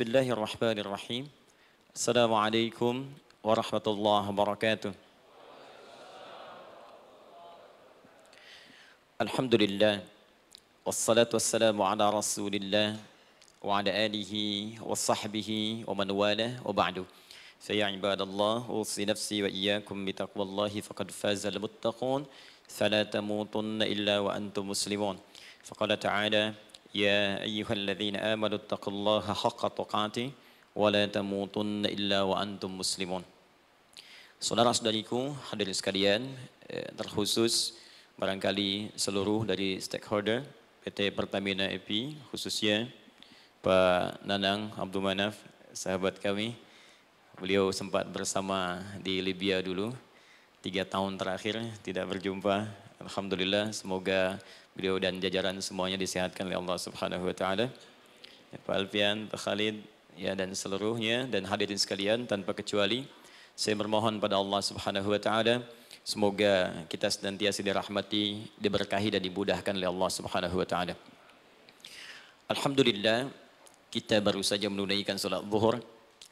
بسم 0.00 0.08
الله 0.16 0.30
الرحمن 0.32 0.78
الرحيم 0.80 1.24
السلام 1.92 2.32
عليكم 2.34 2.94
ورحمة 3.44 3.86
الله 3.86 4.22
وبركاته 4.32 4.92
الحمد 9.20 9.54
لله 9.60 10.00
والصلاة 10.88 11.28
والسلام 11.36 11.76
على 11.82 12.04
رسول 12.16 12.54
الله 12.54 12.96
وعلى 13.60 13.90
آله 14.06 14.32
وصحبه 14.80 15.50
ومن 15.84 16.08
والاه 16.10 16.52
وبعد 16.64 17.04
فيا 17.60 17.84
عباد 17.92 18.20
الله 18.24 18.56
أوصي 18.72 19.04
نفسي 19.04 19.42
وإياكم 19.44 19.96
بتقوى 20.08 20.42
الله 20.48 20.80
فقد 20.80 21.10
فاز 21.10 21.44
المتقون 21.46 22.24
فلا 22.72 23.02
تموتن 23.04 23.82
إلا 23.84 24.18
وأنتم 24.24 24.64
مسلمون 24.68 25.16
فقال 25.68 25.90
تعالى 26.00 26.69
يا 26.95 27.43
أيها 27.43 27.73
الذين 27.73 28.15
آمنوا 28.15 28.57
اتقوا 28.63 28.93
الله 28.93 29.25
حق 29.33 29.61
تقاته 29.67 30.27
ولا 30.75 31.03
تموتن 31.11 31.85
إلا 31.85 32.19
وأنتم 32.23 32.71
مسلمون 32.77 33.23
Saudara-saudariku, 34.35 35.31
hadirin 35.49 35.73
sekalian, 35.73 36.21
eh, 36.67 36.91
terkhusus 36.93 37.79
barangkali 38.19 38.93
seluruh 38.93 39.47
dari 39.47 39.79
stakeholder 39.79 40.43
PT 40.83 41.09
Pertamina 41.15 41.65
EP, 41.71 42.13
khususnya 42.29 42.85
Pak 43.63 44.21
Nanang 44.27 44.69
Abdul 44.77 45.01
Manaf, 45.01 45.39
sahabat 45.73 46.21
kami. 46.21 46.53
Beliau 47.41 47.73
sempat 47.73 48.05
bersama 48.11 48.85
di 49.01 49.17
Libya 49.23 49.65
dulu, 49.65 49.95
tiga 50.61 50.85
tahun 50.85 51.17
terakhir 51.17 51.57
tidak 51.81 52.05
berjumpa. 52.13 52.69
Alhamdulillah, 53.01 53.73
semoga 53.73 54.37
beliau 54.76 54.96
dan 55.02 55.18
jajaran 55.18 55.58
semuanya 55.58 55.98
disehatkan 56.00 56.46
oleh 56.46 56.58
Allah 56.58 56.78
Subhanahu 56.78 57.24
Wa 57.30 57.34
Taala. 57.34 57.66
Ya, 58.50 58.58
Pak 58.66 58.74
Alfian, 58.74 59.30
Pak 59.30 59.40
Khalid, 59.46 59.78
ya 60.20 60.32
dan 60.34 60.50
seluruhnya 60.52 61.24
dan 61.32 61.46
hadirin 61.46 61.78
sekalian 61.78 62.26
tanpa 62.26 62.52
kecuali 62.52 63.06
saya 63.56 63.76
bermohon 63.76 64.16
pada 64.24 64.40
Allah 64.40 64.60
Subhanahu 64.64 65.08
wa 65.12 65.20
taala 65.20 65.54
semoga 66.00 66.72
kita 66.92 67.12
senantiasa 67.12 67.60
dirahmati, 67.60 68.48
diberkahi 68.56 69.14
dan 69.14 69.22
dimudahkan 69.24 69.72
oleh 69.76 69.88
Allah 69.88 70.10
Subhanahu 70.10 70.56
wa 70.60 70.66
taala. 70.68 70.94
Alhamdulillah 72.52 73.30
kita 73.94 74.18
baru 74.20 74.42
saja 74.42 74.66
menunaikan 74.72 75.16
salat 75.20 75.44
zuhur 75.44 75.78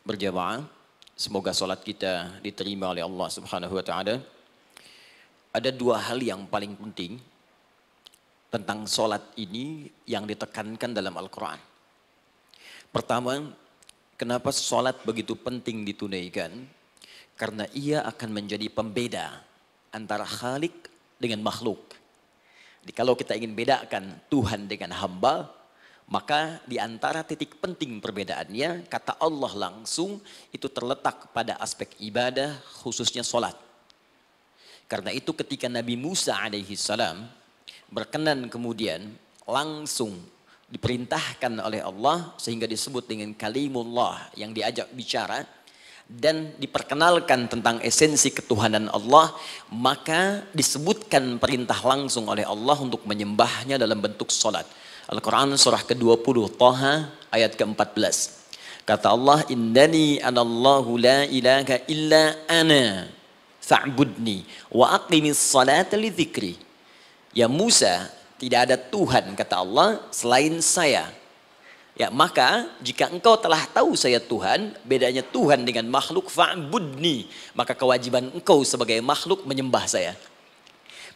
berjamaah. 0.09 0.65
Semoga 1.19 1.51
salat 1.51 1.83
kita 1.83 2.39
diterima 2.45 2.95
oleh 2.95 3.03
Allah 3.03 3.29
Subhanahu 3.29 3.75
wa 3.79 3.85
taala. 3.85 4.17
Ada 5.59 5.71
dua 5.75 5.97
hal 6.07 6.19
yang 6.23 6.45
paling 6.47 6.77
penting 6.77 7.19
tentang 8.49 8.89
salat 8.89 9.21
ini 9.37 9.89
yang 10.09 10.25
ditekankan 10.25 10.97
dalam 10.97 11.13
Al-Qur'an. 11.17 11.61
Pertama, 12.89 13.53
kenapa 14.17 14.49
salat 14.51 14.97
begitu 15.05 15.37
penting 15.37 15.85
ditunaikan? 15.85 16.65
Karena 17.37 17.69
ia 17.77 18.03
akan 18.09 18.31
menjadi 18.33 18.67
pembeda 18.73 19.45
antara 19.93 20.25
khalik 20.25 20.89
dengan 21.21 21.45
makhluk. 21.45 21.95
Jadi 22.83 22.93
kalau 22.97 23.13
kita 23.13 23.37
ingin 23.37 23.53
bedakan 23.53 24.17
Tuhan 24.33 24.65
dengan 24.65 24.97
hamba, 24.97 25.53
maka 26.09 26.65
di 26.65 26.81
antara 26.81 27.21
titik 27.21 27.61
penting 27.61 28.01
perbedaannya, 28.01 28.89
kata 28.89 29.21
Allah 29.21 29.53
langsung 29.69 30.25
itu 30.49 30.65
terletak 30.73 31.29
pada 31.37 31.61
aspek 31.61 31.93
ibadah, 32.01 32.57
khususnya 32.81 33.21
solat. 33.21 33.53
Karena 34.89 35.13
itu 35.13 35.37
ketika 35.37 35.69
Nabi 35.69 36.01
Musa 36.01 36.33
alaihi 36.33 36.73
salam 36.81 37.29
berkenan 37.89 38.49
kemudian 38.53 39.13
langsung 39.49 40.17
diperintahkan 40.69 41.65
oleh 41.65 41.81
Allah 41.81 42.37
sehingga 42.37 42.69
disebut 42.69 43.09
dengan 43.09 43.33
kalimullah 43.33 44.29
yang 44.37 44.53
diajak 44.53 44.93
bicara, 44.93 45.45
dan 46.09 46.57
diperkenalkan 46.57 47.53
tentang 47.53 47.85
esensi 47.85 48.33
ketuhanan 48.33 48.89
Allah, 48.89 49.29
maka 49.69 50.41
disebutkan 50.57 51.37
perintah 51.37 51.77
langsung 51.85 52.33
oleh 52.33 52.49
Allah 52.49 52.81
untuk 52.81 53.05
menyembahnya 53.05 53.77
dalam 53.77 54.01
bentuk 54.01 54.33
salat. 54.33 54.65
Al-Quran 55.05 55.61
surah 55.61 55.85
ke-20 55.85 56.37
Taha 56.57 57.13
ayat 57.29 57.53
ke-14. 57.61 58.17
Kata 58.89 59.13
Allah, 59.13 59.45
Innani 59.53 60.17
anallahu 60.25 60.97
la 60.97 61.29
ilaha 61.29 61.77
illa 61.93 62.41
ana 62.49 63.05
fa'budni 63.61 64.49
wa 64.73 64.97
aqimis 64.97 65.37
salata 65.37 66.01
li. 66.01 66.09
Ya 67.39 67.47
Musa, 67.47 68.11
tidak 68.43 68.67
ada 68.67 68.75
Tuhan 68.75 69.39
kata 69.39 69.63
Allah 69.63 70.03
selain 70.11 70.59
saya 70.59 71.07
Ya, 71.99 72.15
maka 72.15 72.71
jika 72.79 73.11
engkau 73.11 73.35
telah 73.35 73.67
tahu 73.75 73.99
saya 73.99 74.23
Tuhan, 74.23 74.71
bedanya 74.87 75.19
Tuhan 75.19 75.67
dengan 75.67 75.83
makhluk 75.91 76.31
fa'budni, 76.31 77.27
maka 77.59 77.75
kewajiban 77.75 78.31
engkau 78.31 78.63
sebagai 78.63 79.03
makhluk 79.03 79.43
menyembah 79.43 79.83
saya. 79.91 80.15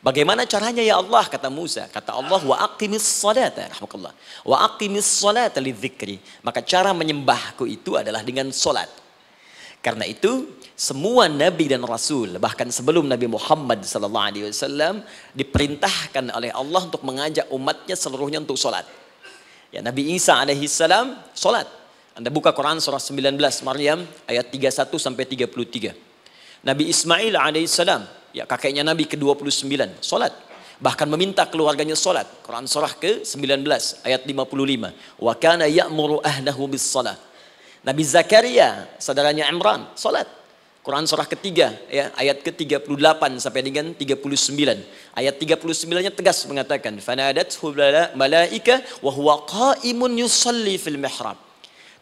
Bagaimana 0.03 0.43
caranya 0.43 0.83
ya 0.83 0.99
Allah 0.99 1.23
kata 1.31 1.47
Musa? 1.47 1.87
Kata 1.87 2.19
Allah 2.19 2.43
wa 2.43 2.59
aqimis 2.67 3.07
salata 3.07 3.71
rahmatullah. 3.71 4.11
Wa 4.43 4.75
aqimis 4.75 5.07
salata 5.07 5.63
lidzikri. 5.63 6.19
Maka 6.43 6.59
cara 6.67 6.91
menyembahku 6.91 7.63
itu 7.71 7.95
adalah 7.95 8.27
dengan 8.27 8.51
salat. 8.51 8.91
Karena 9.79 10.03
itu 10.03 10.51
semua 10.73 11.29
nabi 11.29 11.69
dan 11.69 11.85
rasul 11.85 12.41
bahkan 12.41 12.67
sebelum 12.73 13.05
Nabi 13.05 13.29
Muhammad 13.29 13.85
sallallahu 13.85 14.27
alaihi 14.33 14.45
wasallam 14.49 15.05
diperintahkan 15.37 16.33
oleh 16.33 16.49
Allah 16.49 16.83
untuk 16.89 17.05
mengajak 17.05 17.47
umatnya 17.53 17.95
seluruhnya 17.95 18.41
untuk 18.41 18.57
salat. 18.57 18.89
Ya, 19.73 19.81
Nabi 19.81 20.13
Isa 20.17 20.37
alaihi 20.37 20.69
salam 20.69 21.17
salat. 21.33 21.65
Anda 22.13 22.29
buka 22.29 22.53
Quran 22.53 22.77
surah 22.77 23.01
19 23.01 23.41
Maryam 23.65 24.05
ayat 24.29 24.53
31 24.53 25.01
sampai 25.01 25.25
33. 25.25 25.97
Nabi 26.61 26.93
Ismail 26.93 27.33
alaihi 27.33 27.65
salam, 27.65 28.05
ya 28.37 28.45
kakeknya 28.45 28.85
Nabi 28.85 29.09
ke-29, 29.09 29.73
salat. 30.05 30.37
Bahkan 30.83 31.09
meminta 31.09 31.47
keluarganya 31.49 31.97
salat. 31.97 32.27
Quran 32.43 32.69
surah 32.69 32.93
ke-19 33.01 33.65
ayat 34.05 34.29
55. 34.29 35.25
Wa 35.25 35.33
kana 35.41 35.71
ya'muru 35.71 36.21
ahlahu 36.21 36.69
bis 36.69 36.85
salat. 36.85 37.17
Nabi 37.81 38.03
Zakaria, 38.05 38.93
saudaranya 39.01 39.49
Imran, 39.49 39.89
salat. 39.97 40.42
Quran 40.83 41.07
surah 41.07 41.31
ketiga 41.31 41.79
ya 41.87 42.11
ayat 42.19 42.43
ke-38 42.43 43.23
sampai 43.39 43.63
dengan 43.63 43.95
39. 43.95 44.19
Ayat 45.15 45.35
39-nya 45.39 46.11
tegas 46.11 46.43
mengatakan 46.51 46.99
fanadathu 46.99 47.71
malaika 48.19 48.83
wa 48.99 49.15
huwa 49.15 49.47
qaimun 49.47 50.19
yusalli 50.19 50.75
fil 50.83 50.99
mihrab. 50.99 51.39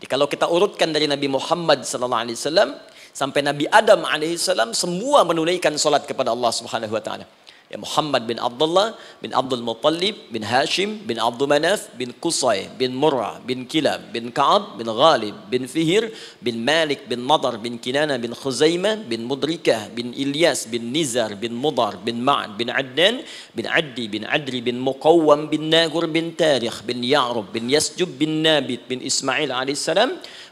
Jadi 0.01 0.09
kalau 0.09 0.25
kita 0.25 0.49
urutkan 0.49 0.97
dari 0.97 1.05
Nabi 1.05 1.29
Muhammad 1.29 1.85
sallallahu 1.85 2.25
alaihi 2.25 2.41
wasallam 2.41 2.73
sampai 3.13 3.45
Nabi 3.45 3.69
Adam 3.69 4.01
alaihi 4.09 4.41
salam 4.41 4.73
semua 4.73 5.29
menunaikan 5.29 5.77
salat 5.77 6.09
kepada 6.09 6.33
Allah 6.33 6.49
Subhanahu 6.49 6.97
wa 6.97 7.05
taala. 7.05 7.29
Ya 7.71 7.79
Muhammad 7.79 8.27
bin 8.27 8.35
Abdullah 8.43 8.99
bin 9.23 9.31
Abdul 9.31 9.63
Muttalib 9.63 10.19
bin 10.35 10.43
Hashim 10.43 11.07
bin 11.07 11.23
Abdul 11.23 11.47
Manaf 11.47 11.87
bin 11.95 12.11
Qusay 12.19 12.67
bin 12.75 12.91
Murrah 12.91 13.39
bin 13.47 13.63
Kilab 13.63 14.11
bin 14.11 14.35
Ka'ab 14.35 14.75
bin 14.75 14.91
Ghalib 14.91 15.39
bin 15.47 15.71
Fihir 15.71 16.11
bin 16.43 16.67
Malik 16.67 17.07
bin 17.07 17.23
Nadar 17.23 17.63
bin 17.63 17.79
Kinana 17.79 18.19
bin 18.19 18.35
Khuzaimah 18.35 19.07
bin 19.07 19.23
Mudrikah 19.23 19.87
bin 19.95 20.11
Ilyas 20.11 20.67
bin 20.67 20.91
Nizar 20.91 21.39
bin 21.39 21.55
Mudar 21.55 21.95
bin 22.03 22.19
Ma'ad 22.27 22.59
bin 22.59 22.75
Adnan 22.75 23.23
bin 23.55 23.71
Addi 23.71 24.11
bin 24.11 24.27
Adri 24.27 24.67
bin 24.67 24.83
Muqawwam 24.83 25.47
bin 25.47 25.71
Nagur 25.71 26.11
bin 26.11 26.35
Tarikh 26.35 26.83
bin 26.83 27.07
Ya'rub 27.07 27.55
bin 27.55 27.71
Yasjub 27.71 28.19
bin 28.19 28.43
Nabit 28.43 28.83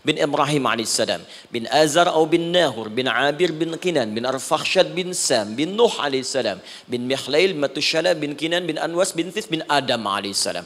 bin 0.05 0.17
Ismail 0.17 0.17
alaihissalam 0.17 0.17
bin 0.17 0.17
Ibrahim 0.17 0.67
alaihissalam 0.67 1.21
bin 1.51 1.67
Azar 1.67 2.07
atau 2.07 2.27
bin 2.27 2.55
Nahur 2.55 2.91
bin 2.91 3.07
Abir 3.11 3.51
bin 3.51 3.75
Kinan 3.79 4.15
bin 4.15 4.25
Arfakhshad 4.25 4.95
bin 4.95 5.15
Sam 5.15 5.59
bin 5.59 5.75
Nuh 5.75 5.91
alaihissalam 5.99 6.59
bin 6.87 7.07
Mihlail 7.07 7.55
Matushala 7.59 8.15
bin 8.15 8.35
Kinan 8.39 8.69
bin 8.69 8.79
Anwas 8.79 9.17
bin 9.17 9.33
Thith 9.35 9.51
bin 9.51 9.63
Adam 9.67 10.07
alaihissalam 10.07 10.65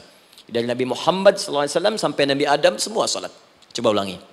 dari 0.49 0.67
Nabi 0.67 0.85
Muhammad 0.85 1.39
SAW 1.39 1.97
sampai 1.97 2.25
Nabi 2.29 2.45
Adam 2.45 2.77
semua 2.77 3.09
salat 3.09 3.31
coba 3.73 3.89
ulangi 3.89 4.21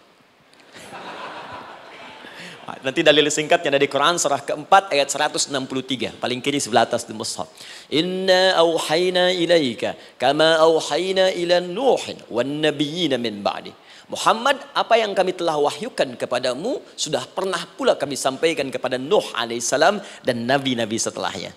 Nanti 2.86 3.02
dalil 3.02 3.26
singkatnya 3.26 3.74
dari 3.76 3.90
Quran 3.90 4.14
surah 4.14 4.46
keempat 4.46 4.94
ayat 4.94 5.10
163. 5.10 6.22
Paling 6.22 6.38
kiri 6.38 6.62
sebelah 6.62 6.86
atas 6.86 7.02
di 7.02 7.10
mushaf. 7.10 7.50
Inna 7.90 8.54
awhayna 8.62 9.34
ilaika 9.34 9.98
kama 10.14 10.54
awhayna 10.62 11.34
ila 11.34 11.58
Nuhin 11.58 12.22
wan 12.30 12.62
nabiyina 12.62 13.18
min 13.18 13.42
ba'di. 13.42 13.74
Muhammad, 14.10 14.58
apa 14.74 14.98
yang 14.98 15.14
kami 15.14 15.38
telah 15.38 15.54
wahyukan 15.54 16.18
kepadamu 16.18 16.82
sudah 16.98 17.22
pernah 17.30 17.62
pula 17.78 17.94
kami 17.94 18.18
sampaikan 18.18 18.66
kepada 18.66 18.98
Nuh 18.98 19.22
alaihissalam 19.38 20.02
dan 20.26 20.36
nabi-nabi 20.50 20.98
setelahnya. 20.98 21.54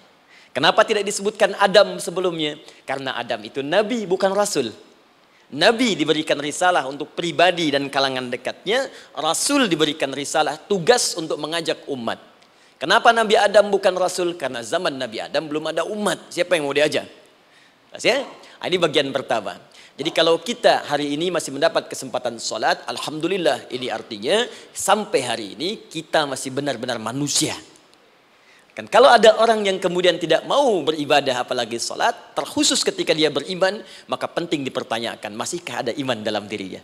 Kenapa 0.54 0.86
tidak 0.86 1.02
disebutkan 1.02 1.58
Adam 1.58 1.98
sebelumnya? 1.98 2.62
Karena 2.86 3.18
Adam 3.18 3.42
itu 3.42 3.66
nabi 3.66 4.06
bukan 4.06 4.30
rasul. 4.38 4.70
Nabi 5.50 5.98
diberikan 5.98 6.38
risalah 6.38 6.86
untuk 6.86 7.18
pribadi 7.18 7.74
dan 7.74 7.90
kalangan 7.90 8.30
dekatnya, 8.30 8.86
rasul 9.18 9.66
diberikan 9.66 10.14
risalah 10.14 10.58
tugas 10.58 11.18
untuk 11.18 11.42
mengajak 11.42 11.90
umat. 11.90 12.22
Kenapa 12.78 13.10
Nabi 13.14 13.38
Adam 13.38 13.70
bukan 13.70 13.94
rasul? 13.98 14.38
Karena 14.38 14.62
zaman 14.62 14.94
Nabi 14.98 15.22
Adam 15.22 15.46
belum 15.50 15.74
ada 15.74 15.86
umat. 15.90 16.30
Siapa 16.30 16.58
yang 16.58 16.70
mau 16.70 16.76
diajak? 16.76 17.06
Ya? 18.02 18.26
Ini 18.62 18.78
bagian 18.82 19.10
pertama. 19.14 19.56
Jadi 19.94 20.10
kalau 20.10 20.42
kita 20.42 20.90
hari 20.90 21.14
ini 21.14 21.30
masih 21.30 21.54
mendapat 21.54 21.86
kesempatan 21.86 22.42
sholat, 22.42 22.82
Alhamdulillah 22.90 23.70
ini 23.70 23.94
artinya 23.94 24.42
sampai 24.74 25.22
hari 25.22 25.46
ini 25.54 25.86
kita 25.86 26.26
masih 26.26 26.50
benar-benar 26.50 26.98
manusia. 26.98 27.54
Kan 28.74 28.90
kalau 28.90 29.06
ada 29.06 29.38
orang 29.38 29.62
yang 29.62 29.78
kemudian 29.78 30.18
tidak 30.18 30.50
mau 30.50 30.82
beribadah 30.82 31.46
apalagi 31.46 31.78
sholat, 31.78 32.34
terkhusus 32.34 32.82
ketika 32.82 33.14
dia 33.14 33.30
beriman, 33.30 33.86
maka 34.10 34.26
penting 34.26 34.66
dipertanyakan, 34.66 35.30
masihkah 35.38 35.86
ada 35.86 35.94
iman 35.94 36.26
dalam 36.26 36.50
dirinya? 36.50 36.82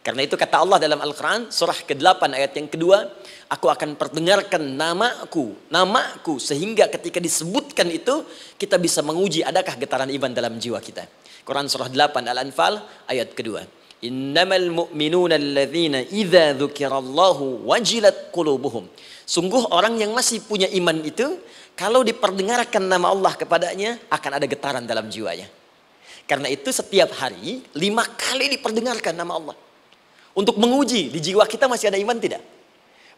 Karena 0.00 0.24
itu 0.24 0.32
kata 0.32 0.64
Allah 0.64 0.80
dalam 0.80 0.96
Al-Quran, 0.96 1.52
surah 1.52 1.76
ke-8 1.84 2.24
ayat 2.32 2.56
yang 2.56 2.72
kedua, 2.72 3.04
aku 3.52 3.68
akan 3.68 4.00
perdengarkan 4.00 4.64
namaku, 4.64 5.52
namaku, 5.68 6.40
sehingga 6.40 6.88
ketika 6.88 7.20
disebutkan 7.20 7.92
itu, 7.92 8.24
kita 8.56 8.80
bisa 8.80 9.04
menguji 9.04 9.44
adakah 9.44 9.76
getaran 9.76 10.08
iman 10.08 10.32
dalam 10.32 10.56
jiwa 10.56 10.80
kita. 10.80 11.19
Quran 11.44 11.66
surah 11.66 11.88
8 11.88 12.26
Al-Anfal 12.26 12.80
ayat 13.08 13.32
kedua. 13.32 13.64
Innamal 14.00 14.72
mu'minuna 14.72 15.36
alladhina 15.36 16.00
idza 16.08 16.56
dzukirallahu 16.56 17.68
wajilat 17.68 18.32
qulubuhum. 18.32 18.88
Sungguh 19.28 19.68
orang 19.70 20.00
yang 20.00 20.16
masih 20.16 20.40
punya 20.40 20.66
iman 20.72 21.04
itu 21.04 21.36
kalau 21.76 22.00
diperdengarkan 22.00 22.84
nama 22.84 23.12
Allah 23.12 23.32
kepadanya 23.36 24.00
akan 24.08 24.30
ada 24.40 24.46
getaran 24.48 24.84
dalam 24.88 25.12
jiwanya. 25.12 25.48
Karena 26.24 26.48
itu 26.48 26.70
setiap 26.70 27.12
hari 27.18 27.60
lima 27.76 28.06
kali 28.06 28.52
diperdengarkan 28.56 29.12
nama 29.16 29.36
Allah. 29.36 29.56
Untuk 30.32 30.56
menguji 30.56 31.10
di 31.10 31.18
jiwa 31.18 31.44
kita 31.44 31.66
masih 31.66 31.90
ada 31.90 31.98
iman 31.98 32.16
tidak? 32.16 32.40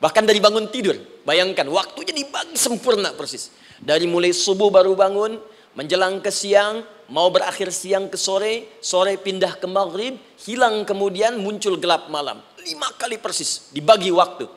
Bahkan 0.03 0.27
dari 0.27 0.43
bangun 0.43 0.67
tidur, 0.67 0.99
bayangkan 1.23 1.69
waktunya 1.71 2.11
dibagi 2.11 2.59
sempurna 2.59 3.15
persis. 3.15 3.55
Dari 3.79 4.11
mulai 4.11 4.35
subuh 4.35 4.67
baru 4.67 4.99
bangun, 4.99 5.39
menjelang 5.73 6.21
ke 6.21 6.29
siang, 6.29 6.85
mau 7.09 7.29
berakhir 7.29 7.73
siang 7.73 8.09
ke 8.09 8.17
sore, 8.17 8.81
sore 8.81 9.17
pindah 9.21 9.57
ke 9.57 9.67
maghrib, 9.69 10.17
hilang 10.45 10.85
kemudian 10.85 11.37
muncul 11.41 11.77
gelap 11.81 12.09
malam. 12.09 12.41
Lima 12.63 12.89
kali 12.97 13.19
persis, 13.19 13.73
dibagi 13.73 14.13
waktu. 14.13 14.49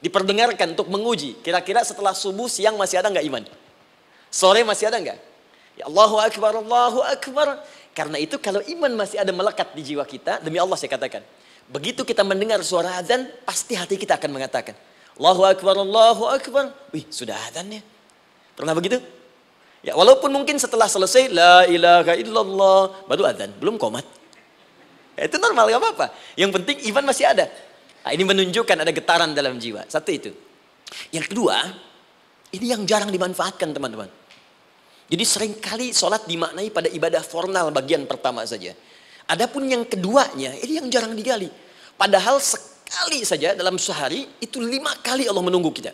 Diperdengarkan 0.00 0.72
untuk 0.72 0.88
menguji, 0.88 1.44
kira-kira 1.44 1.84
setelah 1.84 2.16
subuh 2.16 2.48
siang 2.48 2.74
masih 2.80 3.04
ada 3.04 3.12
nggak 3.12 3.26
iman? 3.28 3.44
Sore 4.32 4.64
masih 4.64 4.88
ada 4.88 4.96
nggak? 4.96 5.18
Ya 5.76 5.84
Allahu 5.90 6.16
Akbar, 6.16 6.56
Allahu 6.56 7.04
Akbar. 7.04 7.60
Karena 7.92 8.16
itu 8.16 8.38
kalau 8.40 8.64
iman 8.64 8.92
masih 8.96 9.20
ada 9.20 9.28
melekat 9.34 9.74
di 9.76 9.82
jiwa 9.92 10.06
kita, 10.06 10.40
demi 10.40 10.56
Allah 10.56 10.78
saya 10.78 10.88
katakan. 10.88 11.20
Begitu 11.68 12.02
kita 12.02 12.24
mendengar 12.24 12.58
suara 12.64 12.98
azan, 12.98 13.28
pasti 13.44 13.76
hati 13.76 13.94
kita 13.94 14.16
akan 14.16 14.30
mengatakan, 14.40 14.74
Allahu 15.20 15.42
Akbar, 15.44 15.76
Allahu 15.76 16.24
Akbar. 16.26 16.72
Wih, 16.96 17.04
sudah 17.12 17.36
azan 17.50 17.68
ya. 17.68 17.82
Pernah 18.56 18.72
begitu? 18.72 18.98
Ya, 19.80 19.96
walaupun 19.96 20.28
mungkin 20.28 20.60
setelah 20.60 20.84
selesai 20.84 21.32
la 21.32 21.64
ilaha 21.64 22.12
illallah 22.12 23.08
baru 23.08 23.24
adzan, 23.32 23.56
belum 23.56 23.80
komat. 23.80 24.04
Ya, 25.16 25.24
itu 25.24 25.40
normal 25.40 25.72
gak 25.72 25.80
apa-apa. 25.80 26.06
Yang 26.36 26.50
penting 26.60 26.76
iman 26.92 27.04
masih 27.08 27.24
ada. 27.32 27.48
Nah, 28.04 28.12
ini 28.12 28.24
menunjukkan 28.24 28.76
ada 28.76 28.92
getaran 28.92 29.32
dalam 29.32 29.56
jiwa. 29.56 29.84
Satu 29.88 30.12
itu. 30.12 30.32
Yang 31.12 31.32
kedua, 31.32 31.64
ini 32.52 32.66
yang 32.76 32.84
jarang 32.84 33.08
dimanfaatkan 33.08 33.72
teman-teman. 33.72 34.08
Jadi 35.10 35.24
sering 35.26 35.54
kali 35.58 35.90
sholat 35.90 36.28
dimaknai 36.28 36.70
pada 36.70 36.86
ibadah 36.86 37.24
formal 37.24 37.74
bagian 37.74 38.06
pertama 38.06 38.46
saja. 38.46 38.76
Adapun 39.26 39.66
yang 39.66 39.82
keduanya, 39.88 40.54
ini 40.60 40.78
yang 40.78 40.86
jarang 40.92 41.16
digali. 41.16 41.50
Padahal 41.98 42.38
sekali 42.38 43.26
saja 43.26 43.56
dalam 43.56 43.80
sehari, 43.80 44.28
itu 44.38 44.62
lima 44.62 44.94
kali 45.02 45.26
Allah 45.26 45.42
menunggu 45.42 45.70
kita. 45.74 45.90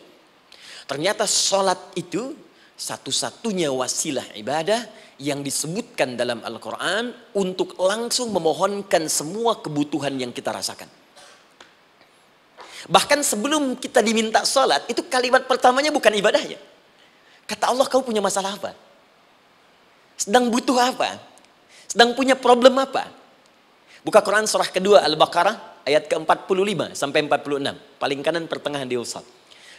Ternyata 0.86 1.26
sholat 1.26 1.96
itu 1.98 2.45
satu-satunya 2.76 3.72
wasilah 3.72 4.36
ibadah 4.36 4.84
yang 5.16 5.40
disebutkan 5.40 6.12
dalam 6.12 6.44
Al-Quran 6.44 7.16
untuk 7.32 7.72
langsung 7.80 8.36
memohonkan 8.36 9.08
semua 9.08 9.56
kebutuhan 9.64 10.12
yang 10.20 10.28
kita 10.28 10.52
rasakan. 10.52 10.88
Bahkan 12.86 13.24
sebelum 13.24 13.80
kita 13.80 14.04
diminta 14.04 14.44
sholat, 14.44 14.84
itu 14.86 15.00
kalimat 15.08 15.48
pertamanya 15.48 15.88
bukan 15.88 16.12
ibadahnya. 16.12 16.60
Kata 17.48 17.72
Allah, 17.72 17.88
kau 17.88 18.04
punya 18.04 18.20
masalah 18.20 18.54
apa? 18.54 18.76
Sedang 20.20 20.52
butuh 20.52 20.76
apa? 20.76 21.16
Sedang 21.88 22.12
punya 22.12 22.36
problem 22.36 22.76
apa? 22.76 23.08
Buka 24.04 24.22
Quran 24.22 24.46
surah 24.46 24.70
kedua 24.70 25.02
Al-Baqarah 25.02 25.82
ayat 25.88 26.06
ke-45 26.06 26.94
sampai 26.94 27.26
46. 27.26 27.74
Paling 27.98 28.20
kanan 28.22 28.44
pertengahan 28.46 28.86
di 28.86 29.00
usat. 29.00 29.35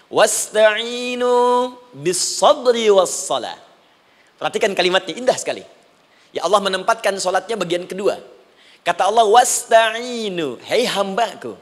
Wasta'inu 0.08 1.76
bis 1.92 2.40
sabri 2.40 2.88
was. 2.88 3.28
Perhatikan 4.38 4.72
kalimatnya 4.72 5.18
indah 5.18 5.36
sekali. 5.36 5.66
Ya 6.32 6.46
Allah 6.46 6.62
menempatkan 6.64 7.18
solatnya 7.20 7.60
bagian 7.60 7.84
kedua. 7.90 8.20
Kata 8.88 9.12
Allah 9.12 9.28
wasta'inu, 9.28 10.64
hei 10.64 10.88
hambaku. 10.88 11.60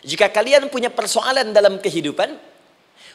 Jika 0.00 0.32
kalian 0.32 0.72
punya 0.72 0.88
persoalan 0.88 1.52
dalam 1.52 1.76
kehidupan, 1.76 2.36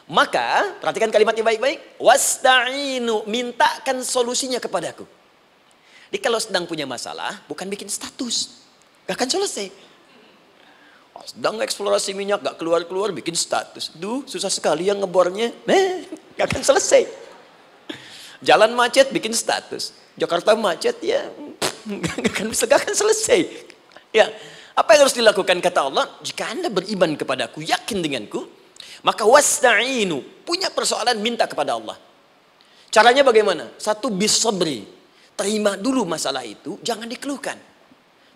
maka 0.06 0.78
perhatikan 0.78 1.10
kalimatnya 1.10 1.42
baik-baik. 1.42 1.98
Wasta'inu, 1.98 3.26
mintakan 3.26 4.06
solusinya 4.06 4.62
kepadaku. 4.62 5.02
Jadi 6.10 6.18
kalau 6.22 6.38
sedang 6.42 6.66
punya 6.66 6.86
masalah, 6.86 7.42
bukan 7.46 7.66
bikin 7.70 7.86
status. 7.90 8.66
Gak 9.06 9.18
akan 9.18 9.30
selesai. 9.30 9.89
Sedang 11.20 11.60
eksplorasi 11.60 12.16
minyak, 12.16 12.40
gak 12.40 12.56
keluar-keluar, 12.56 13.12
bikin 13.12 13.36
status. 13.36 13.92
Duh, 13.92 14.24
susah 14.24 14.48
sekali 14.48 14.88
yang 14.88 14.98
ngebornya. 15.04 15.52
Nah, 15.68 16.04
gak 16.34 16.48
akan 16.50 16.62
selesai. 16.64 17.04
Jalan 18.40 18.72
macet, 18.72 19.12
bikin 19.12 19.36
status. 19.36 19.92
Jakarta 20.16 20.56
macet, 20.56 20.96
ya 21.04 21.28
gak 21.86 22.32
akan, 22.32 22.46
gak 22.56 22.78
akan 22.82 22.94
selesai. 22.96 23.40
Ya, 24.16 24.32
apa 24.72 24.96
yang 24.96 25.06
harus 25.06 25.16
dilakukan 25.16 25.60
kata 25.60 25.80
Allah? 25.92 26.08
Jika 26.24 26.50
anda 26.50 26.72
beriman 26.72 27.14
kepadaku, 27.14 27.62
yakin 27.62 28.00
denganku, 28.00 28.48
maka 29.04 29.28
wasta'inu, 29.28 30.24
punya 30.42 30.72
persoalan 30.72 31.20
minta 31.20 31.44
kepada 31.44 31.76
Allah. 31.76 32.00
Caranya 32.90 33.22
bagaimana? 33.22 33.70
Satu 33.78 34.10
bis 34.10 34.40
sabri, 34.40 34.82
terima 35.38 35.78
dulu 35.78 36.02
masalah 36.08 36.42
itu, 36.42 36.80
jangan 36.82 37.06
dikeluhkan. 37.06 37.69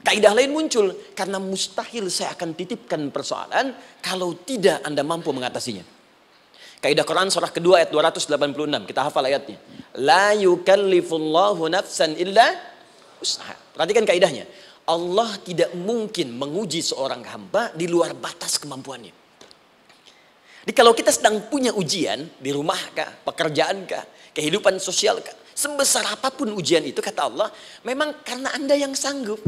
Kaidah 0.04 0.36
lain 0.36 0.52
muncul 0.52 0.92
karena 1.16 1.40
mustahil 1.40 2.12
saya 2.12 2.36
akan 2.36 2.52
titipkan 2.52 3.08
persoalan 3.08 3.72
kalau 4.04 4.36
tidak 4.36 4.84
Anda 4.84 5.00
mampu 5.00 5.32
mengatasinya. 5.32 5.80
Kaidah 6.84 7.08
Quran 7.08 7.32
surah 7.32 7.48
kedua 7.48 7.80
ayat 7.80 7.88
286. 7.88 8.84
Kita 8.84 9.08
hafal 9.08 9.24
ayatnya. 9.24 9.56
La 10.04 10.36
yukallifullahu 10.36 11.72
nafsan 11.72 12.12
illa 12.20 12.52
usaha. 13.24 13.56
Perhatikan 13.72 14.04
kaidahnya. 14.04 14.44
Allah 14.84 15.40
tidak 15.40 15.72
mungkin 15.72 16.36
menguji 16.36 16.84
seorang 16.84 17.24
hamba 17.24 17.72
di 17.72 17.88
luar 17.88 18.12
batas 18.12 18.60
kemampuannya. 18.60 19.24
Jadi 20.64 20.72
kalau 20.76 20.92
kita 20.92 21.08
sedang 21.08 21.48
punya 21.48 21.72
ujian 21.72 22.28
di 22.36 22.52
rumah 22.52 22.76
kah, 22.92 23.08
pekerjaan 23.24 23.88
kah, 23.88 24.04
kehidupan 24.36 24.76
sosial 24.76 25.24
kah, 25.24 25.32
sebesar 25.56 26.04
apa 26.12 26.28
pun 26.32 26.52
ujian 26.52 26.84
itu 26.84 27.00
kata 27.00 27.32
Allah, 27.32 27.48
memang 27.80 28.20
karena 28.20 28.52
Anda 28.52 28.76
yang 28.76 28.92
sanggup. 28.92 29.40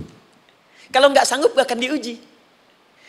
Kalau 0.91 1.11
nggak 1.11 1.27
sanggup 1.27 1.53
gak 1.55 1.67
akan 1.67 1.81
diuji. 1.83 2.15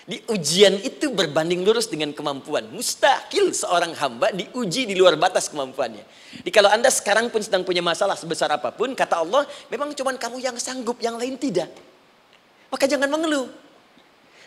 Di 0.08 0.24
ujian 0.32 0.80
itu 0.88 1.12
berbanding 1.12 1.68
lurus 1.68 1.92
dengan 1.92 2.16
kemampuan. 2.16 2.64
Mustahil 2.72 3.52
seorang 3.52 3.92
hamba 4.00 4.32
diuji 4.32 4.88
di 4.88 4.96
luar 4.96 5.20
batas 5.20 5.52
kemampuannya. 5.52 6.00
Jadi 6.40 6.48
kalau 6.48 6.72
anda 6.72 6.88
sekarang 6.88 7.28
pun 7.28 7.44
sedang 7.44 7.68
punya 7.68 7.84
masalah 7.84 8.16
sebesar 8.16 8.48
apa 8.56 8.72
pun, 8.72 8.96
kata 8.96 9.20
Allah, 9.20 9.44
memang 9.68 9.92
cuma 9.92 10.16
kamu 10.16 10.40
yang 10.40 10.56
sanggup, 10.56 10.96
yang 11.04 11.20
lain 11.20 11.36
tidak. 11.36 11.68
Maka 12.72 12.88
jangan 12.88 13.12
mengeluh. 13.12 13.52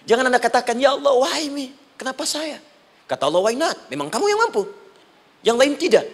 Jangan 0.09 0.33
anda 0.33 0.41
katakan, 0.41 0.81
ya 0.81 0.97
Allah, 0.97 1.13
why 1.13 1.45
me? 1.53 1.77
Kenapa 2.01 2.25
saya? 2.25 2.57
Kata 3.05 3.29
Allah, 3.29 3.45
why 3.45 3.53
not? 3.53 3.77
Memang 3.93 4.09
kamu 4.09 4.33
yang 4.33 4.41
mampu. 4.41 4.65
Yang 5.45 5.57
lain 5.61 5.75
tidak. 5.77 6.09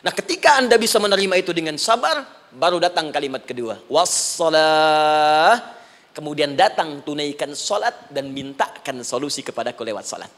Nah 0.00 0.12
ketika 0.16 0.56
anda 0.56 0.80
bisa 0.80 0.96
menerima 0.96 1.36
itu 1.36 1.52
dengan 1.52 1.76
sabar, 1.76 2.24
baru 2.48 2.80
datang 2.80 3.12
kalimat 3.12 3.44
kedua. 3.44 3.76
Wassalah 3.92 5.79
kemudian 6.20 6.52
datang 6.52 7.00
tunaikan 7.00 7.56
sholat 7.56 8.12
dan 8.12 8.28
mintakan 8.28 9.00
solusi 9.00 9.40
kepadaku 9.40 9.88
lewat 9.88 10.04
sholat. 10.04 10.28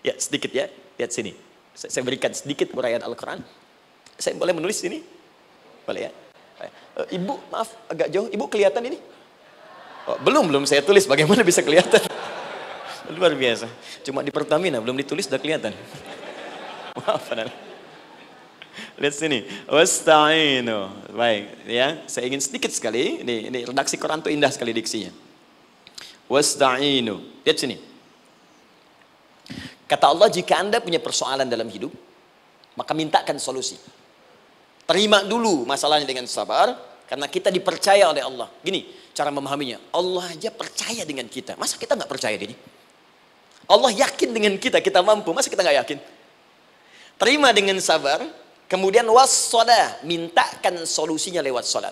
Ya 0.00 0.16
sedikit 0.16 0.48
ya, 0.48 0.72
lihat 0.96 1.12
sini. 1.12 1.36
Saya 1.76 2.00
berikan 2.00 2.32
sedikit 2.32 2.72
uraian 2.72 3.04
Al-Quran. 3.04 3.44
Saya 4.16 4.40
boleh 4.40 4.56
menulis 4.56 4.80
sini? 4.80 5.04
Boleh 5.84 6.08
ya? 6.08 6.12
Eh, 6.64 7.16
ibu, 7.20 7.36
maaf 7.52 7.68
agak 7.92 8.08
jauh. 8.08 8.28
Ibu 8.32 8.44
kelihatan 8.48 8.82
ini? 8.88 8.98
Oh, 10.08 10.16
belum, 10.24 10.48
belum 10.48 10.64
saya 10.64 10.80
tulis. 10.80 11.04
Bagaimana 11.04 11.44
bisa 11.44 11.60
kelihatan? 11.60 12.00
Luar 13.16 13.36
biasa. 13.36 13.68
Cuma 14.00 14.24
di 14.24 14.32
Pertamina, 14.32 14.80
belum 14.80 14.96
ditulis 14.96 15.28
sudah 15.28 15.40
kelihatan. 15.40 15.76
Maaf, 17.00 17.28
Lihat 19.00 19.14
sini. 19.16 19.48
Wasta'inu. 19.64 21.08
Baik, 21.16 21.64
ya. 21.64 22.04
Saya 22.04 22.28
ingin 22.28 22.44
sedikit 22.44 22.68
sekali. 22.68 23.24
Ini, 23.24 23.48
ini 23.48 23.58
redaksi 23.64 23.96
Quran 23.96 24.20
itu 24.20 24.28
indah 24.28 24.52
sekali 24.52 24.76
diksinya. 24.76 25.08
Wasta'inu. 26.28 27.16
Lihat 27.42 27.58
sini. 27.58 27.80
Kata 29.88 30.12
Allah, 30.12 30.28
jika 30.28 30.60
Anda 30.60 30.78
punya 30.78 31.00
persoalan 31.00 31.48
dalam 31.48 31.66
hidup, 31.66 31.90
maka 32.76 32.92
mintakan 32.94 33.40
solusi. 33.40 33.80
Terima 34.86 35.24
dulu 35.24 35.64
masalahnya 35.66 36.06
dengan 36.06 36.28
sabar, 36.28 36.76
karena 37.08 37.26
kita 37.26 37.50
dipercaya 37.50 38.06
oleh 38.06 38.22
Allah. 38.22 38.46
Gini, 38.62 38.86
cara 39.16 39.34
memahaminya. 39.34 39.82
Allah 39.90 40.30
aja 40.30 40.52
percaya 40.54 41.02
dengan 41.02 41.26
kita. 41.26 41.58
Masa 41.58 41.74
kita 41.74 41.98
nggak 41.98 42.06
percaya 42.06 42.38
ini? 42.38 42.54
Allah 43.66 43.90
yakin 43.90 44.30
dengan 44.30 44.54
kita, 44.60 44.78
kita 44.78 45.02
mampu. 45.02 45.34
Masa 45.34 45.50
kita 45.50 45.64
nggak 45.64 45.78
yakin? 45.82 45.98
Terima 47.18 47.50
dengan 47.50 47.80
sabar. 47.82 48.22
Kemudian 48.70 49.02
wassalah, 49.10 49.98
mintakan 50.06 50.86
solusinya 50.86 51.42
lewat 51.42 51.66
salat. 51.66 51.90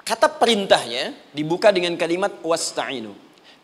Kata 0.00 0.32
perintahnya 0.32 1.12
dibuka 1.36 1.68
dengan 1.68 1.92
kalimat 2.00 2.40
wasta'inu. 2.40 3.12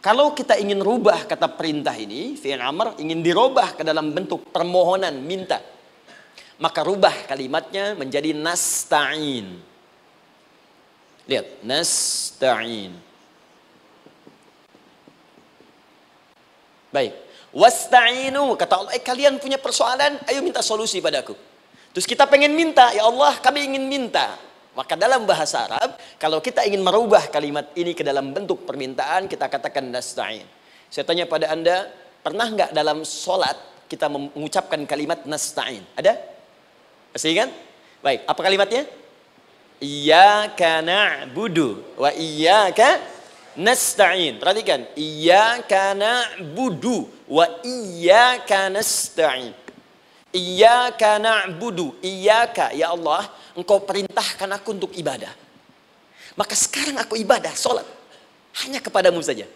Kalau 0.04 0.36
kita 0.36 0.60
ingin 0.60 0.84
rubah 0.84 1.24
kata 1.24 1.48
perintah 1.56 1.96
ini, 1.96 2.36
fi'il 2.36 2.60
amr 2.60 3.00
ingin 3.00 3.24
dirubah 3.24 3.80
ke 3.80 3.82
dalam 3.88 4.12
bentuk 4.12 4.52
permohonan, 4.52 5.16
minta. 5.24 5.64
Maka 6.60 6.84
rubah 6.84 7.24
kalimatnya 7.24 7.96
menjadi 7.96 8.36
nasta'in. 8.36 9.64
Lihat, 11.24 11.64
nasta'in. 11.64 12.92
Baik. 16.92 17.16
Wasta'inu, 17.56 18.52
kata 18.60 18.74
Allah, 18.76 18.92
eh 18.92 19.00
kalian 19.00 19.40
punya 19.40 19.56
persoalan, 19.56 20.20
ayo 20.28 20.44
minta 20.44 20.60
solusi 20.60 21.00
padaku. 21.00 21.53
Terus 21.94 22.10
kita 22.10 22.26
pengen 22.26 22.58
minta, 22.58 22.90
ya 22.90 23.06
Allah 23.06 23.38
kami 23.38 23.70
ingin 23.70 23.86
minta. 23.86 24.34
Maka 24.74 24.98
dalam 24.98 25.22
bahasa 25.22 25.70
Arab, 25.70 25.94
kalau 26.18 26.42
kita 26.42 26.66
ingin 26.66 26.82
merubah 26.82 27.30
kalimat 27.30 27.70
ini 27.78 27.94
ke 27.94 28.02
dalam 28.02 28.34
bentuk 28.34 28.66
permintaan, 28.66 29.30
kita 29.30 29.46
katakan 29.46 29.86
nasta'in. 29.86 30.42
Saya 30.90 31.06
tanya 31.06 31.30
pada 31.30 31.54
Anda, 31.54 31.86
pernah 32.26 32.50
nggak 32.50 32.74
dalam 32.74 33.06
solat 33.06 33.54
kita 33.86 34.10
mengucapkan 34.10 34.82
kalimat 34.90 35.22
nasta'in? 35.22 35.86
Ada? 35.94 36.18
Masih 37.14 37.38
ingat? 37.38 37.54
Baik, 38.02 38.26
apa 38.26 38.40
kalimatnya? 38.42 38.82
Iyyaka 39.78 40.82
na'budu 40.82 41.94
wa 41.94 42.10
iyyaka 42.10 42.98
nasta'in. 43.54 44.42
Perhatikan, 44.42 44.90
iyyaka 44.98 45.94
na'budu 45.94 47.06
wa 47.30 47.46
iyyaka 47.62 48.74
nasta'in. 48.74 49.63
Iyyaka 50.34 51.22
na'budu, 51.22 51.94
iyyaka 52.02 52.74
ya 52.74 52.90
Allah, 52.90 53.30
engkau 53.54 53.78
perintahkan 53.86 54.50
aku 54.58 54.74
untuk 54.74 54.90
ibadah. 54.98 55.30
Maka 56.34 56.58
sekarang 56.58 56.98
aku 56.98 57.14
ibadah, 57.14 57.54
sholat. 57.54 57.86
Hanya 58.66 58.82
kepadamu 58.82 59.22
saja. 59.22 59.46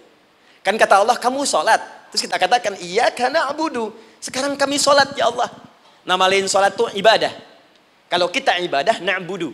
Kan 0.62 0.78
kata 0.78 1.02
Allah, 1.02 1.18
kamu 1.18 1.42
sholat. 1.42 1.82
Terus 2.14 2.30
kita 2.30 2.38
katakan, 2.38 2.78
iya 2.78 3.11
karena 3.11 3.50
abudu. 3.50 3.90
Sekarang 4.23 4.54
kami 4.54 4.78
sholat 4.78 5.18
ya 5.18 5.26
Allah. 5.35 5.50
Nama 6.06 6.25
lain 6.30 6.47
sholat 6.47 6.78
itu 6.78 6.87
ibadah. 6.94 7.35
Kalau 8.06 8.30
kita 8.30 8.62
ibadah, 8.62 9.02
na'budu. 9.02 9.50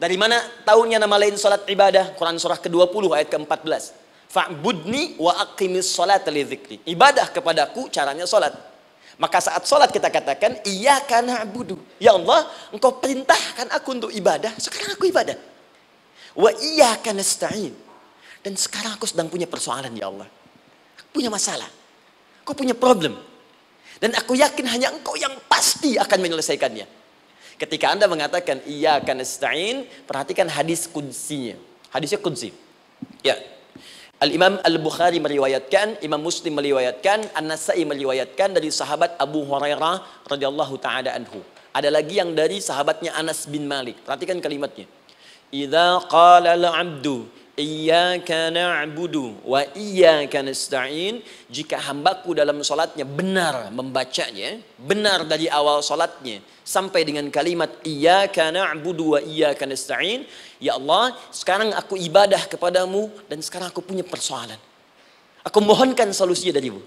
Dari 0.00 0.16
mana 0.16 0.40
tahunnya 0.64 0.96
nama 0.96 1.20
lain 1.20 1.36
sholat 1.36 1.68
ibadah? 1.68 2.16
Quran 2.16 2.40
surah 2.40 2.56
ke-20 2.56 3.04
ayat 3.12 3.28
ke-14. 3.28 3.92
Fa'budni 4.32 5.20
wa 5.20 5.36
aqimis 5.36 5.92
sholat 5.92 6.24
li 6.32 6.48
Ibadah 6.88 7.28
kepadaku 7.28 7.92
caranya 7.92 8.24
sholat. 8.24 8.71
Maka 9.20 9.44
saat 9.44 9.62
sholat 9.68 9.92
kita 9.92 10.08
katakan, 10.08 10.56
iya 10.64 11.00
karena 11.04 11.44
budu. 11.44 11.76
Ya 12.00 12.16
Allah, 12.16 12.48
engkau 12.72 12.96
perintahkan 12.96 13.68
aku 13.72 13.88
untuk 13.92 14.10
ibadah, 14.12 14.56
sekarang 14.56 14.96
aku 14.96 15.08
ibadah. 15.12 15.36
Wa 16.32 16.50
iya 16.60 16.96
karena 17.00 17.20
stain. 17.20 17.76
Dan 18.42 18.56
sekarang 18.58 18.96
aku 18.96 19.06
sedang 19.06 19.28
punya 19.28 19.46
persoalan 19.46 19.92
ya 19.94 20.08
Allah. 20.08 20.26
Aku 20.98 21.20
punya 21.20 21.28
masalah. 21.28 21.68
Aku 22.42 22.56
punya 22.56 22.74
problem. 22.74 23.14
Dan 24.02 24.10
aku 24.18 24.34
yakin 24.34 24.66
hanya 24.66 24.90
engkau 24.90 25.14
yang 25.14 25.30
pasti 25.46 25.94
akan 25.94 26.18
menyelesaikannya. 26.18 26.86
Ketika 27.54 27.94
anda 27.94 28.10
mengatakan 28.10 28.58
iya 28.66 28.98
karena 28.98 29.22
perhatikan 30.08 30.50
hadis 30.50 30.90
kunsinya. 30.90 31.54
Hadisnya 31.94 32.18
kunsi. 32.18 32.50
Ya, 33.22 33.38
Al-Imam 34.22 34.54
Al-Bukhari 34.62 35.18
meriwayatkan, 35.18 35.98
Imam 36.06 36.22
Muslim 36.22 36.54
meriwayatkan, 36.54 37.34
An-Nasai 37.34 37.82
meriwayatkan 37.82 38.54
dari 38.54 38.70
sahabat 38.70 39.18
Abu 39.18 39.42
Hurairah 39.42 40.30
radhiyallahu 40.30 40.78
taala 40.78 41.10
anhu. 41.10 41.42
Ada 41.74 41.90
lagi 41.90 42.22
yang 42.22 42.30
dari 42.30 42.62
sahabatnya 42.62 43.18
Anas 43.18 43.50
bin 43.50 43.66
Malik. 43.66 43.98
Perhatikan 44.06 44.38
kalimatnya. 44.38 44.86
Idza 45.50 46.06
qala 46.06 46.54
al-'abdu 46.54 47.26
Iyyaka 47.52 48.48
na'budu 48.48 49.44
wa 49.44 49.60
iyyaka 49.76 50.40
nasta'in. 50.40 51.20
Jika 51.52 51.76
hambaku 51.76 52.32
dalam 52.32 52.64
salatnya 52.64 53.04
benar 53.04 53.68
membacanya 53.68 54.56
benar 54.80 55.28
dari 55.28 55.52
awal 55.52 55.84
salatnya 55.84 56.40
sampai 56.64 57.04
dengan 57.04 57.28
kalimat 57.28 57.68
iyyaka 57.84 58.48
na'budu 58.48 59.04
wa 59.14 59.20
iyyaka 59.20 59.68
nasta'in 59.68 60.24
ya 60.64 60.80
Allah 60.80 61.12
sekarang 61.28 61.76
aku 61.76 62.00
ibadah 62.00 62.40
kepadamu 62.48 63.12
dan 63.28 63.44
sekarang 63.44 63.68
aku 63.68 63.84
punya 63.84 64.00
persoalan. 64.00 64.56
Aku 65.44 65.60
mohonkan 65.60 66.08
solusinya 66.16 66.56
darimu. 66.56 66.80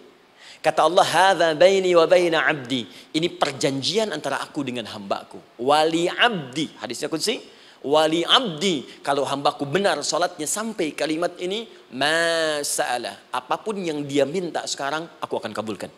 Kata 0.65 0.89
Allah 0.89 1.05
hadza 1.05 1.48
baini 1.53 1.93
wa 1.93 2.10
baina 2.10 2.41
'abdi. 2.41 2.89
Ini 3.13 3.38
perjanjian 3.38 4.10
antara 4.10 4.41
aku 4.41 4.65
dengan 4.65 4.89
hambaku. 4.89 5.62
Wali 5.62 6.10
'abdi. 6.10 6.74
Hadisnya 6.81 7.05
kunci 7.05 7.53
wali 7.86 8.25
abdi 8.25 8.82
kalau 9.06 9.22
hambaku 9.22 9.70
benar 9.70 10.01
salatnya 10.01 10.50
sampai 10.50 10.98
kalimat 10.98 11.38
ini 11.38 11.70
masalah 11.94 13.30
apa 13.30 13.56
pun 13.62 13.77
yang 13.77 14.01
dia 14.01 14.25
minta 14.25 14.65
sekarang 14.65 15.06
aku 15.22 15.38
akan 15.38 15.54
kabulkan. 15.54 15.92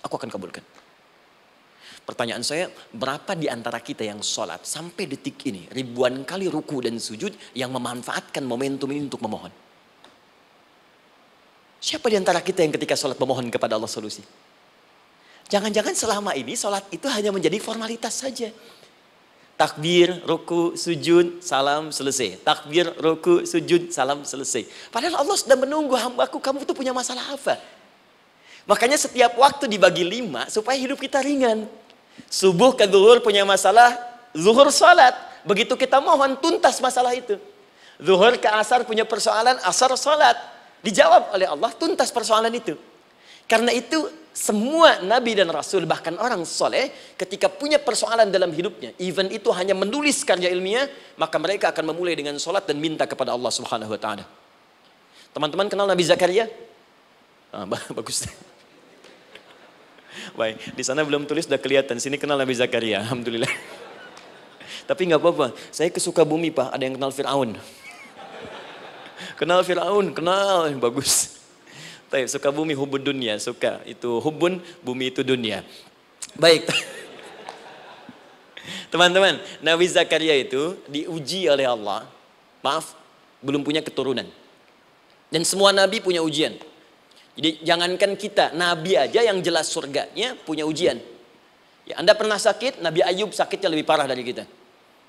Aku 0.00 0.14
akan 0.16 0.32
kabulkan. 0.32 0.64
Pertanyaan 2.04 2.44
saya 2.44 2.68
berapa 2.92 3.32
di 3.32 3.48
antara 3.48 3.80
kita 3.80 4.04
yang 4.04 4.20
salat 4.20 4.60
sampai 4.68 5.08
detik 5.08 5.40
ini 5.48 5.64
ribuan 5.72 6.24
kali 6.28 6.52
ruku 6.52 6.84
dan 6.84 7.00
sujud 7.00 7.32
yang 7.56 7.72
memanfaatkan 7.72 8.44
momentum 8.44 8.92
ini 8.92 9.08
untuk 9.08 9.24
memohon? 9.24 9.52
Siapa 11.80 12.08
di 12.08 12.16
antara 12.16 12.40
kita 12.40 12.64
yang 12.64 12.72
ketika 12.72 12.96
salat 12.96 13.16
memohon 13.20 13.48
kepada 13.48 13.76
Allah 13.76 13.88
solusi? 13.88 14.24
Jangan-jangan 15.44 15.92
selama 15.92 16.32
ini 16.32 16.56
sholat 16.56 16.88
itu 16.88 17.04
hanya 17.12 17.28
menjadi 17.28 17.60
formalitas 17.60 18.24
saja. 18.24 18.48
Takbir, 19.54 20.18
ruku, 20.26 20.74
sujud, 20.74 21.38
salam 21.38 21.94
selesai. 21.94 22.42
Takbir, 22.42 22.90
ruku, 22.98 23.46
sujud, 23.46 23.94
salam 23.94 24.26
selesai. 24.26 24.66
Padahal 24.90 25.22
Allah 25.22 25.36
sudah 25.38 25.54
menunggu 25.54 25.94
hambaku, 25.94 26.42
kamu 26.42 26.66
tuh 26.66 26.74
punya 26.74 26.90
masalah 26.90 27.22
apa? 27.22 27.62
Makanya 28.66 28.98
setiap 28.98 29.38
waktu 29.38 29.70
dibagi 29.70 30.02
lima 30.02 30.50
supaya 30.50 30.74
hidup 30.74 30.98
kita 30.98 31.22
ringan. 31.22 31.70
Subuh 32.26 32.74
ke 32.74 32.88
zuhur 32.90 33.22
punya 33.22 33.46
masalah, 33.46 33.94
zuhur 34.34 34.74
salat. 34.74 35.14
Begitu 35.46 35.78
kita 35.78 36.02
mohon 36.02 36.34
tuntas 36.40 36.82
masalah 36.82 37.14
itu. 37.14 37.38
Zuhur 38.02 38.34
ke 38.40 38.50
asar 38.50 38.82
punya 38.82 39.06
persoalan, 39.06 39.60
asar 39.62 39.94
salat. 39.94 40.34
Dijawab 40.82 41.30
oleh 41.30 41.46
Allah 41.46 41.70
tuntas 41.78 42.10
persoalan 42.10 42.50
itu. 42.50 42.74
Karena 43.46 43.70
itu 43.70 44.10
semua 44.34 44.98
nabi 44.98 45.38
dan 45.38 45.46
rasul 45.46 45.86
bahkan 45.86 46.18
orang 46.18 46.42
soleh 46.42 46.90
ketika 47.14 47.46
punya 47.46 47.78
persoalan 47.78 48.34
dalam 48.34 48.50
hidupnya 48.50 48.90
even 48.98 49.30
itu 49.30 49.46
hanya 49.54 49.78
menulis 49.78 50.26
karya 50.26 50.50
ilmiah 50.50 50.90
maka 51.14 51.38
mereka 51.38 51.70
akan 51.70 51.94
memulai 51.94 52.18
dengan 52.18 52.34
sholat 52.42 52.66
dan 52.66 52.82
minta 52.82 53.06
kepada 53.06 53.30
Allah 53.30 53.54
subhanahu 53.54 53.94
wa 53.94 54.00
ta'ala. 54.00 54.26
Teman-teman 55.30 55.70
kenal 55.70 55.86
Nabi 55.86 56.02
Zakaria? 56.02 56.50
Ah, 57.54 57.62
bagus. 57.98 58.26
Baik 60.34 60.58
di 60.74 60.82
sana 60.82 61.06
belum 61.06 61.30
tulis 61.30 61.46
sudah 61.46 61.62
kelihatan. 61.62 62.02
Sini 62.02 62.18
kenal 62.18 62.34
Nabi 62.34 62.58
Zakaria 62.58 63.06
Alhamdulillah. 63.06 63.50
Tapi 64.90 65.14
nggak 65.14 65.22
apa-apa. 65.22 65.54
Saya 65.70 65.94
kesuka 65.94 66.26
bumi 66.26 66.50
pak. 66.50 66.74
Ada 66.74 66.82
yang 66.82 66.98
kenal 66.98 67.14
Fir'aun. 67.14 67.50
Kenal 69.38 69.62
Fir'aun 69.62 70.10
kenal. 70.10 70.74
Bagus 70.78 71.33
Baik, 72.14 72.30
suka 72.30 72.54
bumi 72.54 72.78
hubun 72.78 73.02
dunia, 73.02 73.34
suka. 73.42 73.82
Itu 73.82 74.22
hubun, 74.22 74.62
bumi 74.86 75.10
itu 75.10 75.26
dunia. 75.26 75.66
Baik. 76.38 76.62
Teman-teman, 78.94 79.42
Nabi 79.58 79.90
Zakaria 79.90 80.38
itu 80.38 80.78
diuji 80.86 81.50
oleh 81.50 81.66
Allah. 81.66 82.06
Maaf, 82.62 82.94
belum 83.42 83.66
punya 83.66 83.82
keturunan. 83.82 84.30
Dan 85.26 85.42
semua 85.42 85.74
nabi 85.74 85.98
punya 85.98 86.22
ujian. 86.22 86.54
Jadi 87.34 87.66
jangankan 87.66 88.14
kita, 88.14 88.54
nabi 88.54 88.94
aja 88.94 89.26
yang 89.26 89.42
jelas 89.42 89.66
surganya 89.66 90.38
punya 90.46 90.62
ujian. 90.62 91.02
Ya, 91.82 91.98
anda 91.98 92.14
pernah 92.14 92.38
sakit, 92.38 92.78
Nabi 92.78 93.02
Ayub 93.02 93.34
sakitnya 93.34 93.74
lebih 93.74 93.82
parah 93.82 94.06
dari 94.06 94.22
kita. 94.22 94.46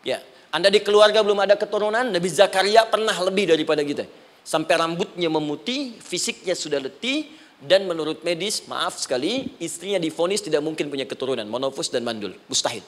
Ya, 0.01 0.25
Anda 0.49 0.73
di 0.73 0.81
keluarga 0.81 1.21
belum 1.21 1.37
ada 1.37 1.53
keturunan, 1.53 2.09
Nabi 2.09 2.33
Zakaria 2.33 2.81
pernah 2.89 3.13
lebih 3.21 3.53
daripada 3.53 3.85
kita 3.85 4.24
sampai 4.45 4.77
rambutnya 4.77 5.27
memutih, 5.27 5.97
fisiknya 5.97 6.53
sudah 6.53 6.77
letih, 6.77 7.25
dan 7.57 7.89
menurut 7.89 8.21
medis, 8.21 8.61
maaf 8.69 9.01
sekali, 9.01 9.57
istrinya 9.57 9.97
difonis 9.97 10.45
tidak 10.45 10.61
mungkin 10.61 10.85
punya 10.85 11.09
keturunan, 11.09 11.49
monofus 11.49 11.89
dan 11.89 12.05
mandul, 12.05 12.37
mustahil. 12.45 12.85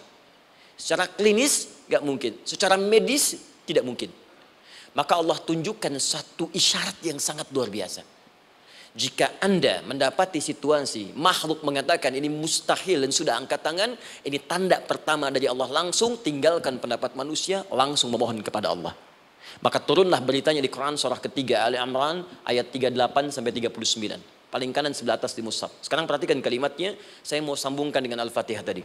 Secara 0.78 1.10
klinis 1.10 1.82
gak 1.90 2.06
mungkin, 2.06 2.38
secara 2.46 2.78
medis 2.78 3.42
tidak 3.66 3.82
mungkin. 3.82 4.14
Maka 4.94 5.18
Allah 5.18 5.42
tunjukkan 5.42 5.98
satu 5.98 6.54
isyarat 6.54 7.02
yang 7.02 7.18
sangat 7.18 7.50
luar 7.50 7.74
biasa. 7.74 8.06
Jika 8.98 9.38
Anda 9.42 9.86
mendapati 9.86 10.42
situasi 10.42 11.14
makhluk 11.14 11.62
mengatakan 11.62 12.18
ini 12.18 12.34
mustahil 12.34 13.06
dan 13.06 13.14
sudah 13.14 13.38
angkat 13.38 13.62
tangan, 13.62 13.94
ini 14.26 14.42
tanda 14.42 14.82
pertama 14.82 15.30
dari 15.30 15.46
Allah 15.46 15.70
langsung 15.70 16.18
tinggalkan 16.18 16.82
pendapat 16.82 17.14
manusia, 17.14 17.62
langsung 17.70 18.10
memohon 18.10 18.42
kepada 18.42 18.74
Allah. 18.74 19.07
Maka 19.62 19.82
turunlah 19.82 20.22
beritanya 20.22 20.62
di 20.62 20.70
Quran 20.70 20.96
surah 20.96 21.18
ketiga 21.18 21.66
Ali 21.66 21.82
Imran 21.82 22.22
ayat 22.46 22.70
38 22.70 23.34
sampai 23.34 23.52
39. 23.52 24.48
Paling 24.48 24.72
kanan 24.72 24.96
sebelah 24.96 25.20
atas 25.20 25.36
di 25.36 25.44
mushaf. 25.44 25.74
Sekarang 25.84 26.08
perhatikan 26.08 26.40
kalimatnya, 26.40 26.96
saya 27.20 27.44
mau 27.44 27.60
sambungkan 27.60 28.00
dengan 28.00 28.24
Al-Fatihah 28.24 28.64
tadi. 28.64 28.80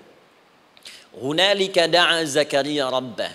Hunalika 1.22 1.86
da'a 1.86 2.24
Zakaria 2.26 2.90
rabbah. 2.90 3.30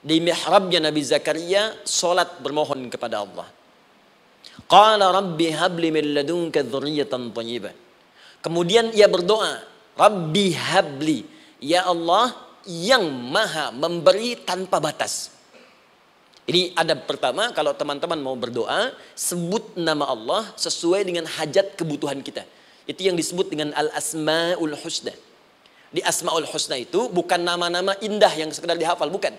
Di 0.00 0.22
mihrabnya 0.22 0.80
Nabi 0.80 1.02
Zakaria 1.02 1.76
salat 1.84 2.40
bermohon 2.40 2.88
kepada 2.88 3.26
Allah. 3.26 3.48
Qala 4.64 5.12
rabbi 5.12 5.52
habli 5.52 5.92
min 5.92 6.16
ladunka 6.16 6.64
dzurriyyatan 6.64 7.34
thayyibah. 7.36 7.74
Kemudian 8.40 8.94
ia 8.94 9.10
berdoa, 9.10 9.76
Rabbi 9.96 10.52
habli, 10.52 11.24
ya 11.60 11.88
Allah 11.88 12.32
yang 12.64 13.08
maha 13.08 13.72
memberi 13.72 14.40
tanpa 14.44 14.76
batas. 14.80 15.35
Ini 16.46 16.78
ada 16.78 16.94
pertama 16.94 17.50
kalau 17.50 17.74
teman-teman 17.74 18.22
mau 18.22 18.38
berdoa 18.38 18.94
sebut 19.18 19.74
nama 19.74 20.06
Allah 20.06 20.46
sesuai 20.54 21.02
dengan 21.02 21.26
hajat 21.26 21.74
kebutuhan 21.74 22.22
kita. 22.22 22.46
Itu 22.86 23.02
yang 23.02 23.18
disebut 23.18 23.50
dengan 23.50 23.74
al-asmaul 23.74 24.78
husna. 24.78 25.10
Di 25.90 26.06
asmaul 26.06 26.46
husna 26.46 26.78
itu 26.78 27.10
bukan 27.10 27.42
nama-nama 27.42 27.98
indah 27.98 28.30
yang 28.38 28.54
sekedar 28.54 28.78
dihafal, 28.78 29.10
bukan. 29.10 29.34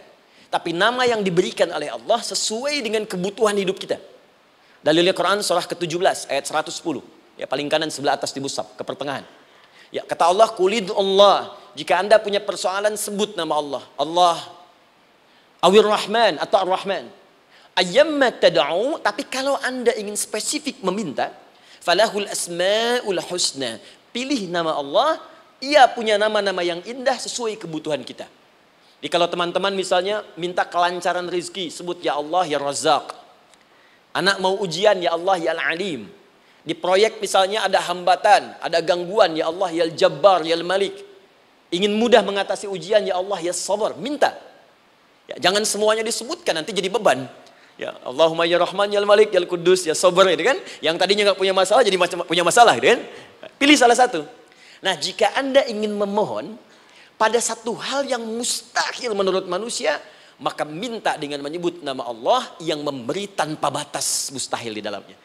Tapi 0.52 0.76
nama 0.76 1.08
yang 1.08 1.24
diberikan 1.24 1.72
oleh 1.72 1.88
Allah 1.88 2.20
sesuai 2.20 2.84
dengan 2.84 3.08
kebutuhan 3.08 3.56
hidup 3.56 3.80
kita. 3.80 4.00
Dalilnya 4.84 5.16
Quran 5.16 5.40
surah 5.40 5.64
ke-17 5.64 6.28
ayat 6.28 6.44
110. 6.44 6.76
Ya 7.40 7.48
paling 7.48 7.72
kanan 7.72 7.88
sebelah 7.88 8.20
atas 8.20 8.36
di 8.36 8.44
musab 8.44 8.68
ke 8.76 8.84
pertengahan. 8.84 9.24
Ya 9.96 10.04
kata 10.04 10.28
Allah 10.28 10.52
kulid 10.52 10.92
Allah. 10.92 11.56
Jika 11.72 12.04
anda 12.04 12.20
punya 12.20 12.44
persoalan 12.44 13.00
sebut 13.00 13.36
nama 13.40 13.56
Allah. 13.56 13.84
Allah 13.96 14.36
Awir 15.62 15.86
Rahman 15.86 16.38
atau 16.38 16.62
Ar-Rahman. 16.62 17.10
Ayyamma 17.78 18.34
tad'u, 18.34 18.98
tapi 19.02 19.26
kalau 19.30 19.58
Anda 19.62 19.94
ingin 19.94 20.18
spesifik 20.18 20.82
meminta, 20.82 21.30
falahul 21.82 22.26
asmaul 22.30 23.22
husna. 23.30 23.78
Pilih 24.10 24.50
nama 24.50 24.74
Allah, 24.74 25.22
ia 25.62 25.86
punya 25.90 26.18
nama-nama 26.18 26.62
yang 26.66 26.82
indah 26.86 27.18
sesuai 27.18 27.58
kebutuhan 27.62 28.02
kita. 28.02 28.26
Jadi 28.98 29.10
kalau 29.14 29.30
teman-teman 29.30 29.78
misalnya 29.78 30.26
minta 30.42 30.66
kelancaran 30.66 31.30
rezeki, 31.30 31.70
sebut 31.70 32.02
ya 32.02 32.18
Allah 32.18 32.50
ya 32.50 32.58
Razak. 32.58 33.14
Anak 34.18 34.42
mau 34.42 34.58
ujian 34.58 34.98
ya 34.98 35.14
Allah 35.14 35.38
ya 35.38 35.54
Al-Alim. 35.54 36.10
Di 36.66 36.74
proyek 36.74 37.22
misalnya 37.22 37.70
ada 37.70 37.78
hambatan, 37.86 38.58
ada 38.58 38.82
gangguan 38.82 39.38
ya 39.38 39.54
Allah 39.54 39.70
ya 39.70 39.86
Al-Jabbar 39.86 40.42
ya 40.50 40.58
Al-Malik. 40.58 40.98
Ingin 41.70 41.94
mudah 41.94 42.26
mengatasi 42.26 42.66
ujian 42.66 43.06
ya 43.06 43.22
Allah 43.22 43.38
ya 43.38 43.54
Sabar, 43.54 43.94
minta. 44.02 44.47
Ya, 45.28 45.36
jangan 45.50 45.64
semuanya 45.68 46.08
disebutkan 46.08 46.56
nanti 46.56 46.72
jadi 46.72 46.88
beban. 46.88 47.28
Ya, 47.78 47.94
Allahumma 48.02 48.48
ya 48.50 48.58
Rahman 48.58 48.90
ya 48.90 49.04
Malik 49.06 49.30
ya 49.30 49.44
Kudus 49.46 49.86
ya 49.86 49.94
Sabar 49.94 50.26
itu 50.32 50.42
kan. 50.42 50.58
Yang 50.82 50.96
tadinya 50.98 51.24
nggak 51.32 51.40
punya 51.40 51.54
masalah 51.54 51.84
jadi 51.86 52.00
punya 52.26 52.44
masalah 52.48 52.74
gitu 52.80 52.96
kan. 52.96 53.00
Pilih 53.60 53.78
salah 53.78 53.94
satu. 53.94 54.26
Nah, 54.82 54.98
jika 54.98 55.34
Anda 55.38 55.68
ingin 55.70 55.94
memohon 55.94 56.58
pada 57.18 57.38
satu 57.42 57.74
hal 57.78 58.06
yang 58.06 58.22
mustahil 58.24 59.14
menurut 59.14 59.46
manusia, 59.50 60.02
maka 60.38 60.66
minta 60.66 61.18
dengan 61.18 61.42
menyebut 61.42 61.82
nama 61.82 62.06
Allah 62.06 62.46
yang 62.62 62.82
memberi 62.86 63.26
tanpa 63.30 63.74
batas 63.74 64.30
mustahil 64.30 64.74
di 64.74 64.82
dalamnya. 64.86 65.18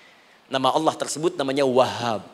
Nama 0.48 0.68
Allah 0.72 0.94
tersebut 0.96 1.36
namanya 1.36 1.64
Wahab. 1.64 2.24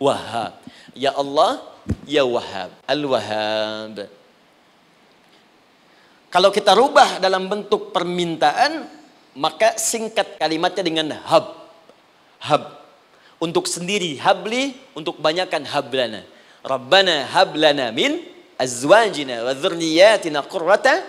Wahab. 0.00 0.56
Ya 0.96 1.12
Allah, 1.16 1.64
ya 2.08 2.24
Wahab. 2.24 2.72
Al-Wahab. 2.84 4.21
Kalau 6.32 6.48
kita 6.48 6.72
rubah 6.72 7.20
dalam 7.20 7.44
bentuk 7.44 7.92
permintaan, 7.92 8.88
maka 9.36 9.76
singkat 9.76 10.40
kalimatnya 10.40 10.80
dengan 10.80 11.06
hab. 11.28 11.68
Hab. 12.40 12.80
Untuk 13.36 13.68
sendiri 13.68 14.16
habli, 14.16 14.72
untuk 14.96 15.20
banyakkan 15.20 15.60
hablana. 15.68 16.24
Rabbana 16.64 17.28
hablana 17.28 17.92
min 17.92 18.24
azwajina 18.56 19.44
wa 19.44 19.52
dzurriyyatina 19.52 20.40
qurrata 20.48 21.04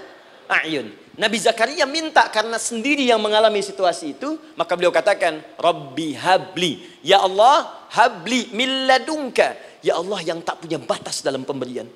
a'yun. 0.52 0.92
Nabi 1.16 1.38
Zakaria 1.40 1.88
minta 1.88 2.28
karena 2.28 2.60
sendiri 2.60 3.08
yang 3.08 3.24
mengalami 3.24 3.64
situasi 3.64 4.20
itu, 4.20 4.36
maka 4.60 4.76
beliau 4.76 4.92
katakan, 4.92 5.40
Rabbi 5.56 6.20
habli. 6.20 7.00
Ya 7.00 7.24
Allah, 7.24 7.88
habli 7.96 8.52
min 8.52 8.92
ladunka. 8.92 9.56
Ya 9.80 9.96
Allah 9.96 10.20
yang 10.20 10.44
tak 10.44 10.60
punya 10.60 10.82
batas 10.84 11.24
dalam 11.24 11.48
pemberian. 11.48 11.88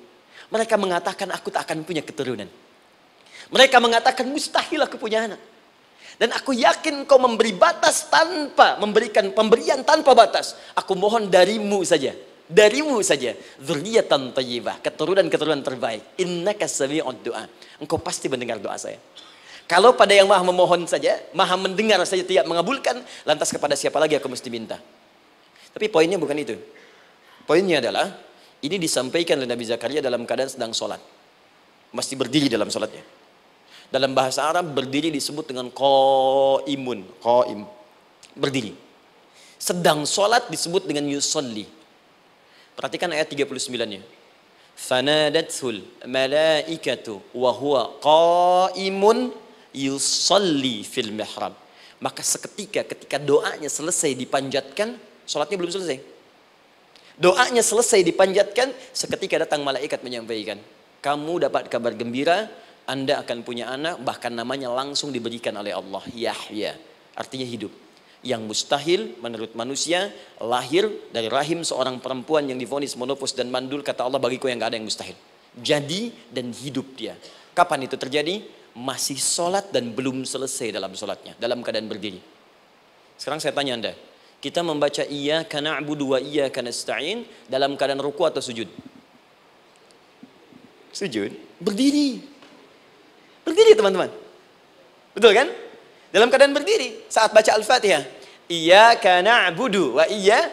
Mereka 0.48 0.80
mengatakan 0.80 1.28
aku 1.28 1.52
tak 1.52 1.68
akan 1.68 1.84
punya 1.84 2.00
keturunan. 2.00 2.48
Mereka 3.48 3.80
mengatakan 3.80 4.28
mustahil 4.28 4.84
aku 4.84 5.00
punya 5.00 5.24
anak. 5.24 5.40
Dan 6.18 6.34
aku 6.34 6.50
yakin 6.50 7.06
kau 7.06 7.22
memberi 7.22 7.54
batas 7.54 8.10
tanpa 8.10 8.74
memberikan 8.82 9.30
pemberian 9.30 9.86
tanpa 9.86 10.18
batas. 10.18 10.58
Aku 10.74 10.98
mohon 10.98 11.30
darimu 11.30 11.80
saja. 11.86 12.10
Darimu 12.50 12.98
saja. 13.06 13.38
Zuriyatan 13.62 14.34
tayyibah. 14.34 14.82
Keturunan-keturunan 14.82 15.62
terbaik. 15.62 16.18
Innaka 16.18 16.66
sami'ud 16.66 17.22
doa. 17.22 17.46
Engkau 17.78 18.02
pasti 18.02 18.26
mendengar 18.26 18.58
doa 18.58 18.74
saya. 18.74 18.98
Kalau 19.68 19.92
pada 19.94 20.16
yang 20.16 20.26
maha 20.26 20.40
memohon 20.42 20.88
saja, 20.88 21.20
maha 21.36 21.54
mendengar 21.60 22.00
saja 22.08 22.24
tidak 22.24 22.48
mengabulkan, 22.48 23.04
lantas 23.28 23.52
kepada 23.52 23.76
siapa 23.76 24.00
lagi 24.00 24.16
aku 24.16 24.24
mesti 24.24 24.48
minta? 24.48 24.80
Tapi 25.76 25.92
poinnya 25.92 26.16
bukan 26.16 26.40
itu. 26.40 26.56
Poinnya 27.44 27.84
adalah, 27.84 28.16
ini 28.64 28.80
disampaikan 28.80 29.36
oleh 29.36 29.44
Nabi 29.44 29.68
Zakaria 29.68 30.00
dalam 30.00 30.24
keadaan 30.24 30.48
sedang 30.48 30.72
sholat. 30.72 30.98
Masih 31.92 32.16
berdiri 32.16 32.48
dalam 32.48 32.72
sholatnya. 32.72 33.17
Dalam 33.88 34.12
bahasa 34.12 34.44
Arab 34.44 34.68
berdiri 34.76 35.08
disebut 35.08 35.48
dengan 35.48 35.72
qaimun, 35.72 37.08
qaim. 37.24 37.64
Berdiri. 38.36 38.76
Sedang 39.56 40.04
solat 40.04 40.46
disebut 40.52 40.84
dengan 40.84 41.08
yusolli. 41.08 41.64
Perhatikan 42.76 43.10
ayat 43.10 43.32
39-nya. 43.32 44.04
Fanadatul 44.78 45.82
malaikatu 46.06 47.18
wa 47.34 47.50
huwa 47.50 47.98
qaimun 47.98 49.34
yusolli 49.74 50.86
fil 50.86 51.10
mihrab. 51.10 51.56
Maka 51.98 52.22
seketika 52.22 52.86
ketika 52.86 53.18
doanya 53.18 53.66
selesai 53.66 54.14
dipanjatkan, 54.14 54.94
solatnya 55.26 55.58
belum 55.58 55.72
selesai. 55.74 55.98
Doanya 57.18 57.66
selesai 57.66 58.06
dipanjatkan, 58.06 58.70
seketika 58.94 59.42
datang 59.42 59.66
malaikat 59.66 60.06
menyampaikan, 60.06 60.62
kamu 61.02 61.50
dapat 61.50 61.66
kabar 61.66 61.90
gembira, 61.98 62.46
anda 62.88 63.20
akan 63.20 63.44
punya 63.44 63.68
anak 63.68 64.00
bahkan 64.00 64.32
namanya 64.32 64.72
langsung 64.72 65.12
diberikan 65.12 65.52
oleh 65.60 65.76
Allah. 65.76 66.00
Yahya. 66.08 66.72
Artinya 67.12 67.44
hidup. 67.44 67.70
Yang 68.24 68.42
mustahil 68.48 69.14
menurut 69.20 69.52
manusia 69.54 70.10
lahir 70.40 70.88
dari 71.12 71.28
rahim 71.28 71.62
seorang 71.62 72.00
perempuan 72.00 72.48
yang 72.48 72.56
divonis 72.56 72.96
monopos 72.96 73.36
dan 73.36 73.52
mandul 73.52 73.84
kata 73.84 74.08
Allah 74.08 74.18
bagiku 74.18 74.48
yang 74.48 74.58
gak 74.58 74.74
ada 74.74 74.76
yang 74.80 74.88
mustahil. 74.88 75.14
Jadi 75.60 76.10
dan 76.32 76.50
hidup 76.50 76.96
dia. 76.96 77.14
Kapan 77.52 77.84
itu 77.84 78.00
terjadi? 78.00 78.42
Masih 78.72 79.20
sholat 79.20 79.68
dan 79.68 79.92
belum 79.92 80.24
selesai 80.24 80.72
dalam 80.72 80.96
sholatnya 80.96 81.36
dalam 81.36 81.60
keadaan 81.60 81.86
berdiri. 81.86 82.18
Sekarang 83.20 83.42
saya 83.42 83.52
tanya 83.52 83.74
anda 83.76 83.92
kita 84.38 84.62
membaca 84.62 85.02
iya 85.02 85.42
karena 85.42 85.74
abu 85.74 85.98
dua 85.98 86.22
iya 86.22 86.46
karena 86.46 86.70
stain 86.70 87.26
dalam 87.50 87.74
keadaan 87.74 87.98
ruku 87.98 88.22
atau 88.22 88.38
sujud? 88.38 88.70
Sujud. 90.94 91.34
Berdiri 91.58 92.37
Berdiri 93.48 93.72
teman-teman. 93.72 94.12
Betul 95.16 95.32
kan? 95.32 95.48
Dalam 96.12 96.28
keadaan 96.28 96.52
berdiri 96.52 97.08
saat 97.08 97.32
baca 97.32 97.56
Al-Fatihah. 97.56 98.04
Iya 98.48 98.96
karena 99.00 99.48
budu 99.52 99.96
wa 99.96 100.04
iya 100.08 100.52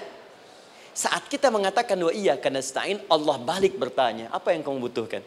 saat 0.96 1.28
kita 1.28 1.52
mengatakan 1.52 2.00
wa 2.00 2.12
iya 2.12 2.40
karena 2.40 2.64
stain 2.64 3.04
Allah 3.12 3.36
balik 3.36 3.76
bertanya, 3.76 4.32
apa 4.32 4.56
yang 4.56 4.64
kamu 4.64 4.80
butuhkan? 4.88 5.24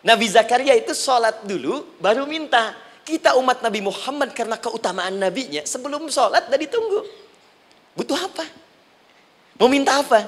Nabi 0.00 0.26
Zakaria 0.28 0.76
itu 0.76 0.92
sholat 0.92 1.44
dulu 1.44 1.96
baru 2.00 2.28
minta. 2.28 2.76
Kita 3.04 3.36
umat 3.40 3.64
Nabi 3.64 3.80
Muhammad 3.80 4.36
karena 4.36 4.60
keutamaan 4.60 5.16
nabinya 5.16 5.64
sebelum 5.64 6.08
sholat 6.12 6.48
dah 6.48 6.60
ditunggu. 6.60 7.00
Butuh 7.96 8.16
apa? 8.16 8.44
Mau 9.60 9.68
minta 9.68 10.00
apa? 10.00 10.24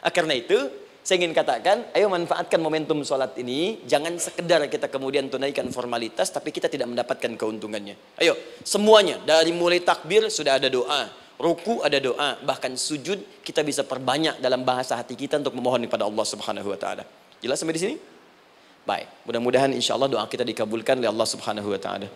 Ah, 0.00 0.12
karena 0.12 0.36
itu 0.36 0.56
saya 1.02 1.18
ingin 1.18 1.34
katakan, 1.34 1.90
ayo 1.98 2.06
manfaatkan 2.06 2.62
momentum 2.62 3.02
sholat 3.02 3.34
ini. 3.42 3.82
Jangan 3.90 4.14
sekedar 4.22 4.62
kita 4.70 4.86
kemudian 4.86 5.26
tunaikan 5.26 5.66
formalitas, 5.74 6.30
tapi 6.30 6.54
kita 6.54 6.70
tidak 6.70 6.86
mendapatkan 6.86 7.34
keuntungannya. 7.34 7.98
Ayo, 8.22 8.38
semuanya. 8.62 9.18
Dari 9.18 9.50
mulai 9.50 9.82
takbir 9.82 10.30
sudah 10.30 10.62
ada 10.62 10.70
doa. 10.70 11.10
Ruku 11.42 11.82
ada 11.82 11.98
doa. 11.98 12.38
Bahkan 12.46 12.78
sujud 12.78 13.18
kita 13.42 13.66
bisa 13.66 13.82
perbanyak 13.82 14.38
dalam 14.38 14.62
bahasa 14.62 14.94
hati 14.94 15.18
kita 15.18 15.42
untuk 15.42 15.58
memohon 15.58 15.82
kepada 15.90 16.06
Allah 16.06 16.22
subhanahu 16.22 16.70
wa 16.70 16.78
ta'ala. 16.78 17.02
Jelas 17.42 17.58
sampai 17.58 17.74
di 17.74 17.82
sini? 17.82 17.96
Baik. 18.86 19.26
Mudah-mudahan 19.26 19.74
insya 19.74 19.98
Allah 19.98 20.06
doa 20.06 20.22
kita 20.30 20.46
dikabulkan 20.46 21.02
oleh 21.02 21.10
Allah 21.10 21.26
subhanahu 21.26 21.66
wa 21.66 21.82
ta'ala. 21.82 22.06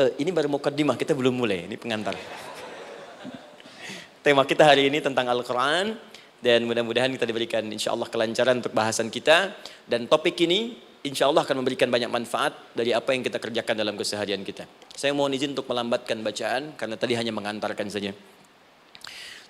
Uh, 0.00 0.08
ini 0.16 0.32
baru 0.32 0.48
mukaddimah, 0.48 0.96
kita 0.96 1.12
belum 1.12 1.36
mulai. 1.36 1.68
Ini 1.68 1.76
pengantar. 1.76 2.16
Tema 4.24 4.48
kita 4.48 4.64
hari 4.64 4.88
ini 4.88 5.04
tentang 5.04 5.28
Al-Quran 5.28 6.13
dan 6.44 6.68
mudah-mudahan 6.68 7.08
kita 7.16 7.24
diberikan 7.24 7.64
insya 7.72 7.96
Allah 7.96 8.04
kelancaran 8.04 8.60
untuk 8.60 8.76
bahasan 8.76 9.08
kita 9.08 9.56
dan 9.88 10.04
topik 10.04 10.36
ini 10.44 10.76
insya 11.00 11.24
Allah 11.24 11.40
akan 11.40 11.64
memberikan 11.64 11.88
banyak 11.88 12.12
manfaat 12.12 12.52
dari 12.76 12.92
apa 12.92 13.16
yang 13.16 13.24
kita 13.24 13.40
kerjakan 13.40 13.72
dalam 13.72 13.96
keseharian 13.96 14.44
kita. 14.44 14.68
Saya 14.92 15.16
mohon 15.16 15.32
izin 15.32 15.56
untuk 15.56 15.64
melambatkan 15.64 16.20
bacaan 16.20 16.76
karena 16.76 17.00
tadi 17.00 17.16
hanya 17.16 17.32
mengantarkan 17.32 17.88
saja. 17.88 18.12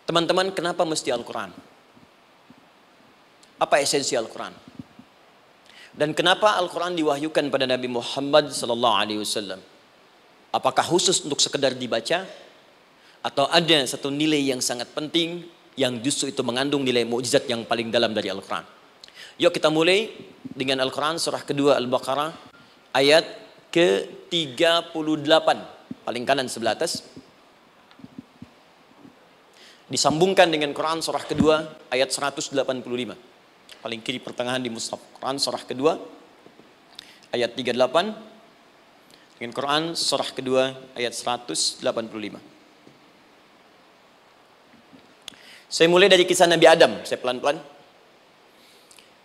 Teman-teman, 0.07 0.55
kenapa 0.55 0.87
mesti 0.87 1.11
Al-Quran? 1.11 1.51
Apa 3.59 3.75
esensi 3.83 4.15
Al-Quran? 4.15 4.55
Dan 5.99 6.15
kenapa 6.15 6.55
Al-Quran 6.63 6.95
diwahyukan 6.95 7.51
pada 7.51 7.67
Nabi 7.67 7.91
Muhammad 7.91 8.55
sallallahu 8.55 8.95
alaihi 8.95 9.19
wasallam? 9.19 9.59
Apakah 10.55 10.87
khusus 10.87 11.27
untuk 11.27 11.43
sekedar 11.43 11.75
dibaca 11.75 12.23
atau 13.25 13.51
ada 13.51 13.83
satu 13.83 14.15
nilai 14.15 14.55
yang 14.55 14.63
sangat 14.63 14.91
penting 14.95 15.43
yang 15.75 15.99
justru 16.03 16.31
itu 16.31 16.43
mengandung 16.47 16.87
nilai 16.87 17.03
mukjizat 17.03 17.47
yang 17.51 17.67
paling 17.67 17.91
dalam 17.91 18.15
dari 18.15 18.31
Al-Quran? 18.31 18.65
Yuk 19.39 19.51
kita 19.51 19.67
mulai 19.67 20.15
dengan 20.47 20.79
Al-Quran 20.87 21.19
surah 21.19 21.43
kedua 21.43 21.75
Al-Baqarah 21.75 22.31
ayat 22.95 23.27
ke-38 23.75 25.49
paling 26.07 26.23
kanan 26.23 26.47
sebelah 26.47 26.79
atas. 26.79 27.03
Disambungkan 29.91 30.49
dengan 30.49 30.71
Quran 30.71 31.03
surah 31.03 31.27
kedua 31.27 31.67
ayat 31.91 32.15
185 32.15 32.55
paling 33.83 34.01
kiri 34.01 34.23
pertengahan 34.23 34.63
di 34.63 34.71
mushaf. 34.71 35.03
Quran 35.19 35.37
surah 35.43 35.63
kedua 35.67 35.99
ayat 37.35 37.53
38 37.59 37.75
dengan 39.43 39.53
Quran 39.53 39.83
surah 39.99 40.31
kedua 40.31 40.73
ayat 40.95 41.13
185 41.13 42.54
saya 45.75 45.91
mulai 45.91 46.07
dari 46.07 46.23
kisah 46.23 46.47
Nabi 46.47 46.71
Adam 46.71 47.03
saya 47.03 47.19
pelan-pelan 47.19 47.59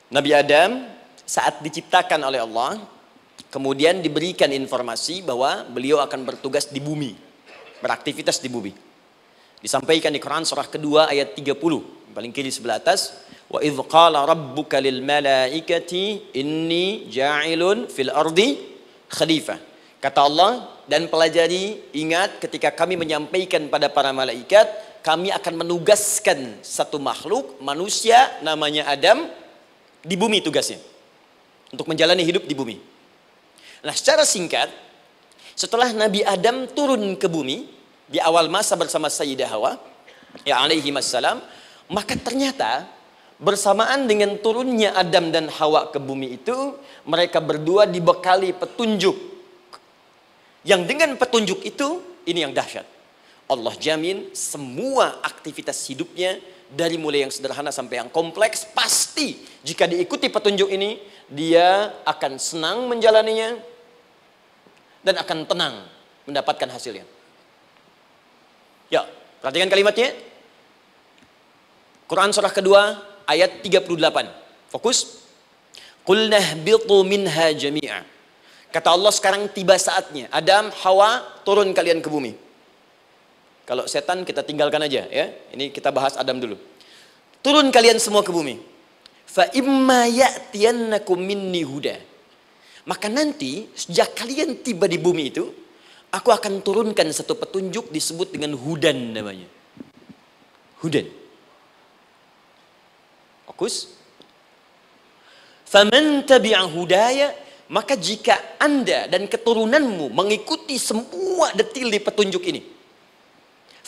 Nabi 0.10 0.34
Adam 0.34 0.90
saat 1.30 1.62
diciptakan 1.62 2.26
oleh 2.26 2.42
Allah, 2.42 2.82
kemudian 3.54 4.02
diberikan 4.02 4.50
informasi 4.50 5.22
bahwa 5.22 5.62
beliau 5.70 6.02
akan 6.02 6.26
bertugas 6.26 6.74
di 6.74 6.82
bumi, 6.82 7.14
beraktivitas 7.78 8.42
di 8.42 8.50
bumi. 8.50 8.74
Disampaikan 9.62 10.10
di 10.10 10.18
Quran 10.18 10.50
surah 10.50 10.66
kedua 10.66 11.14
ayat 11.14 11.38
30, 11.38 11.54
paling 12.18 12.34
kiri 12.34 12.50
sebelah 12.50 12.82
atas, 12.82 13.22
wa 13.46 13.62
idh 13.62 13.78
qala 13.86 14.26
rabbuka 14.26 14.82
lil 14.82 15.06
malaikati 15.06 16.34
inni 16.42 17.06
ja'ilun 17.14 17.86
fil 17.86 18.10
ardi 18.10 18.58
khalifah. 19.14 19.62
Kata 20.02 20.26
Allah 20.26 20.82
dan 20.90 21.06
pelajari 21.06 21.94
ingat 21.94 22.42
ketika 22.42 22.74
kami 22.74 22.98
menyampaikan 22.98 23.70
pada 23.70 23.94
para 23.94 24.10
malaikat 24.10 24.66
kami 25.00 25.32
akan 25.32 25.54
menugaskan 25.66 26.60
satu 26.60 27.00
makhluk 27.00 27.60
manusia 27.64 28.30
namanya 28.44 28.88
Adam 28.92 29.28
di 30.04 30.16
bumi 30.20 30.44
tugasnya. 30.44 30.80
Untuk 31.70 31.86
menjalani 31.86 32.26
hidup 32.26 32.50
di 32.50 32.56
bumi. 32.58 32.82
Nah 33.86 33.94
secara 33.94 34.26
singkat, 34.26 34.68
setelah 35.54 35.94
Nabi 35.94 36.26
Adam 36.26 36.66
turun 36.72 37.16
ke 37.16 37.30
bumi, 37.30 37.70
di 38.10 38.18
awal 38.18 38.50
masa 38.50 38.74
bersama 38.74 39.06
Sayyidah 39.06 39.48
Hawa, 39.54 39.78
ya 40.42 40.58
alaihi 40.60 40.90
wassalam, 40.90 41.40
maka 41.94 42.18
ternyata 42.18 42.90
bersamaan 43.38 44.10
dengan 44.10 44.36
turunnya 44.42 44.98
Adam 44.98 45.30
dan 45.30 45.48
Hawa 45.48 45.94
ke 45.94 46.02
bumi 46.02 46.42
itu, 46.42 46.76
mereka 47.06 47.40
berdua 47.40 47.86
dibekali 47.86 48.52
petunjuk. 48.52 49.16
Yang 50.66 50.82
dengan 50.90 51.16
petunjuk 51.16 51.64
itu, 51.64 52.04
ini 52.28 52.44
yang 52.44 52.52
dahsyat. 52.52 52.99
Allah 53.50 53.74
jamin 53.82 54.30
semua 54.38 55.18
aktivitas 55.26 55.82
hidupnya 55.90 56.38
dari 56.70 57.02
mulai 57.02 57.26
yang 57.26 57.34
sederhana 57.34 57.74
sampai 57.74 57.98
yang 57.98 58.10
kompleks 58.14 58.62
pasti 58.78 59.42
jika 59.66 59.90
diikuti 59.90 60.30
petunjuk 60.30 60.70
ini 60.70 61.02
dia 61.26 61.98
akan 62.06 62.38
senang 62.38 62.86
menjalaninya 62.86 63.58
dan 65.02 65.18
akan 65.18 65.50
tenang 65.50 65.76
mendapatkan 66.30 66.70
hasilnya. 66.70 67.10
Ya, 68.94 69.10
perhatikan 69.42 69.70
kalimatnya. 69.70 70.14
Quran 72.06 72.30
surah 72.34 72.54
kedua 72.54 72.82
ayat 73.26 73.66
38. 73.66 73.90
Fokus. 74.70 75.26
Qul 76.06 76.30
nahbitu 76.30 77.06
minha 77.06 77.54
jami'a. 77.54 78.02
Kata 78.70 78.94
Allah 78.94 79.14
sekarang 79.14 79.50
tiba 79.50 79.78
saatnya. 79.78 80.30
Adam, 80.30 80.70
Hawa, 80.86 81.42
turun 81.46 81.74
kalian 81.74 82.02
ke 82.02 82.10
bumi. 82.10 82.49
Kalau 83.70 83.86
setan 83.86 84.26
kita 84.26 84.42
tinggalkan 84.42 84.82
aja 84.82 85.06
ya. 85.06 85.30
Ini 85.54 85.70
kita 85.70 85.94
bahas 85.94 86.18
Adam 86.18 86.42
dulu. 86.42 86.58
Turun 87.46 87.70
kalian 87.70 88.02
semua 88.02 88.26
ke 88.26 88.34
bumi. 88.34 88.58
Fa 89.30 89.46
imma 89.54 90.10
ya'tiyannakum 90.10 91.22
minni 91.22 91.62
huda. 91.62 92.02
Maka 92.90 93.14
nanti 93.14 93.70
sejak 93.78 94.18
kalian 94.18 94.66
tiba 94.66 94.90
di 94.90 94.98
bumi 94.98 95.30
itu, 95.30 95.46
aku 96.10 96.34
akan 96.34 96.66
turunkan 96.66 97.06
satu 97.14 97.38
petunjuk 97.38 97.94
disebut 97.94 98.34
dengan 98.34 98.58
hudan 98.58 99.14
namanya. 99.14 99.46
Hudan. 100.82 101.06
Fokus. 103.46 103.94
Faman 105.70 106.26
tabi'a 106.26 106.66
hudaya, 106.66 107.38
maka 107.70 107.94
jika 107.94 108.58
Anda 108.58 109.06
dan 109.06 109.30
keturunanmu 109.30 110.10
mengikuti 110.10 110.82
semua 110.82 111.54
detil 111.54 111.94
di 111.94 112.02
petunjuk 112.02 112.42
ini, 112.50 112.79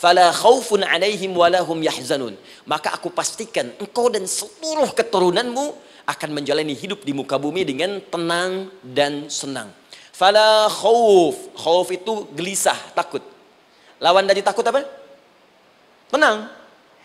fala 0.02 0.34
khaufun 0.34 0.82
alaihim 0.82 1.30
walahum 1.38 1.78
yahzanun. 1.78 2.34
Maka 2.66 2.90
aku 2.98 3.14
pastikan 3.14 3.70
engkau 3.78 4.10
dan 4.10 4.26
seluruh 4.26 4.90
keturunanmu 4.98 5.78
akan 6.02 6.30
menjalani 6.34 6.74
hidup 6.74 7.06
di 7.06 7.14
muka 7.14 7.38
bumi 7.38 7.62
dengan 7.62 8.02
tenang 8.10 8.66
dan 8.82 9.30
senang. 9.30 9.70
Fala 10.10 10.66
khauf. 10.66 11.54
Khauf 11.54 11.86
itu 11.94 12.26
gelisah, 12.34 12.76
takut. 12.98 13.22
Lawan 14.02 14.26
dari 14.26 14.42
takut 14.42 14.66
apa? 14.66 14.82
Tenang. 16.10 16.50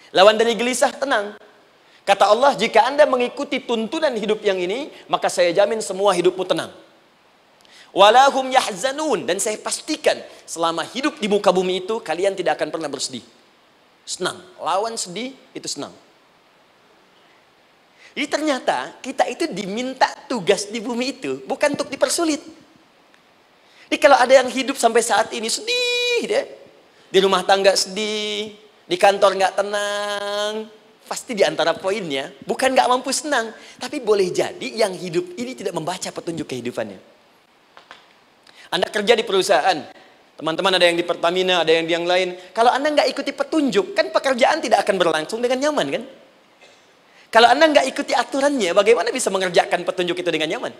Lawan 0.09 0.33
dari 0.33 0.57
gelisah, 0.57 0.89
tenang. 0.89 1.37
Kata 2.01 2.33
Allah, 2.33 2.57
jika 2.57 2.89
anda 2.89 3.05
mengikuti 3.05 3.61
tuntunan 3.61 4.15
hidup 4.17 4.41
yang 4.41 4.57
ini, 4.57 4.89
maka 5.05 5.29
saya 5.29 5.53
jamin 5.53 5.83
semua 5.85 6.17
hidupmu 6.17 6.41
tenang 6.47 6.73
walahum 7.95 8.47
yahzanun 8.51 9.27
dan 9.27 9.37
saya 9.37 9.59
pastikan 9.59 10.17
selama 10.47 10.83
hidup 10.87 11.19
di 11.19 11.27
muka 11.27 11.51
bumi 11.51 11.85
itu 11.85 11.99
kalian 12.03 12.35
tidak 12.35 12.59
akan 12.59 12.71
pernah 12.71 12.89
bersedih. 12.91 13.23
Senang, 14.07 14.39
lawan 14.59 14.95
sedih 14.95 15.35
itu 15.51 15.67
senang. 15.67 15.91
Jadi 18.17 18.27
ternyata 18.33 18.97
kita 19.03 19.29
itu 19.29 19.45
diminta 19.51 20.09
tugas 20.25 20.65
di 20.71 20.81
bumi 20.81 21.21
itu 21.21 21.43
bukan 21.45 21.77
untuk 21.77 21.91
dipersulit. 21.91 22.41
Jadi 23.87 23.97
kalau 24.01 24.17
ada 24.17 24.33
yang 24.33 24.49
hidup 24.49 24.73
sampai 24.73 25.05
saat 25.05 25.29
ini 25.37 25.47
sedih 25.47 26.21
deh, 26.25 26.45
di 27.07 27.19
rumah 27.21 27.45
tangga 27.45 27.77
sedih, 27.77 28.51
di 28.87 28.95
kantor 28.99 29.37
nggak 29.37 29.53
tenang, 29.59 30.51
pasti 31.07 31.31
di 31.31 31.43
antara 31.43 31.71
poinnya 31.71 32.33
bukan 32.43 32.75
nggak 32.75 32.87
mampu 32.91 33.15
senang, 33.15 33.55
tapi 33.79 34.03
boleh 34.03 34.27
jadi 34.27 34.67
yang 34.75 34.91
hidup 34.91 35.39
ini 35.39 35.55
tidak 35.55 35.71
membaca 35.71 36.11
petunjuk 36.11 36.51
kehidupannya. 36.51 37.16
Anda 38.67 38.87
kerja 38.91 39.15
di 39.15 39.23
perusahaan, 39.23 39.77
teman-teman 40.35 40.75
ada 40.75 40.85
yang 40.85 40.97
di 40.99 41.05
Pertamina, 41.07 41.63
ada 41.63 41.71
yang 41.71 41.85
di 41.87 41.93
yang 41.95 42.05
lain. 42.05 42.35
Kalau 42.51 42.69
Anda 42.69 42.91
nggak 42.93 43.07
ikuti 43.09 43.31
petunjuk, 43.31 43.95
kan 43.95 44.11
pekerjaan 44.11 44.59
tidak 44.59 44.83
akan 44.83 44.95
berlangsung 44.99 45.39
dengan 45.39 45.57
nyaman 45.63 45.87
kan? 45.87 46.03
Kalau 47.27 47.47
Anda 47.51 47.67
nggak 47.67 47.85
ikuti 47.91 48.13
aturannya, 48.15 48.71
bagaimana 48.71 49.11
bisa 49.11 49.27
mengerjakan 49.31 49.83
petunjuk 49.83 50.19
itu 50.19 50.29
dengan 50.31 50.47
nyaman? 50.57 50.73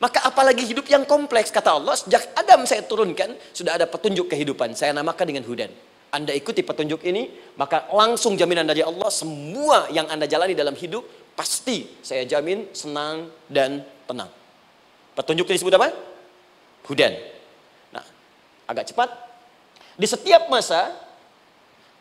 Maka 0.00 0.24
apalagi 0.24 0.64
hidup 0.64 0.88
yang 0.88 1.04
kompleks, 1.04 1.52
kata 1.52 1.76
Allah, 1.76 1.92
sejak 1.92 2.32
Adam 2.32 2.64
saya 2.64 2.80
turunkan, 2.88 3.36
sudah 3.52 3.76
ada 3.76 3.84
petunjuk 3.84 4.32
kehidupan. 4.32 4.72
Saya 4.72 4.96
namakan 4.96 5.28
dengan 5.28 5.44
hudan. 5.44 5.68
Anda 6.10 6.34
ikuti 6.34 6.64
petunjuk 6.64 7.04
ini, 7.06 7.54
maka 7.54 7.86
langsung 7.92 8.34
jaminan 8.34 8.66
dari 8.66 8.80
Allah, 8.82 9.12
semua 9.12 9.86
yang 9.92 10.08
Anda 10.10 10.24
jalani 10.26 10.56
dalam 10.56 10.74
hidup, 10.74 11.04
pasti 11.36 11.86
saya 12.02 12.24
jamin 12.26 12.72
senang 12.72 13.30
dan 13.46 13.84
tenang. 14.08 14.32
Petunjuk 15.14 15.46
ini 15.52 15.56
disebut 15.60 15.76
apa? 15.76 16.09
Hudan. 16.90 17.14
Nah, 17.94 18.02
agak 18.66 18.90
cepat. 18.90 19.06
Di 19.94 20.10
setiap 20.10 20.50
masa, 20.50 20.90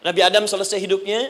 Nabi 0.02 0.26
Adam 0.26 0.50
selesai 0.50 0.82
hidupnya, 0.82 1.30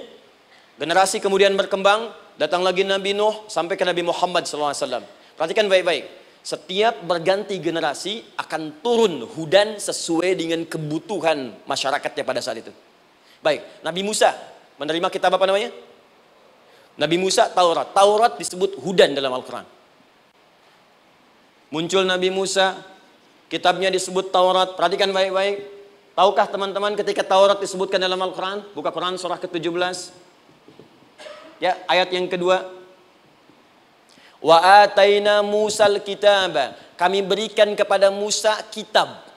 generasi 0.79 1.19
kemudian 1.19 1.51
berkembang, 1.59 2.15
datang 2.39 2.63
lagi 2.63 2.87
Nabi 2.87 3.11
Nuh, 3.11 3.51
sampai 3.51 3.75
ke 3.75 3.83
Nabi 3.83 3.99
Muhammad 4.07 4.47
SAW. 4.47 5.03
Perhatikan 5.35 5.67
baik-baik. 5.67 6.07
Setiap 6.39 7.03
berganti 7.03 7.59
generasi 7.59 8.23
akan 8.39 8.79
turun 8.79 9.27
hudan 9.35 9.75
sesuai 9.75 10.39
dengan 10.39 10.63
kebutuhan 10.63 11.51
masyarakatnya 11.67 12.23
pada 12.23 12.39
saat 12.39 12.63
itu. 12.63 12.71
Baik, 13.43 13.83
Nabi 13.83 14.07
Musa 14.07 14.31
menerima 14.79 15.11
kitab 15.11 15.35
apa 15.35 15.43
namanya? 15.43 15.75
Nabi 16.95 17.15
Musa 17.19 17.51
Taurat. 17.51 17.91
Taurat 17.91 18.39
disebut 18.39 18.79
hudan 18.79 19.11
dalam 19.15 19.31
Al-Quran. 19.35 19.67
Muncul 21.69 22.03
Nabi 22.07 22.33
Musa, 22.33 22.75
Kitabnya 23.49 23.89
disebut 23.89 24.29
Taurat. 24.29 24.77
Perhatikan 24.77 25.09
baik-baik. 25.09 25.65
Tahukah 26.13 26.45
teman-teman 26.45 26.93
ketika 26.93 27.25
Taurat 27.25 27.57
disebutkan 27.57 27.97
dalam 27.97 28.21
Al-Quran? 28.21 28.61
Buka 28.77 28.93
Quran 28.93 29.17
surah 29.17 29.41
ke-17. 29.41 30.13
Ya, 31.57 31.75
ayat 31.89 32.13
yang 32.13 32.29
kedua. 32.29 32.69
Wa 34.39 34.85
ataina 34.85 35.41
Musa 35.41 35.89
kitab. 35.99 36.55
Kami 36.95 37.19
berikan 37.25 37.73
kepada 37.73 38.13
Musa 38.13 38.55
kitab. 38.69 39.27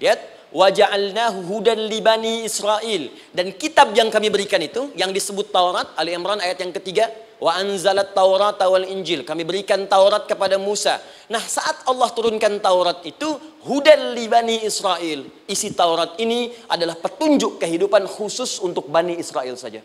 Lihat, 0.00 0.34
waja'alnahu 0.54 1.44
hudan 1.50 1.90
libani 1.90 2.46
Israel 2.46 3.10
dan 3.34 3.50
kitab 3.58 3.90
yang 3.92 4.06
kami 4.06 4.30
berikan 4.30 4.62
itu 4.62 4.94
yang 4.94 5.10
disebut 5.10 5.50
Taurat 5.50 5.90
Ali 5.98 6.14
Imran 6.14 6.38
ayat 6.38 6.62
yang 6.62 6.70
ketiga 6.70 7.10
wa 7.40 7.52
anzalat 7.56 8.14
Taurat 8.14 8.58
wal 8.58 8.86
Injil 8.86 9.22
kami 9.22 9.42
berikan 9.42 9.86
Taurat 9.90 10.26
kepada 10.26 10.58
Musa 10.60 11.00
nah 11.30 11.40
saat 11.40 11.86
Allah 11.88 12.10
turunkan 12.12 12.58
Taurat 12.60 13.00
itu 13.06 13.38
hudan 13.66 14.12
libani 14.12 14.62
Israel 14.62 15.26
isi 15.48 15.72
Taurat 15.72 16.18
ini 16.20 16.52
adalah 16.68 16.94
petunjuk 16.98 17.58
kehidupan 17.58 18.06
khusus 18.06 18.60
untuk 18.62 18.86
Bani 18.92 19.18
Israel 19.18 19.58
saja 19.58 19.82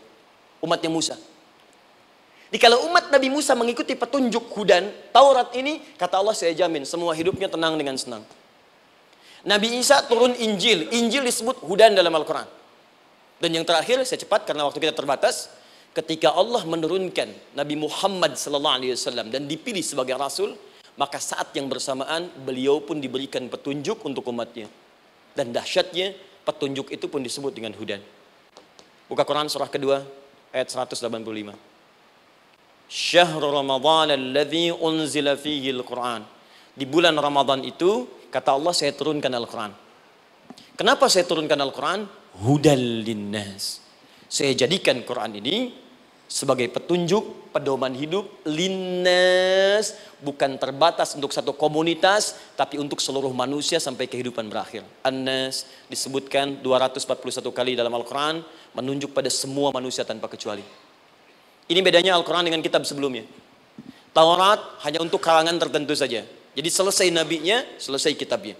umatnya 0.62 0.90
Musa 0.92 1.16
jadi 2.50 2.58
kalau 2.58 2.90
umat 2.90 3.14
Nabi 3.14 3.30
Musa 3.30 3.54
mengikuti 3.54 3.94
petunjuk 3.94 4.50
hudan 4.54 4.90
Taurat 5.10 5.54
ini 5.58 5.82
kata 5.96 6.18
Allah 6.18 6.34
saya 6.34 6.54
jamin 6.54 6.86
semua 6.86 7.14
hidupnya 7.14 7.46
tenang 7.50 7.74
dengan 7.78 7.94
senang 7.94 8.22
Nabi 9.44 9.80
Isa 9.80 10.04
turun 10.04 10.36
Injil. 10.36 10.92
Injil 10.92 11.24
disebut 11.24 11.64
hudan 11.64 11.96
dalam 11.96 12.12
Al-Quran. 12.12 12.44
Dan 13.40 13.56
yang 13.56 13.64
terakhir, 13.64 14.04
saya 14.04 14.20
cepat 14.20 14.44
karena 14.44 14.68
waktu 14.68 14.76
kita 14.76 14.92
terbatas. 14.92 15.48
Ketika 15.90 16.32
Allah 16.34 16.62
menurunkan 16.62 17.58
Nabi 17.58 17.74
Muhammad 17.74 18.38
SAW 18.38 19.26
dan 19.30 19.50
dipilih 19.50 19.82
sebagai 19.82 20.14
Rasul, 20.14 20.54
maka 20.94 21.18
saat 21.18 21.50
yang 21.58 21.66
bersamaan 21.66 22.30
beliau 22.46 22.78
pun 22.84 23.02
diberikan 23.02 23.50
petunjuk 23.50 23.98
untuk 24.06 24.26
umatnya. 24.30 24.70
Dan 25.34 25.50
dahsyatnya 25.50 26.14
petunjuk 26.46 26.94
itu 26.94 27.06
pun 27.10 27.22
disebut 27.22 27.50
dengan 27.50 27.74
hudan. 27.74 27.98
Buka 29.10 29.26
Quran 29.26 29.50
surah 29.50 29.66
kedua 29.66 30.06
ayat 30.54 30.70
185. 30.70 31.54
Syahr 32.90 33.42
Ramadan 33.42 34.14
alladhi 34.14 34.70
unzila 34.70 35.34
fihi 35.34 35.74
al-Quran. 35.74 36.22
Di 36.74 36.86
bulan 36.86 37.18
Ramadan 37.18 37.66
itu 37.66 38.20
Kata 38.30 38.54
Allah 38.54 38.70
saya 38.70 38.94
turunkan 38.94 39.28
Al-Quran. 39.34 39.74
Kenapa 40.78 41.10
saya 41.10 41.26
turunkan 41.26 41.58
Al-Quran? 41.58 42.06
Hudal 42.46 43.02
linnas. 43.02 43.82
Saya 44.30 44.54
jadikan 44.54 45.02
Quran 45.02 45.42
ini 45.42 45.74
sebagai 46.30 46.70
petunjuk, 46.70 47.50
pedoman 47.50 47.90
hidup, 47.90 48.46
linnas, 48.46 49.98
bukan 50.22 50.54
terbatas 50.54 51.18
untuk 51.18 51.34
satu 51.34 51.50
komunitas, 51.50 52.38
tapi 52.54 52.78
untuk 52.78 53.02
seluruh 53.02 53.34
manusia 53.34 53.82
sampai 53.82 54.06
kehidupan 54.06 54.46
berakhir. 54.46 54.86
An-Nas 55.02 55.66
disebutkan 55.90 56.62
241 56.62 57.50
kali 57.50 57.74
dalam 57.74 57.90
Al-Quran, 57.90 58.46
menunjuk 58.78 59.10
pada 59.10 59.26
semua 59.26 59.74
manusia 59.74 60.06
tanpa 60.06 60.30
kecuali. 60.30 60.62
Ini 61.66 61.82
bedanya 61.82 62.14
Al-Quran 62.14 62.46
dengan 62.46 62.62
kitab 62.62 62.86
sebelumnya. 62.86 63.26
Taurat 64.14 64.62
hanya 64.86 65.02
untuk 65.02 65.18
kalangan 65.18 65.58
tertentu 65.58 65.98
saja. 65.98 66.22
Jadi 66.54 66.70
selesai 66.70 67.10
nabinya, 67.10 67.66
selesai 67.82 68.14
kitabnya. 68.14 68.54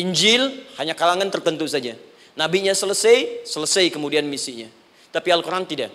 Injil 0.00 0.64
hanya 0.80 0.96
kalangan 0.96 1.28
tertentu 1.28 1.68
saja. 1.68 1.92
Nabinya 2.32 2.72
selesai, 2.72 3.44
selesai 3.44 3.92
kemudian 3.92 4.24
misinya. 4.24 4.68
Tapi 5.16 5.28
Al-Quran 5.32 5.64
tidak. 5.64 5.90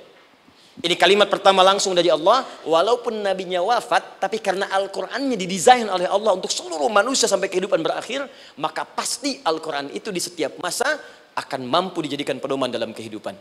Ini 0.82 0.98
kalimat 0.98 1.30
pertama 1.30 1.62
langsung 1.62 1.94
dari 1.94 2.10
Allah, 2.10 2.42
walaupun 2.66 3.22
nabinya 3.22 3.62
wafat, 3.62 4.18
tapi 4.18 4.42
karena 4.42 4.66
Al-Qurannya 4.74 5.38
didesain 5.38 5.86
oleh 5.86 6.10
Allah 6.10 6.34
untuk 6.34 6.50
seluruh 6.50 6.90
manusia 6.90 7.30
sampai 7.30 7.46
kehidupan 7.54 7.86
berakhir, 7.86 8.26
maka 8.58 8.82
pasti 8.82 9.38
Al-Quran 9.46 9.94
itu 9.94 10.10
di 10.10 10.18
setiap 10.18 10.58
masa 10.58 10.98
akan 11.38 11.70
mampu 11.70 12.02
dijadikan 12.02 12.42
pedoman 12.42 12.74
dalam 12.74 12.98
kehidupan. 12.98 13.36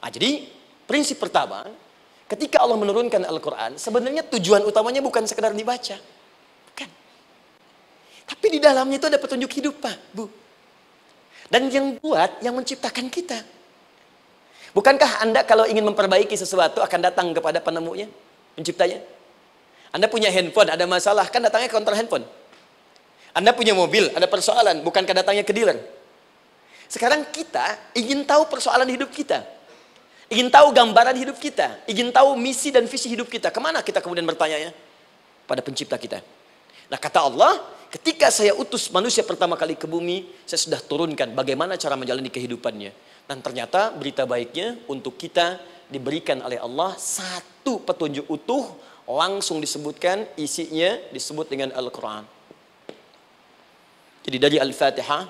Nah, 0.00 0.08
jadi 0.08 0.48
prinsip 0.88 1.20
pertama, 1.20 1.68
ketika 2.24 2.64
Allah 2.64 2.80
menurunkan 2.80 3.28
Al-Quran, 3.28 3.76
sebenarnya 3.76 4.24
tujuan 4.32 4.64
utamanya 4.64 5.04
bukan 5.04 5.28
sekedar 5.28 5.52
dibaca. 5.52 6.00
Tapi 8.24 8.46
di 8.48 8.58
dalamnya 8.60 8.96
itu 8.96 9.06
ada 9.06 9.20
petunjuk 9.20 9.52
hidup, 9.60 9.74
Pak, 9.84 9.96
Bu. 10.16 10.24
Dan 11.52 11.68
yang 11.68 12.00
buat, 12.00 12.40
yang 12.40 12.56
menciptakan 12.56 13.12
kita. 13.12 13.36
Bukankah 14.74 15.22
Anda 15.22 15.46
kalau 15.46 15.64
ingin 15.70 15.86
memperbaiki 15.86 16.34
sesuatu 16.34 16.82
akan 16.82 17.00
datang 17.00 17.30
kepada 17.30 17.62
penemunya, 17.62 18.10
penciptanya? 18.58 18.98
Anda 19.94 20.10
punya 20.10 20.34
handphone, 20.34 20.74
ada 20.74 20.82
masalah, 20.90 21.30
kan 21.30 21.38
datangnya 21.38 21.70
ke 21.70 21.74
counter 21.78 21.94
handphone. 21.94 22.26
Anda 23.30 23.54
punya 23.54 23.70
mobil, 23.70 24.10
ada 24.10 24.26
persoalan, 24.26 24.82
bukankah 24.82 25.14
datangnya 25.22 25.46
ke 25.46 25.54
dealer? 25.54 25.78
Sekarang 26.90 27.22
kita 27.30 27.94
ingin 27.94 28.26
tahu 28.26 28.50
persoalan 28.50 28.90
hidup 28.90 29.14
kita. 29.14 29.46
Ingin 30.26 30.50
tahu 30.50 30.74
gambaran 30.74 31.14
hidup 31.14 31.38
kita. 31.38 31.86
Ingin 31.86 32.10
tahu 32.10 32.34
misi 32.34 32.74
dan 32.74 32.90
visi 32.90 33.06
hidup 33.06 33.30
kita. 33.30 33.54
Ke 33.54 33.62
mana 33.62 33.78
kita 33.86 34.02
kemudian 34.02 34.26
bertanya 34.26 34.58
ya? 34.58 34.70
Pada 35.46 35.62
pencipta 35.62 35.94
kita. 35.94 36.18
Nah 36.90 36.98
kata 36.98 37.22
Allah, 37.22 37.60
Ketika 37.94 38.26
saya 38.26 38.50
utus 38.58 38.90
manusia 38.90 39.22
pertama 39.22 39.54
kali 39.54 39.78
ke 39.78 39.86
bumi, 39.86 40.26
saya 40.42 40.58
sudah 40.58 40.82
turunkan 40.82 41.30
bagaimana 41.30 41.78
cara 41.78 41.94
menjalani 41.94 42.26
kehidupannya. 42.26 42.90
Dan 43.24 43.40
ternyata 43.40 43.92
berita 43.96 44.28
baiknya 44.28 44.76
untuk 44.84 45.16
kita 45.16 45.56
diberikan 45.88 46.44
oleh 46.44 46.60
Allah 46.60 46.92
satu 47.00 47.80
petunjuk 47.80 48.28
utuh 48.28 48.76
langsung 49.08 49.60
disebutkan 49.60 50.28
isinya 50.36 50.96
disebut 51.12 51.48
dengan 51.48 51.72
Al-Quran. 51.72 52.24
Jadi 54.24 54.36
dari 54.40 54.56
Al-Fatihah 54.56 55.28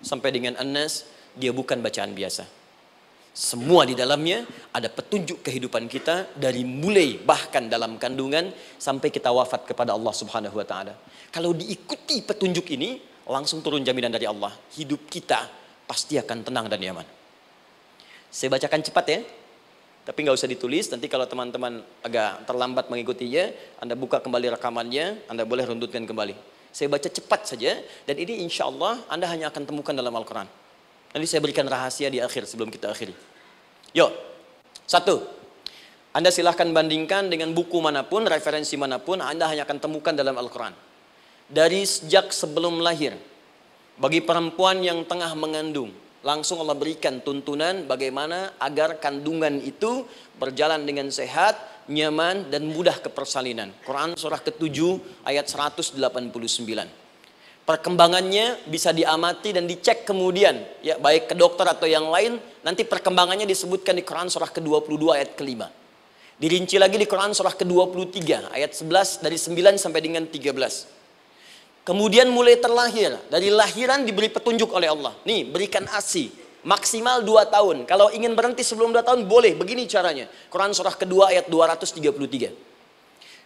sampai 0.00 0.32
dengan 0.32 0.56
An-Nas 0.56 1.04
dia 1.36 1.52
bukan 1.52 1.80
bacaan 1.84 2.16
biasa. 2.16 2.48
Semua 3.30 3.86
di 3.86 3.94
dalamnya 3.94 4.42
ada 4.74 4.90
petunjuk 4.90 5.44
kehidupan 5.46 5.86
kita 5.86 6.34
dari 6.34 6.66
mulai 6.66 7.20
bahkan 7.20 7.70
dalam 7.70 7.94
kandungan 7.94 8.50
sampai 8.74 9.08
kita 9.12 9.30
wafat 9.30 9.70
kepada 9.70 9.94
Allah 9.94 10.10
Subhanahu 10.10 10.56
wa 10.56 10.66
taala. 10.66 10.98
Kalau 11.30 11.54
diikuti 11.54 12.26
petunjuk 12.26 12.66
ini, 12.74 12.98
langsung 13.30 13.62
turun 13.62 13.86
jaminan 13.86 14.10
dari 14.10 14.26
Allah. 14.26 14.50
Hidup 14.74 15.06
kita 15.06 15.46
pasti 15.86 16.18
akan 16.18 16.42
tenang 16.42 16.66
dan 16.66 16.82
nyaman. 16.82 17.19
Saya 18.30 18.48
bacakan 18.54 18.80
cepat 18.80 19.06
ya. 19.10 19.20
Tapi 20.00 20.18
nggak 20.24 20.36
usah 20.38 20.48
ditulis, 20.48 20.88
nanti 20.88 21.06
kalau 21.06 21.28
teman-teman 21.28 21.84
agak 22.00 22.48
terlambat 22.48 22.88
mengikutinya, 22.88 23.52
Anda 23.84 23.94
buka 23.94 24.18
kembali 24.24 24.56
rekamannya, 24.56 25.28
Anda 25.28 25.44
boleh 25.44 25.68
runtutkan 25.68 26.08
kembali. 26.08 26.34
Saya 26.72 26.88
baca 26.88 27.06
cepat 27.06 27.46
saja, 27.46 27.76
dan 28.08 28.16
ini 28.16 28.40
insya 28.40 28.66
Allah 28.66 29.02
Anda 29.12 29.28
hanya 29.28 29.52
akan 29.52 29.68
temukan 29.68 29.92
dalam 29.92 30.10
Al-Quran. 30.16 30.48
Nanti 31.10 31.26
saya 31.28 31.44
berikan 31.44 31.68
rahasia 31.68 32.08
di 32.08 32.22
akhir 32.22 32.48
sebelum 32.48 32.72
kita 32.72 32.90
akhiri. 32.90 33.12
Yuk, 33.92 34.10
satu. 34.88 35.20
Anda 36.10 36.32
silahkan 36.32 36.66
bandingkan 36.70 37.30
dengan 37.30 37.54
buku 37.54 37.78
mana 37.78 38.02
pun, 38.02 38.24
referensi 38.24 38.74
mana 38.74 38.98
pun, 38.98 39.20
Anda 39.20 39.46
hanya 39.52 39.68
akan 39.68 39.78
temukan 39.78 40.16
dalam 40.16 40.34
Al-Quran 40.38 40.74
dari 41.50 41.82
sejak 41.82 42.30
sebelum 42.30 42.78
lahir. 42.80 43.18
Bagi 44.00 44.24
perempuan 44.24 44.80
yang 44.80 45.04
tengah 45.04 45.34
mengandung, 45.36 45.92
langsung 46.20 46.60
Allah 46.60 46.76
berikan 46.76 47.24
tuntunan 47.24 47.88
bagaimana 47.88 48.56
agar 48.60 49.00
kandungan 49.00 49.60
itu 49.60 50.04
berjalan 50.36 50.84
dengan 50.84 51.08
sehat, 51.08 51.56
nyaman 51.88 52.48
dan 52.52 52.68
mudah 52.68 53.00
ke 53.00 53.08
persalinan. 53.08 53.72
Quran 53.84 54.14
surah 54.16 54.40
ke-7 54.40 54.78
ayat 55.24 55.46
189. 55.48 55.96
Perkembangannya 57.60 58.66
bisa 58.66 58.90
diamati 58.90 59.54
dan 59.54 59.68
dicek 59.68 60.02
kemudian 60.02 60.58
ya 60.82 60.98
baik 60.98 61.30
ke 61.30 61.34
dokter 61.38 61.62
atau 61.68 61.86
yang 61.86 62.10
lain 62.10 62.40
nanti 62.66 62.82
perkembangannya 62.82 63.46
disebutkan 63.46 63.94
di 63.94 64.02
Quran 64.02 64.26
surah 64.26 64.50
ke-22 64.50 65.02
ayat 65.14 65.38
kelima. 65.38 65.70
Dirinci 66.40 66.80
lagi 66.80 66.96
di 66.96 67.04
Quran 67.04 67.36
surah 67.36 67.52
ke-23 67.52 68.50
ayat 68.50 68.72
11 68.72 69.22
dari 69.22 69.36
9 69.36 69.76
sampai 69.76 70.00
dengan 70.00 70.24
13. 70.24 70.99
Kemudian 71.84 72.28
mulai 72.28 72.60
terlahir. 72.60 73.16
Dari 73.32 73.48
lahiran 73.48 74.04
diberi 74.04 74.28
petunjuk 74.28 74.70
oleh 74.72 74.92
Allah. 74.92 75.16
Nih 75.24 75.48
berikan 75.48 75.84
asi. 75.90 76.30
Maksimal 76.60 77.24
2 77.24 77.48
tahun. 77.48 77.76
Kalau 77.88 78.12
ingin 78.12 78.36
berhenti 78.36 78.60
sebelum 78.60 78.92
2 78.92 79.00
tahun 79.00 79.20
boleh. 79.24 79.56
Begini 79.56 79.88
caranya. 79.88 80.28
Quran 80.52 80.76
surah 80.76 80.92
kedua 80.92 81.32
ayat 81.32 81.48
233. 81.48 82.52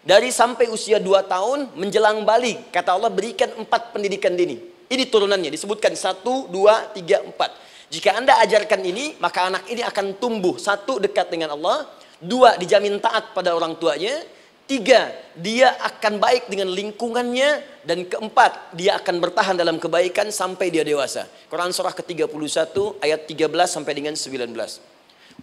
Dari 0.04 0.28
sampai 0.34 0.68
usia 0.68 0.98
2 0.98 1.24
tahun 1.24 1.72
menjelang 1.78 2.26
balik. 2.26 2.74
Kata 2.74 2.98
Allah 2.98 3.08
berikan 3.08 3.48
4 3.54 3.94
pendidikan 3.94 4.34
dini. 4.34 4.58
Ini 4.90 5.08
turunannya 5.08 5.48
disebutkan 5.48 5.94
1, 5.94 6.50
2, 6.50 6.50
3, 6.50 7.22
4. 7.24 7.64
Jika 7.94 8.18
anda 8.18 8.34
ajarkan 8.42 8.82
ini 8.82 9.14
maka 9.22 9.46
anak 9.46 9.70
ini 9.70 9.86
akan 9.86 10.18
tumbuh. 10.18 10.58
Satu 10.58 10.98
dekat 10.98 11.30
dengan 11.30 11.54
Allah. 11.54 11.86
Dua 12.18 12.56
dijamin 12.58 12.98
taat 12.98 13.30
pada 13.36 13.54
orang 13.54 13.78
tuanya. 13.78 14.24
Tiga, 14.64 15.12
dia 15.36 15.76
akan 15.76 16.16
baik 16.16 16.48
dengan 16.48 16.72
lingkungannya. 16.72 17.76
Dan 17.84 18.08
keempat, 18.08 18.72
dia 18.72 18.96
akan 18.96 19.20
bertahan 19.20 19.60
dalam 19.60 19.76
kebaikan 19.76 20.32
sampai 20.32 20.72
dia 20.72 20.80
dewasa. 20.80 21.28
Quran 21.52 21.68
surah 21.68 21.92
ke-31 21.92 22.72
ayat 23.04 23.28
13 23.28 23.52
sampai 23.68 23.92
dengan 23.92 24.16
19. 24.16 24.56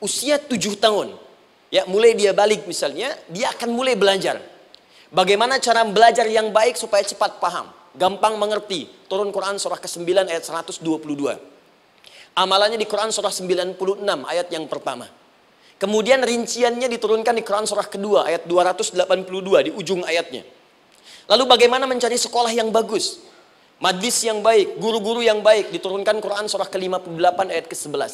Usia 0.01 0.41
tujuh 0.41 0.73
tahun, 0.81 1.13
ya 1.69 1.85
mulai 1.85 2.17
dia 2.17 2.33
balik 2.33 2.65
misalnya, 2.65 3.13
dia 3.29 3.53
akan 3.53 3.69
mulai 3.69 3.93
belajar. 3.93 4.41
Bagaimana 5.13 5.61
cara 5.61 5.85
belajar 5.85 6.25
yang 6.25 6.49
baik 6.49 6.73
supaya 6.73 7.05
cepat 7.05 7.37
paham, 7.37 7.69
gampang 7.93 8.41
mengerti. 8.41 8.89
Turun 9.05 9.29
Quran 9.29 9.61
surah 9.61 9.77
ke-9 9.77 10.01
ayat 10.33 10.41
122. 10.41 10.81
Amalannya 12.33 12.79
di 12.79 12.87
Quran 12.89 13.13
surah 13.13 13.29
96 13.29 13.77
ayat 14.25 14.47
yang 14.49 14.65
pertama. 14.65 15.20
Kemudian 15.81 16.21
rinciannya 16.21 16.85
diturunkan 16.85 17.33
di 17.33 17.41
Quran 17.41 17.65
surah 17.65 17.89
kedua 17.89 18.29
ayat 18.29 18.45
282 18.45 19.65
di 19.65 19.71
ujung 19.73 20.05
ayatnya. 20.05 20.45
Lalu 21.25 21.43
bagaimana 21.49 21.89
mencari 21.89 22.21
sekolah 22.21 22.53
yang 22.53 22.69
bagus? 22.69 23.17
Majlis 23.81 24.21
yang 24.21 24.45
baik, 24.45 24.77
guru-guru 24.77 25.25
yang 25.25 25.41
baik 25.41 25.73
diturunkan 25.73 26.21
Quran 26.21 26.45
surah 26.45 26.69
ke-58 26.69 27.39
ayat 27.49 27.65
ke-11. 27.65 28.13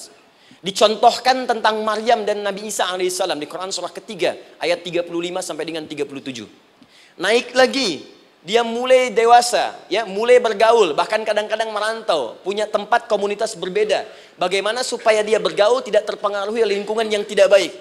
Dicontohkan 0.63 1.43
tentang 1.43 1.83
Maryam 1.83 2.23
dan 2.23 2.39
Nabi 2.39 2.71
Isa 2.71 2.87
alaihissalam 2.87 3.35
di 3.35 3.51
Quran 3.51 3.67
surah 3.67 3.91
ketiga 3.91 4.39
ayat 4.63 4.87
35 4.87 5.11
sampai 5.43 5.67
dengan 5.67 5.83
37. 5.83 7.19
Naik 7.19 7.51
lagi, 7.51 8.07
dia 8.45 8.61
mulai 8.61 9.09
dewasa, 9.09 9.75
ya, 9.89 10.05
mulai 10.05 10.37
bergaul, 10.37 10.93
bahkan 10.93 11.19
kadang-kadang 11.25 11.73
merantau, 11.73 12.37
punya 12.45 12.69
tempat 12.69 13.09
komunitas 13.09 13.57
berbeda. 13.57 14.05
Bagaimana 14.37 14.85
supaya 14.85 15.25
dia 15.25 15.41
bergaul 15.41 15.81
tidak 15.81 16.05
terpengaruhi 16.05 16.63
lingkungan 16.63 17.09
yang 17.09 17.25
tidak 17.25 17.49
baik. 17.49 17.73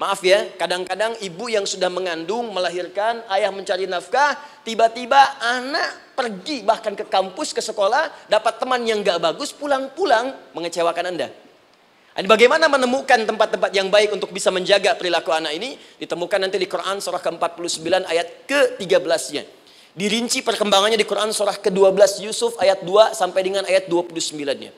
Maaf 0.00 0.24
ya, 0.24 0.48
kadang-kadang 0.56 1.12
ibu 1.20 1.52
yang 1.52 1.68
sudah 1.68 1.92
mengandung, 1.92 2.48
melahirkan, 2.56 3.20
ayah 3.36 3.52
mencari 3.52 3.84
nafkah, 3.84 4.32
tiba-tiba 4.64 5.20
anak 5.44 6.16
pergi 6.16 6.64
bahkan 6.64 6.96
ke 6.96 7.04
kampus, 7.04 7.52
ke 7.52 7.60
sekolah, 7.60 8.08
dapat 8.24 8.56
teman 8.56 8.80
yang 8.88 9.04
gak 9.04 9.20
bagus, 9.20 9.52
pulang-pulang 9.52 10.32
mengecewakan 10.56 11.12
Anda. 11.12 11.28
Bagaimana 12.24 12.66
menemukan 12.66 13.28
tempat-tempat 13.28 13.70
yang 13.76 13.92
baik 13.92 14.16
untuk 14.16 14.32
bisa 14.32 14.48
menjaga 14.48 14.96
perilaku 14.96 15.30
anak 15.30 15.54
ini? 15.54 15.78
Ditemukan 16.00 16.48
nanti 16.48 16.58
di 16.58 16.66
Quran 16.66 16.98
surah 16.98 17.22
ke-49 17.22 18.02
ayat 18.08 18.26
ke-13-nya. 18.50 19.59
Dirinci 19.94 20.46
perkembangannya 20.46 20.94
di 20.94 21.06
Quran 21.06 21.34
surah 21.34 21.58
ke-12 21.58 22.22
Yusuf 22.26 22.54
ayat 22.62 22.86
2 22.86 23.14
sampai 23.14 23.40
dengan 23.42 23.62
ayat 23.66 23.90
29-nya. 23.90 24.70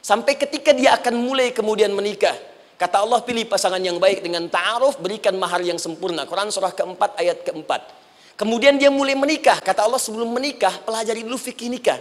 Sampai 0.00 0.38
ketika 0.38 0.70
dia 0.70 0.96
akan 0.96 1.14
mulai 1.20 1.50
kemudian 1.50 1.90
menikah, 1.92 2.32
Kata 2.80 3.04
Allah 3.04 3.20
pilih 3.20 3.44
pasangan 3.44 3.76
yang 3.76 4.00
baik 4.00 4.24
dengan 4.24 4.48
ta'aruf, 4.48 4.96
berikan 5.04 5.36
mahar 5.36 5.60
yang 5.60 5.76
sempurna. 5.76 6.24
Quran 6.24 6.48
surah 6.48 6.72
keempat 6.72 7.12
ayat 7.20 7.44
keempat. 7.44 7.92
Kemudian 8.40 8.80
dia 8.80 8.88
mulai 8.88 9.12
menikah. 9.12 9.60
Kata 9.60 9.84
Allah 9.84 10.00
sebelum 10.00 10.32
menikah, 10.32 10.80
pelajari 10.88 11.20
dulu 11.20 11.36
fikih 11.36 11.68
nikah. 11.68 12.00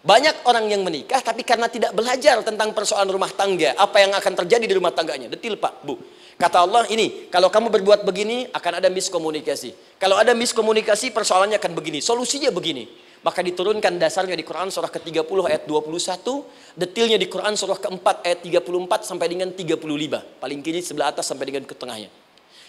Banyak 0.00 0.48
orang 0.48 0.64
yang 0.72 0.80
menikah 0.80 1.20
tapi 1.20 1.44
karena 1.44 1.68
tidak 1.68 1.92
belajar 1.92 2.40
tentang 2.40 2.72
persoalan 2.72 3.12
rumah 3.12 3.28
tangga, 3.36 3.76
apa 3.76 4.00
yang 4.00 4.16
akan 4.16 4.32
terjadi 4.32 4.64
di 4.64 4.74
rumah 4.80 4.96
tangganya. 4.96 5.28
Detil 5.28 5.60
Pak, 5.60 5.84
Bu. 5.84 6.00
Kata 6.38 6.62
Allah 6.62 6.86
ini, 6.86 7.26
kalau 7.34 7.50
kamu 7.50 7.66
berbuat 7.66 8.06
begini 8.06 8.46
akan 8.54 8.78
ada 8.78 8.86
miskomunikasi. 8.86 9.74
Kalau 9.98 10.14
ada 10.14 10.38
miskomunikasi 10.38 11.10
persoalannya 11.10 11.58
akan 11.58 11.74
begini, 11.74 11.98
solusinya 11.98 12.54
begini. 12.54 12.86
Maka 13.26 13.42
diturunkan 13.42 13.98
dasarnya 13.98 14.38
di 14.38 14.46
Quran 14.46 14.70
surah 14.70 14.86
ke-30 14.86 15.26
ayat 15.26 15.66
21, 15.66 16.78
detilnya 16.78 17.18
di 17.18 17.26
Quran 17.26 17.58
surah 17.58 17.82
ke-4 17.82 18.06
ayat 18.22 18.38
34 18.46 19.02
sampai 19.02 19.26
dengan 19.26 19.50
35. 19.50 20.38
Paling 20.38 20.60
kiri 20.62 20.78
sebelah 20.78 21.10
atas 21.10 21.26
sampai 21.26 21.50
dengan 21.50 21.66
ke 21.66 21.74
tengahnya. 21.74 22.06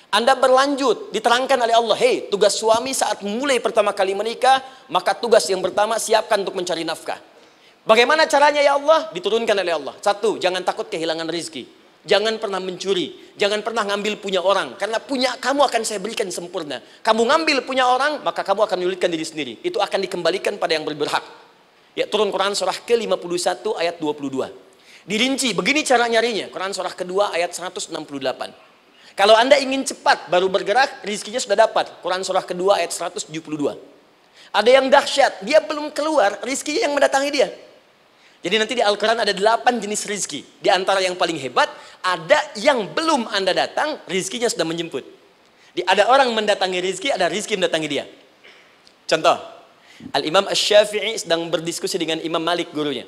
Anda 0.10 0.34
berlanjut, 0.34 1.14
diterangkan 1.14 1.70
oleh 1.70 1.76
Allah, 1.78 1.98
hei 2.02 2.26
tugas 2.34 2.58
suami 2.58 2.98
saat 2.98 3.22
mulai 3.22 3.62
pertama 3.62 3.94
kali 3.94 4.18
menikah, 4.18 4.66
maka 4.90 5.14
tugas 5.14 5.46
yang 5.46 5.62
pertama 5.62 6.02
siapkan 6.02 6.42
untuk 6.42 6.58
mencari 6.58 6.82
nafkah. 6.82 7.22
Bagaimana 7.86 8.26
caranya 8.26 8.66
ya 8.66 8.82
Allah? 8.82 9.14
Diturunkan 9.14 9.54
oleh 9.54 9.78
Allah. 9.78 9.94
Satu, 10.02 10.42
jangan 10.42 10.66
takut 10.66 10.90
kehilangan 10.90 11.30
rizki. 11.30 11.79
Jangan 12.08 12.40
pernah 12.40 12.64
mencuri, 12.64 13.36
jangan 13.36 13.60
pernah 13.60 13.84
ngambil 13.84 14.24
punya 14.24 14.40
orang, 14.40 14.80
karena 14.80 15.04
punya 15.04 15.36
kamu 15.36 15.68
akan 15.68 15.82
saya 15.84 16.00
berikan 16.00 16.32
sempurna. 16.32 16.80
Kamu 17.04 17.28
ngambil 17.28 17.68
punya 17.68 17.92
orang, 17.92 18.24
maka 18.24 18.40
kamu 18.40 18.64
akan 18.64 18.76
menyulitkan 18.80 19.12
diri 19.12 19.26
sendiri. 19.28 19.54
Itu 19.60 19.84
akan 19.84 20.08
dikembalikan 20.08 20.56
pada 20.56 20.80
yang 20.80 20.88
berhak. 20.88 21.22
Ya, 22.00 22.08
turun 22.08 22.32
Quran 22.32 22.56
surah 22.56 22.80
ke-51 22.88 23.76
ayat 23.76 24.00
22. 24.00 24.48
Dirinci, 25.04 25.52
begini 25.52 25.84
cara 25.84 26.08
nyarinya. 26.08 26.48
Quran 26.48 26.72
surah 26.72 26.96
kedua 26.96 27.36
ayat 27.36 27.52
168. 27.52 27.92
Kalau 29.20 29.36
Anda 29.36 29.60
ingin 29.60 29.84
cepat 29.84 30.32
baru 30.32 30.48
bergerak, 30.48 31.04
rizkinya 31.04 31.44
sudah 31.44 31.68
dapat. 31.68 32.00
Quran 32.00 32.24
surah 32.24 32.48
kedua 32.48 32.80
ayat 32.80 32.96
172. 32.96 33.28
Ada 34.56 34.70
yang 34.72 34.88
dahsyat, 34.88 35.44
dia 35.44 35.60
belum 35.60 35.92
keluar, 35.92 36.40
rizkinya 36.48 36.88
yang 36.88 36.96
mendatangi 36.96 37.30
dia. 37.36 37.52
Jadi 38.40 38.56
nanti 38.56 38.74
di 38.80 38.84
Al-Quran 38.84 39.20
ada 39.20 39.34
delapan 39.36 39.84
jenis 39.84 40.08
rizki. 40.08 40.48
Di 40.64 40.72
antara 40.72 41.04
yang 41.04 41.20
paling 41.20 41.36
hebat, 41.36 41.68
ada 42.16 42.40
yang 42.58 42.90
belum 42.90 43.30
Anda 43.30 43.54
datang, 43.54 44.02
rizkinya 44.10 44.50
sudah 44.50 44.66
menjemput. 44.66 45.06
Di, 45.78 45.86
ada 45.86 46.10
orang 46.10 46.34
mendatangi 46.34 46.82
rizki, 46.82 47.14
ada 47.14 47.30
rizki 47.30 47.54
mendatangi 47.54 47.88
dia. 47.88 48.06
Contoh, 49.06 49.38
Al-Imam 50.16 50.50
Ash-Syafi'i 50.50 51.20
sedang 51.22 51.46
berdiskusi 51.54 52.02
dengan 52.02 52.18
Imam 52.26 52.42
Malik 52.42 52.74
gurunya. 52.74 53.06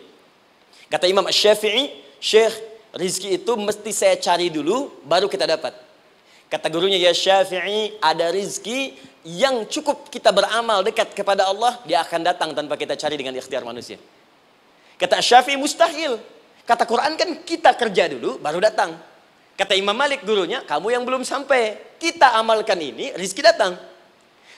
Kata 0.91 1.09
Imam 1.09 1.25
Ash-Syafi'i, 1.25 1.89
Syekh, 2.21 2.53
rizki 2.93 3.33
itu 3.33 3.51
mesti 3.57 3.89
saya 3.89 4.15
cari 4.21 4.53
dulu, 4.53 5.01
baru 5.07 5.25
kita 5.25 5.49
dapat. 5.49 5.73
Kata 6.51 6.67
gurunya, 6.67 6.99
ya 6.99 7.15
Syafi'i, 7.15 7.97
ada 8.03 8.29
rizki 8.29 8.93
yang 9.23 9.63
cukup 9.71 10.11
kita 10.11 10.29
beramal 10.35 10.83
dekat 10.83 11.15
kepada 11.15 11.47
Allah, 11.47 11.79
dia 11.87 12.03
akan 12.03 12.21
datang 12.21 12.49
tanpa 12.51 12.75
kita 12.75 12.99
cari 12.99 13.15
dengan 13.15 13.33
ikhtiar 13.39 13.63
manusia. 13.63 13.95
Kata 14.99 15.23
Syafi'i 15.23 15.57
mustahil. 15.57 16.19
Kata 16.65 16.85
Quran 16.85 17.17
kan 17.17 17.29
kita 17.41 17.73
kerja 17.73 18.07
dulu 18.11 18.37
baru 18.37 18.61
datang. 18.61 18.95
Kata 19.57 19.77
Imam 19.77 19.93
Malik 19.93 20.25
gurunya, 20.25 20.65
kamu 20.65 20.87
yang 20.89 21.03
belum 21.05 21.21
sampai. 21.21 21.93
Kita 22.01 22.33
amalkan 22.33 22.81
ini, 22.81 23.13
rizki 23.13 23.45
datang. 23.45 23.77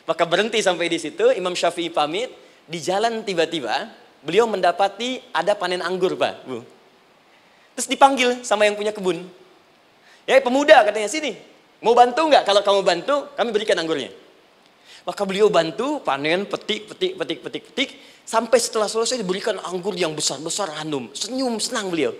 Maka 0.07 0.23
berhenti 0.23 0.63
sampai 0.63 0.87
di 0.87 0.95
situ, 0.95 1.27
Imam 1.35 1.51
Syafi'i 1.51 1.91
pamit. 1.91 2.31
Di 2.63 2.79
jalan 2.79 3.19
tiba-tiba, 3.27 3.91
beliau 4.23 4.47
mendapati 4.47 5.19
ada 5.35 5.51
panen 5.59 5.83
anggur, 5.83 6.15
Pak. 6.15 6.47
Bu. 6.47 6.63
Terus 7.75 7.87
dipanggil 7.91 8.47
sama 8.47 8.63
yang 8.63 8.79
punya 8.79 8.95
kebun. 8.95 9.27
Ya 10.23 10.39
pemuda 10.39 10.87
katanya, 10.87 11.11
sini. 11.11 11.35
Mau 11.83 11.91
bantu 11.91 12.31
nggak? 12.31 12.47
Kalau 12.47 12.63
kamu 12.63 12.79
bantu, 12.87 13.27
kami 13.35 13.49
berikan 13.51 13.75
anggurnya. 13.75 14.22
Maka 15.03 15.21
beliau 15.27 15.51
bantu, 15.51 15.99
panen, 15.99 16.47
petik, 16.47 16.87
petik, 16.87 17.19
petik, 17.19 17.39
petik, 17.43 17.63
petik. 17.71 17.89
Sampai 18.23 18.55
setelah 18.55 18.87
selesai 18.87 19.19
diberikan 19.19 19.59
anggur 19.59 19.91
yang 19.99 20.15
besar-besar 20.15 20.71
hanum. 20.79 21.11
Senyum, 21.11 21.59
senang 21.59 21.91
beliau. 21.91 22.15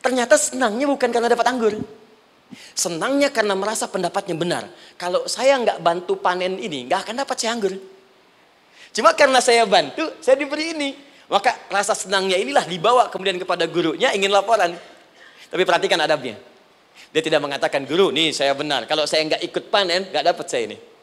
Ternyata 0.00 0.40
senangnya 0.40 0.88
bukan 0.88 1.12
karena 1.12 1.28
dapat 1.28 1.44
anggur. 1.44 1.76
Senangnya 2.72 3.28
karena 3.28 3.52
merasa 3.52 3.84
pendapatnya 3.84 4.32
benar. 4.32 4.64
Kalau 4.96 5.28
saya 5.28 5.60
nggak 5.60 5.84
bantu 5.84 6.16
panen 6.16 6.56
ini, 6.56 6.88
nggak 6.88 7.08
akan 7.08 7.14
dapat 7.20 7.36
saya 7.36 7.52
anggur. 7.52 7.76
Cuma 8.96 9.12
karena 9.12 9.44
saya 9.44 9.68
bantu, 9.68 10.08
saya 10.24 10.40
diberi 10.40 10.72
ini. 10.72 10.90
Maka 11.28 11.68
rasa 11.68 11.92
senangnya 11.92 12.40
inilah 12.40 12.64
dibawa 12.64 13.08
kemudian 13.12 13.36
kepada 13.36 13.68
gurunya 13.68 14.12
ingin 14.16 14.32
laporan. 14.32 14.72
Tapi 15.52 15.62
perhatikan 15.68 16.00
adabnya. 16.00 16.40
Dia 17.12 17.20
tidak 17.20 17.44
mengatakan, 17.44 17.84
guru 17.84 18.08
nih 18.08 18.32
saya 18.32 18.56
benar. 18.56 18.88
Kalau 18.88 19.04
saya 19.04 19.24
nggak 19.28 19.42
ikut 19.52 19.64
panen, 19.68 20.08
nggak 20.08 20.24
dapat 20.32 20.46
saya 20.48 20.62
ini. 20.72 20.93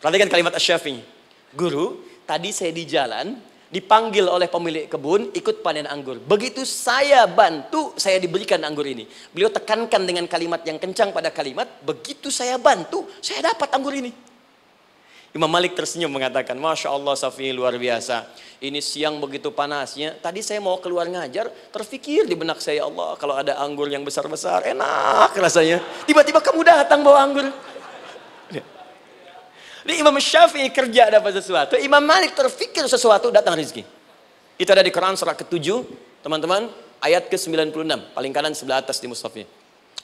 Perhatikan 0.00 0.28
kalimat 0.28 0.52
Asyafi. 0.52 1.00
Guru, 1.56 2.04
tadi 2.28 2.52
saya 2.52 2.68
di 2.68 2.84
jalan, 2.84 3.40
dipanggil 3.72 4.28
oleh 4.28 4.46
pemilik 4.46 4.86
kebun, 4.86 5.32
ikut 5.32 5.64
panen 5.64 5.88
anggur. 5.88 6.20
Begitu 6.20 6.62
saya 6.68 7.24
bantu, 7.24 7.96
saya 7.96 8.20
diberikan 8.20 8.60
anggur 8.62 8.84
ini. 8.84 9.08
Beliau 9.32 9.48
tekankan 9.48 10.04
dengan 10.04 10.28
kalimat 10.28 10.60
yang 10.68 10.76
kencang 10.76 11.10
pada 11.16 11.32
kalimat, 11.32 11.66
begitu 11.82 12.28
saya 12.28 12.60
bantu, 12.60 13.08
saya 13.24 13.52
dapat 13.52 13.72
anggur 13.72 13.96
ini. 13.96 14.12
Imam 15.36 15.52
Malik 15.52 15.76
tersenyum 15.76 16.08
mengatakan, 16.08 16.56
Masya 16.56 16.88
Allah 16.88 17.12
Safi 17.12 17.52
luar 17.52 17.76
biasa. 17.76 18.24
Ini 18.56 18.80
siang 18.80 19.20
begitu 19.20 19.52
panasnya. 19.52 20.16
Tadi 20.16 20.40
saya 20.40 20.64
mau 20.64 20.80
keluar 20.80 21.04
ngajar, 21.04 21.52
terfikir 21.68 22.24
di 22.24 22.32
benak 22.32 22.56
saya, 22.56 22.88
Allah 22.88 23.20
kalau 23.20 23.36
ada 23.36 23.60
anggur 23.60 23.84
yang 23.84 24.00
besar-besar, 24.00 24.64
enak 24.64 25.36
rasanya. 25.36 25.84
Tiba-tiba 26.08 26.40
kamu 26.40 26.64
datang 26.64 27.04
bawa 27.04 27.20
anggur. 27.20 27.52
Jadi 29.86 30.02
Imam 30.02 30.18
Syafi'i 30.18 30.66
kerja 30.74 31.06
dapat 31.14 31.38
sesuatu, 31.38 31.78
Imam 31.78 32.02
Malik 32.02 32.34
terfikir 32.34 32.82
sesuatu 32.90 33.30
datang 33.30 33.54
rezeki. 33.54 33.86
Itu 34.58 34.74
ada 34.74 34.82
di 34.82 34.90
Quran 34.90 35.14
surah 35.14 35.38
ke-7, 35.38 35.62
teman-teman, 36.26 36.66
ayat 36.98 37.30
ke-96, 37.30 37.86
paling 38.10 38.32
kanan 38.34 38.50
sebelah 38.50 38.82
atas 38.82 38.98
di 38.98 39.06
mushafnya. 39.06 39.46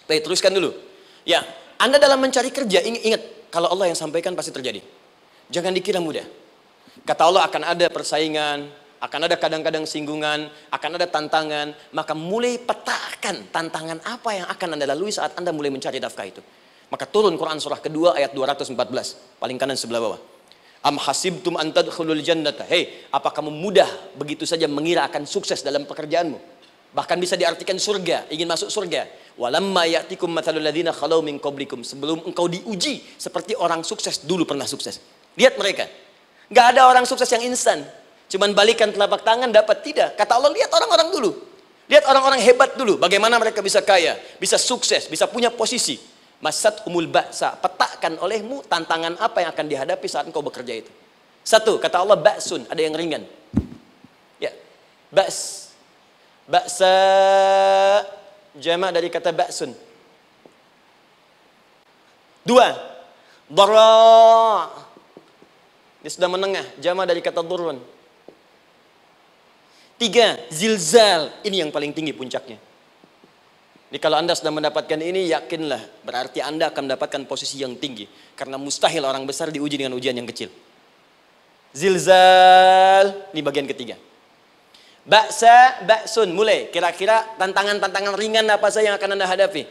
Baik, 0.06 0.22
teruskan 0.22 0.54
dulu. 0.54 0.70
Ya, 1.26 1.42
Anda 1.82 1.98
dalam 1.98 2.22
mencari 2.22 2.54
kerja, 2.54 2.78
ingat, 2.78 3.50
kalau 3.50 3.74
Allah 3.74 3.90
yang 3.90 3.98
sampaikan 3.98 4.38
pasti 4.38 4.54
terjadi. 4.54 4.78
Jangan 5.50 5.74
dikira 5.74 5.98
mudah. 5.98 6.30
Kata 7.02 7.26
Allah 7.26 7.42
akan 7.50 7.62
ada 7.74 7.90
persaingan, 7.90 8.70
akan 9.02 9.20
ada 9.26 9.34
kadang-kadang 9.34 9.82
singgungan, 9.82 10.46
akan 10.70 10.90
ada 10.94 11.10
tantangan, 11.10 11.74
maka 11.90 12.14
mulai 12.14 12.54
petakan 12.54 13.50
tantangan 13.50 13.98
apa 14.06 14.30
yang 14.30 14.46
akan 14.46 14.78
Anda 14.78 14.94
lalui 14.94 15.10
saat 15.10 15.34
Anda 15.34 15.50
mulai 15.50 15.74
mencari 15.74 15.98
nafkah 15.98 16.30
itu. 16.30 16.38
Maka 16.92 17.08
turun 17.08 17.32
Quran 17.40 17.56
surah 17.56 17.80
kedua 17.80 18.12
ayat 18.12 18.36
214. 18.36 18.76
Paling 19.40 19.56
kanan 19.56 19.80
sebelah 19.80 20.04
bawah. 20.04 20.20
Am 20.84 21.00
hasibtum 21.00 21.56
an 21.56 21.72
tadkhulul 21.72 22.20
jannata. 22.20 22.68
Hei, 22.68 23.08
apa 23.08 23.32
kamu 23.32 23.48
mudah 23.48 23.88
begitu 24.20 24.44
saja 24.44 24.68
mengira 24.68 25.08
akan 25.08 25.24
sukses 25.24 25.64
dalam 25.64 25.88
pekerjaanmu? 25.88 26.36
Bahkan 26.92 27.16
bisa 27.16 27.40
diartikan 27.40 27.80
surga, 27.80 28.28
ingin 28.28 28.44
masuk 28.44 28.68
surga. 28.68 29.08
Walamma 29.40 29.88
ya'tikum 29.88 30.28
mathalul 30.28 30.60
ladzina 30.60 30.92
khalau 30.92 31.24
min 31.24 31.40
qablikum. 31.40 31.80
Sebelum 31.80 32.28
engkau 32.28 32.44
diuji 32.52 33.00
seperti 33.16 33.56
orang 33.56 33.80
sukses 33.80 34.28
dulu 34.28 34.44
pernah 34.44 34.68
sukses. 34.68 35.00
Lihat 35.40 35.56
mereka. 35.56 35.88
Gak 36.52 36.76
ada 36.76 36.92
orang 36.92 37.08
sukses 37.08 37.32
yang 37.32 37.40
instan. 37.48 37.80
Cuman 38.28 38.52
balikan 38.52 38.92
telapak 38.92 39.24
tangan 39.24 39.48
dapat 39.48 39.80
tidak. 39.80 40.20
Kata 40.20 40.36
Allah 40.36 40.52
lihat 40.52 40.68
orang-orang 40.68 41.08
dulu. 41.08 41.30
Lihat 41.88 42.04
orang-orang 42.04 42.44
hebat 42.44 42.76
dulu. 42.76 43.00
Bagaimana 43.00 43.40
mereka 43.40 43.64
bisa 43.64 43.80
kaya, 43.80 44.20
bisa 44.36 44.60
sukses, 44.60 45.08
bisa 45.08 45.24
punya 45.24 45.48
posisi. 45.48 46.11
Masat 46.42 46.82
umul 46.90 47.06
ba'sa. 47.06 47.54
Petakan 47.54 48.18
olehmu 48.18 48.66
tantangan 48.66 49.14
apa 49.22 49.46
yang 49.46 49.50
akan 49.54 49.66
dihadapi 49.70 50.06
saat 50.10 50.26
engkau 50.26 50.42
bekerja 50.42 50.82
itu. 50.82 50.90
Satu, 51.46 51.78
kata 51.78 52.02
Allah 52.02 52.18
ba'sun. 52.18 52.66
Ada 52.66 52.82
yang 52.82 52.98
ringan. 52.98 53.22
Ya, 54.42 54.50
ba's. 55.14 55.70
Ba'sa 56.50 56.90
jama' 58.58 58.90
dari 58.90 59.06
kata 59.06 59.30
ba'sun. 59.30 59.70
Dua, 62.42 62.74
dara. 63.46 64.66
Ini 66.02 66.10
sudah 66.10 66.26
menengah, 66.26 66.66
jama' 66.82 67.06
dari 67.06 67.22
kata 67.22 67.46
durun. 67.46 67.78
Tiga, 69.94 70.42
zilzal. 70.50 71.30
Ini 71.46 71.62
yang 71.62 71.70
paling 71.70 71.94
tinggi 71.94 72.10
puncaknya. 72.10 72.58
Jadi 73.92 74.00
kalau 74.00 74.16
Anda 74.16 74.32
sudah 74.32 74.48
mendapatkan 74.48 74.96
ini, 74.96 75.28
yakinlah. 75.28 76.00
Berarti 76.00 76.40
Anda 76.40 76.72
akan 76.72 76.88
mendapatkan 76.88 77.28
posisi 77.28 77.60
yang 77.60 77.76
tinggi. 77.76 78.08
Karena 78.32 78.56
mustahil 78.56 79.04
orang 79.04 79.28
besar 79.28 79.52
diuji 79.52 79.76
dengan 79.76 79.92
ujian 79.92 80.16
yang 80.16 80.24
kecil. 80.24 80.48
Zilzal, 81.76 83.28
ini 83.36 83.44
bagian 83.44 83.68
ketiga. 83.68 84.00
Baksa, 85.04 85.84
baksun, 85.84 86.32
mulai. 86.32 86.72
Kira-kira 86.72 87.36
tantangan-tantangan 87.36 88.16
ringan 88.16 88.48
apa 88.48 88.72
saja 88.72 88.88
yang 88.88 88.96
akan 88.96 89.12
Anda 89.12 89.28
hadapi? 89.28 89.68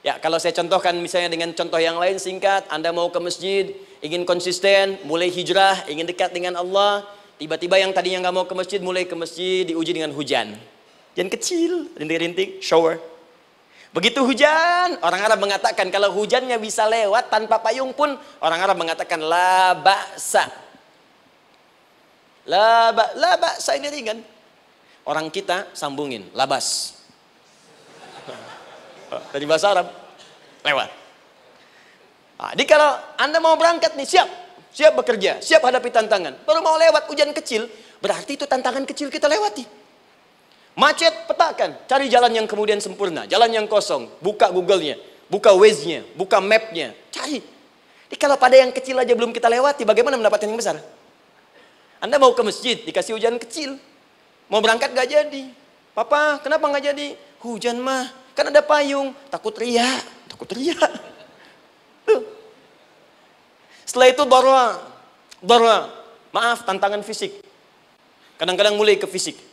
Ya, 0.00 0.16
kalau 0.16 0.40
saya 0.40 0.56
contohkan 0.56 0.96
misalnya 0.96 1.28
dengan 1.28 1.52
contoh 1.52 1.76
yang 1.76 2.00
lain 2.00 2.16
singkat, 2.16 2.64
Anda 2.72 2.88
mau 2.96 3.12
ke 3.12 3.20
masjid, 3.20 3.76
ingin 4.00 4.24
konsisten, 4.24 4.96
mulai 5.04 5.28
hijrah, 5.28 5.84
ingin 5.84 6.08
dekat 6.08 6.32
dengan 6.32 6.56
Allah, 6.56 7.04
Tiba-tiba 7.40 7.80
yang 7.80 7.96
tadinya 7.96 8.28
nggak 8.28 8.36
mau 8.36 8.44
ke 8.44 8.52
masjid, 8.52 8.84
mulai 8.84 9.08
ke 9.08 9.16
masjid, 9.16 9.64
diuji 9.64 9.96
dengan 9.96 10.12
hujan. 10.12 10.60
Yang 11.16 11.40
kecil, 11.40 11.88
rintik-rintik, 11.96 12.60
shower. 12.60 13.00
Begitu 13.90 14.22
hujan, 14.22 15.02
orang 15.02 15.20
Arab 15.26 15.42
mengatakan 15.42 15.90
kalau 15.90 16.14
hujannya 16.14 16.54
bisa 16.62 16.86
lewat 16.86 17.26
tanpa 17.26 17.58
payung 17.58 17.90
pun, 17.90 18.14
orang 18.38 18.60
Arab 18.62 18.78
mengatakan 18.78 19.18
la 19.18 19.74
ba'sa. 19.74 20.46
La, 22.46 22.94
ba, 22.94 23.50
ini 23.74 23.88
ringan. 23.90 24.18
Orang 25.02 25.26
kita 25.34 25.74
sambungin, 25.74 26.30
labas. 26.38 26.98
Dari 29.34 29.46
bahasa 29.46 29.74
Arab, 29.74 29.86
lewat. 30.62 30.88
Nah, 32.38 32.52
jadi 32.54 32.64
kalau 32.70 32.90
Anda 33.18 33.42
mau 33.42 33.58
berangkat 33.58 33.98
nih, 33.98 34.06
siap. 34.06 34.28
Siap 34.70 34.94
bekerja, 35.02 35.42
siap 35.42 35.66
hadapi 35.66 35.90
tantangan. 35.90 36.46
Baru 36.46 36.62
mau 36.62 36.78
lewat 36.78 37.10
hujan 37.10 37.34
kecil, 37.34 37.66
berarti 37.98 38.38
itu 38.38 38.46
tantangan 38.46 38.86
kecil 38.86 39.10
kita 39.10 39.26
lewati. 39.26 39.79
Macet, 40.78 41.26
petakan. 41.26 41.76
Cari 41.84 42.06
jalan 42.06 42.30
yang 42.30 42.46
kemudian 42.46 42.78
sempurna. 42.78 43.26
Jalan 43.26 43.50
yang 43.50 43.66
kosong. 43.66 44.08
Buka 44.22 44.48
Google-nya. 44.54 44.96
Buka 45.26 45.52
Waze-nya. 45.54 46.06
Buka 46.14 46.38
map-nya. 46.38 46.94
Cari. 47.10 47.42
Jadi 48.10 48.16
kalau 48.18 48.34
pada 48.34 48.58
yang 48.58 48.74
kecil 48.74 48.98
aja 48.98 49.14
belum 49.14 49.30
kita 49.30 49.46
lewati, 49.46 49.86
bagaimana 49.86 50.18
mendapatkan 50.18 50.46
yang 50.50 50.58
besar? 50.58 50.82
Anda 52.02 52.16
mau 52.16 52.32
ke 52.34 52.42
masjid, 52.42 52.80
dikasih 52.80 53.14
hujan 53.14 53.38
kecil. 53.38 53.78
Mau 54.50 54.58
berangkat 54.58 54.90
gak 54.90 55.06
jadi. 55.06 55.52
Papa, 55.94 56.42
kenapa 56.42 56.66
gak 56.74 56.90
jadi? 56.90 57.14
Hujan 57.44 57.78
mah, 57.78 58.10
kan 58.34 58.50
ada 58.50 58.64
payung. 58.64 59.14
Takut 59.30 59.54
riak. 59.54 60.02
Takut 60.26 60.50
riak. 60.56 60.90
Tuh. 62.08 62.24
Setelah 63.86 64.08
itu 64.10 64.22
darwa. 64.26 64.64
Darwa. 65.38 65.76
Maaf, 66.34 66.66
tantangan 66.66 67.02
fisik. 67.06 67.42
Kadang-kadang 68.40 68.74
mulai 68.74 68.96
ke 68.96 69.06
fisik. 69.06 69.49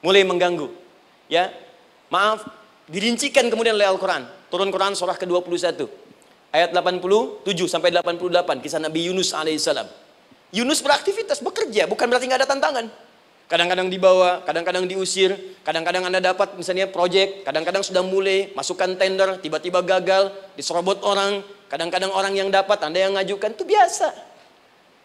Mulai 0.00 0.24
mengganggu. 0.24 0.68
Ya. 1.30 1.52
Maaf, 2.12 2.46
dirincikan 2.88 3.48
kemudian 3.50 3.74
oleh 3.74 3.88
Al-Quran. 3.88 4.26
Turun 4.48 4.70
Quran 4.70 4.94
surah 4.94 5.18
ke-21. 5.18 5.86
Ayat 6.54 6.70
87 6.72 7.44
sampai 7.66 7.90
88. 7.92 8.62
Kisah 8.62 8.80
Nabi 8.80 9.10
Yunus 9.10 9.34
alaihissalam. 9.34 9.88
Yunus 10.54 10.80
beraktivitas, 10.80 11.42
bekerja. 11.42 11.90
Bukan 11.90 12.06
berarti 12.06 12.30
nggak 12.30 12.40
ada 12.46 12.48
tantangan. 12.48 12.86
Kadang-kadang 13.46 13.86
dibawa, 13.86 14.42
kadang-kadang 14.42 14.90
diusir, 14.90 15.30
kadang-kadang 15.62 16.02
Anda 16.02 16.18
dapat 16.18 16.58
misalnya 16.58 16.90
proyek, 16.90 17.46
kadang-kadang 17.46 17.78
sudah 17.78 18.02
mulai, 18.02 18.50
masukkan 18.58 18.90
tender, 18.98 19.38
tiba-tiba 19.38 19.86
gagal, 19.86 20.34
diserobot 20.58 20.98
orang, 21.06 21.46
Kadang-kadang 21.66 22.14
orang 22.14 22.34
yang 22.38 22.48
dapat, 22.50 22.78
Anda 22.86 23.02
yang 23.02 23.18
ngajukan, 23.18 23.58
itu 23.58 23.66
biasa. 23.66 24.14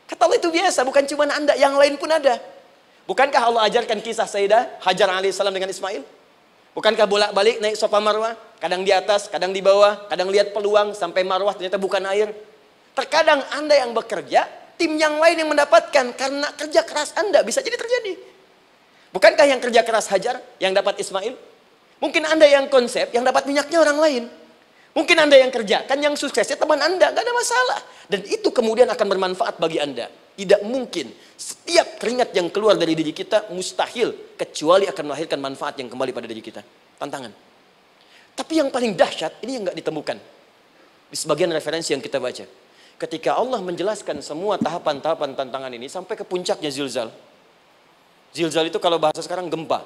Kata 0.06 0.22
Allah 0.30 0.38
itu 0.38 0.50
biasa, 0.54 0.86
bukan 0.86 1.04
cuma 1.10 1.26
Anda, 1.26 1.58
yang 1.58 1.74
lain 1.74 1.98
pun 1.98 2.10
ada. 2.14 2.38
Bukankah 3.10 3.42
Allah 3.42 3.62
ajarkan 3.68 4.00
kisah 4.00 4.30
Sayyidah 4.30 4.82
Hajar 4.86 5.10
alaihissalam 5.10 5.52
dengan 5.52 5.70
Ismail? 5.74 6.06
Bukankah 6.72 7.04
bolak-balik 7.04 7.60
naik 7.60 7.76
sofa 7.76 8.00
marwah? 8.00 8.38
Kadang 8.62 8.86
di 8.86 8.94
atas, 8.94 9.28
kadang 9.28 9.52
di 9.52 9.60
bawah, 9.60 10.08
kadang 10.08 10.30
lihat 10.30 10.54
peluang 10.56 10.94
sampai 10.96 11.26
marwah 11.26 11.52
ternyata 11.52 11.76
bukan 11.82 12.06
air. 12.08 12.32
Terkadang 12.96 13.44
Anda 13.52 13.76
yang 13.82 13.92
bekerja, 13.92 14.48
tim 14.80 14.96
yang 14.96 15.20
lain 15.20 15.42
yang 15.42 15.50
mendapatkan 15.50 16.14
karena 16.16 16.48
kerja 16.56 16.82
keras 16.86 17.12
Anda 17.18 17.44
bisa 17.44 17.60
jadi 17.60 17.76
terjadi. 17.76 18.14
Bukankah 19.12 19.46
yang 19.50 19.60
kerja 19.60 19.84
keras 19.84 20.08
Hajar 20.08 20.40
yang 20.62 20.72
dapat 20.72 21.02
Ismail? 21.02 21.36
Mungkin 22.00 22.24
Anda 22.24 22.48
yang 22.48 22.72
konsep 22.72 23.12
yang 23.12 23.28
dapat 23.28 23.44
minyaknya 23.50 23.78
orang 23.84 24.00
lain. 24.00 24.24
Mungkin 24.92 25.16
Anda 25.16 25.40
yang 25.40 25.52
kerja, 25.52 25.88
kan 25.88 26.00
yang 26.04 26.16
suksesnya 26.20 26.60
teman 26.60 26.80
Anda, 26.80 27.16
gak 27.16 27.24
ada 27.24 27.34
masalah. 27.36 27.80
Dan 28.12 28.28
itu 28.28 28.52
kemudian 28.52 28.92
akan 28.92 29.08
bermanfaat 29.08 29.56
bagi 29.56 29.80
Anda. 29.80 30.12
Tidak 30.32 30.62
mungkin 30.66 31.12
setiap 31.36 32.00
keringat 32.02 32.32
yang 32.34 32.48
keluar 32.50 32.80
dari 32.80 32.96
diri 32.96 33.12
kita 33.12 33.52
mustahil 33.54 34.36
kecuali 34.40 34.88
akan 34.88 35.04
melahirkan 35.12 35.38
manfaat 35.38 35.78
yang 35.78 35.92
kembali 35.92 36.12
pada 36.16 36.28
diri 36.28 36.42
kita. 36.42 36.64
Tantangan. 36.98 37.34
Tapi 38.32 38.54
yang 38.58 38.72
paling 38.72 38.96
dahsyat 38.96 39.44
ini 39.44 39.60
yang 39.60 39.64
gak 39.68 39.78
ditemukan. 39.78 40.18
Di 41.12 41.18
sebagian 41.20 41.52
referensi 41.52 41.92
yang 41.92 42.00
kita 42.00 42.18
baca. 42.18 42.48
Ketika 42.96 43.36
Allah 43.36 43.60
menjelaskan 43.60 44.24
semua 44.24 44.56
tahapan-tahapan 44.62 45.36
tantangan 45.36 45.72
ini 45.74 45.92
sampai 45.92 46.16
ke 46.16 46.24
puncaknya 46.24 46.72
zilzal. 46.72 47.12
Zilzal 48.32 48.72
itu 48.72 48.80
kalau 48.80 48.98
bahasa 48.98 49.20
sekarang 49.20 49.52
gempa. 49.52 49.84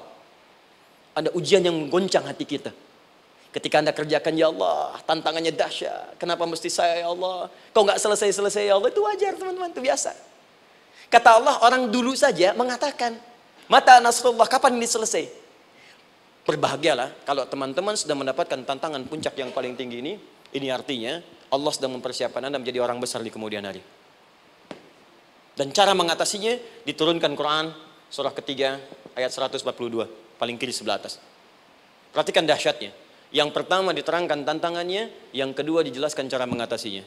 Ada 1.16 1.32
ujian 1.32 1.64
yang 1.64 1.74
menggoncang 1.74 2.28
hati 2.28 2.44
kita 2.44 2.70
Ketika 3.56 3.80
Anda 3.80 3.96
kerjakan, 3.96 4.36
ya 4.36 4.52
Allah, 4.52 5.00
tantangannya 5.08 5.48
dahsyat. 5.48 6.20
Kenapa 6.20 6.44
mesti 6.44 6.68
saya, 6.68 7.00
ya 7.00 7.08
Allah? 7.08 7.48
Kau 7.72 7.88
nggak 7.88 7.96
selesai-selesai, 7.96 8.68
ya 8.68 8.76
Allah. 8.76 8.92
Itu 8.92 9.00
wajar, 9.00 9.32
teman-teman. 9.32 9.72
Itu 9.72 9.80
biasa. 9.80 10.12
Kata 11.06 11.38
Allah, 11.38 11.54
orang 11.62 11.88
dulu 11.90 12.12
saja 12.18 12.52
mengatakan, 12.52 13.14
Mata 13.66 13.98
Nasrullah, 13.98 14.46
kapan 14.46 14.78
ini 14.78 14.86
selesai? 14.86 15.26
Berbahagialah 16.46 17.26
kalau 17.26 17.42
teman-teman 17.50 17.98
sudah 17.98 18.14
mendapatkan 18.14 18.62
tantangan 18.62 19.02
puncak 19.10 19.34
yang 19.34 19.50
paling 19.50 19.74
tinggi 19.74 19.98
ini. 19.98 20.14
Ini 20.54 20.70
artinya 20.70 21.18
Allah 21.50 21.72
sedang 21.74 21.98
mempersiapkan 21.98 22.38
Anda 22.38 22.62
menjadi 22.62 22.78
orang 22.78 23.02
besar 23.02 23.18
di 23.26 23.34
kemudian 23.34 23.66
hari. 23.66 23.82
Dan 25.58 25.74
cara 25.74 25.90
mengatasinya 25.98 26.86
diturunkan 26.86 27.34
Quran 27.34 27.74
surah 28.06 28.30
ketiga 28.30 28.78
ayat 29.18 29.34
142 29.34 30.38
paling 30.38 30.54
kiri 30.54 30.70
sebelah 30.70 31.02
atas. 31.02 31.18
Perhatikan 32.14 32.46
dahsyatnya. 32.46 32.94
Yang 33.34 33.50
pertama 33.50 33.90
diterangkan 33.90 34.46
tantangannya, 34.46 35.10
yang 35.34 35.50
kedua 35.50 35.82
dijelaskan 35.82 36.30
cara 36.30 36.46
mengatasinya. 36.46 37.02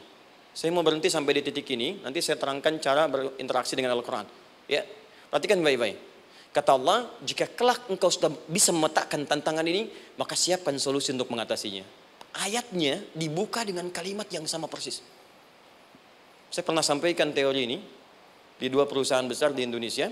Saya 0.50 0.74
mau 0.74 0.82
berhenti 0.82 1.06
sampai 1.06 1.38
di 1.38 1.42
titik 1.46 1.66
ini, 1.72 2.02
nanti 2.02 2.18
saya 2.18 2.34
terangkan 2.36 2.82
cara 2.82 3.06
berinteraksi 3.06 3.78
dengan 3.78 3.94
Al-Quran. 3.94 4.26
Ya, 4.66 4.82
perhatikan 5.30 5.62
baik-baik. 5.62 5.96
Kata 6.50 6.74
Allah, 6.74 7.06
jika 7.22 7.46
kelak 7.46 7.86
engkau 7.86 8.10
sudah 8.10 8.34
bisa 8.50 8.74
memetakan 8.74 9.22
tantangan 9.22 9.62
ini, 9.62 9.86
maka 10.18 10.34
siapkan 10.34 10.74
solusi 10.82 11.14
untuk 11.14 11.30
mengatasinya. 11.30 11.86
Ayatnya 12.42 12.98
dibuka 13.14 13.62
dengan 13.62 13.86
kalimat 13.94 14.26
yang 14.34 14.42
sama 14.50 14.66
persis. 14.66 15.02
Saya 16.50 16.66
pernah 16.66 16.82
sampaikan 16.82 17.30
teori 17.30 17.60
ini 17.70 17.78
di 18.58 18.66
dua 18.66 18.90
perusahaan 18.90 19.22
besar 19.22 19.54
di 19.54 19.62
Indonesia. 19.62 20.10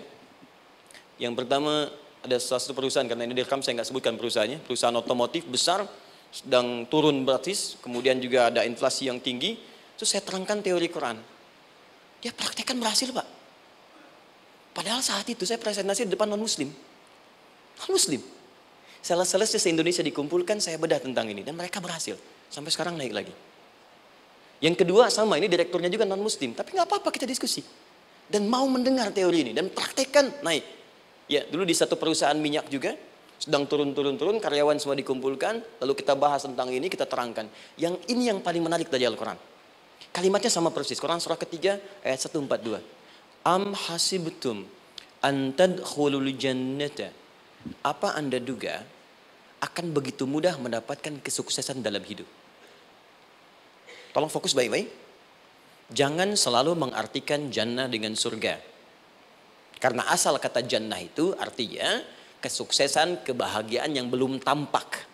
Yang 1.18 1.34
pertama 1.34 1.90
ada 2.22 2.36
salah 2.38 2.62
satu 2.62 2.74
perusahaan 2.74 3.06
karena 3.06 3.26
ini 3.26 3.34
direkam 3.34 3.62
saya 3.62 3.78
nggak 3.78 3.88
sebutkan 3.90 4.14
perusahaannya 4.18 4.58
perusahaan 4.66 4.94
otomotif 4.98 5.46
besar 5.46 5.86
sedang 6.28 6.84
turun 6.90 7.22
gratis 7.22 7.78
kemudian 7.80 8.18
juga 8.18 8.50
ada 8.50 8.66
inflasi 8.66 9.08
yang 9.08 9.22
tinggi 9.22 9.56
terus 9.98 10.14
saya 10.14 10.22
terangkan 10.22 10.62
teori 10.62 10.86
Quran. 10.86 11.18
Dia 12.22 12.30
praktekkan 12.30 12.78
berhasil 12.78 13.10
pak. 13.10 13.26
Padahal 14.72 15.02
saat 15.02 15.26
itu 15.26 15.42
saya 15.42 15.58
presentasi 15.58 16.06
di 16.06 16.14
depan 16.14 16.30
non 16.30 16.38
muslim 16.38 16.70
non 17.78 17.90
muslim 17.90 18.22
sales-sales 19.02 19.50
se 19.50 19.68
Indonesia 19.70 20.02
dikumpulkan 20.02 20.62
saya 20.62 20.78
bedah 20.78 21.02
tentang 21.02 21.26
ini 21.26 21.42
dan 21.42 21.58
mereka 21.58 21.82
berhasil. 21.82 22.14
Sampai 22.46 22.70
sekarang 22.70 22.94
naik 22.94 23.10
lagi. 23.10 23.34
Yang 24.62 24.86
kedua 24.86 25.10
sama 25.10 25.38
ini 25.38 25.50
direkturnya 25.50 25.90
juga 25.90 26.06
non 26.06 26.22
muslim 26.22 26.54
tapi 26.54 26.78
nggak 26.78 26.86
apa-apa 26.86 27.10
kita 27.10 27.26
diskusi. 27.26 27.66
Dan 28.28 28.46
mau 28.46 28.64
mendengar 28.70 29.10
teori 29.10 29.50
ini 29.50 29.52
dan 29.56 29.72
praktekkan 29.72 30.46
naik. 30.46 30.62
Ya, 31.28 31.44
dulu 31.44 31.66
di 31.66 31.74
satu 31.76 31.96
perusahaan 31.98 32.36
minyak 32.36 32.70
juga 32.70 32.96
sedang 33.38 33.70
turun-turun-turun, 33.70 34.42
karyawan 34.42 34.82
semua 34.82 34.98
dikumpulkan, 34.98 35.62
lalu 35.78 35.92
kita 35.94 36.18
bahas 36.18 36.42
tentang 36.42 36.74
ini, 36.74 36.90
kita 36.90 37.06
terangkan. 37.06 37.46
Yang 37.78 38.02
ini 38.10 38.34
yang 38.34 38.42
paling 38.42 38.58
menarik 38.58 38.90
dari 38.90 39.06
Al-Quran. 39.06 39.38
Kalimatnya 40.12 40.50
sama 40.50 40.72
persis, 40.74 40.98
Quran 40.98 41.20
surah 41.20 41.38
ketiga 41.38 41.78
ayat 42.02 42.18
142. 42.18 42.80
Am 43.46 43.72
hasibtum 43.72 44.66
antad 45.22 45.80
khulul 45.84 46.32
jannata. 46.34 47.12
Apa 47.82 48.14
anda 48.14 48.38
duga 48.38 48.82
akan 49.58 49.90
begitu 49.90 50.24
mudah 50.24 50.54
mendapatkan 50.58 51.18
kesuksesan 51.22 51.82
dalam 51.82 52.02
hidup? 52.02 52.26
Tolong 54.14 54.30
fokus 54.30 54.56
baik-baik. 54.56 54.88
Jangan 55.88 56.36
selalu 56.36 56.76
mengartikan 56.76 57.48
jannah 57.48 57.88
dengan 57.88 58.12
surga. 58.12 58.60
Karena 59.78 60.04
asal 60.10 60.36
kata 60.36 60.66
jannah 60.66 60.98
itu 60.98 61.32
artinya 61.38 62.02
kesuksesan, 62.42 63.24
kebahagiaan 63.24 63.94
yang 63.94 64.10
belum 64.10 64.42
tampak. 64.42 65.06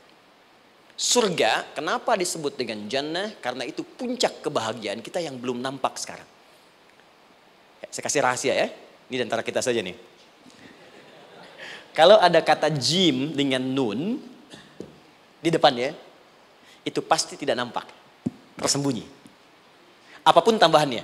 Surga, 0.95 1.75
kenapa 1.75 2.15
disebut 2.15 2.55
dengan 2.55 2.87
jannah? 2.87 3.35
Karena 3.43 3.67
itu 3.67 3.83
puncak 3.83 4.47
kebahagiaan 4.47 5.03
kita 5.03 5.19
yang 5.19 5.35
belum 5.35 5.59
nampak 5.59 5.99
sekarang. 5.99 6.27
Ya, 7.83 7.89
saya 7.91 8.03
kasih 8.07 8.23
rahasia 8.23 8.55
ya, 8.55 8.69
ini 9.11 9.27
antara 9.27 9.43
kita 9.43 9.59
saja 9.59 9.83
nih. 9.83 9.99
Kalau 11.95 12.19
ada 12.23 12.39
kata 12.39 12.71
jim 12.71 13.35
dengan 13.35 13.63
nun 13.63 14.23
di 15.43 15.51
depannya, 15.51 15.95
itu 16.87 17.03
pasti 17.03 17.35
tidak 17.35 17.59
nampak, 17.59 17.91
tersembunyi. 18.55 19.03
Apa 20.23 20.47
pun 20.47 20.59
tambahannya. 20.63 21.03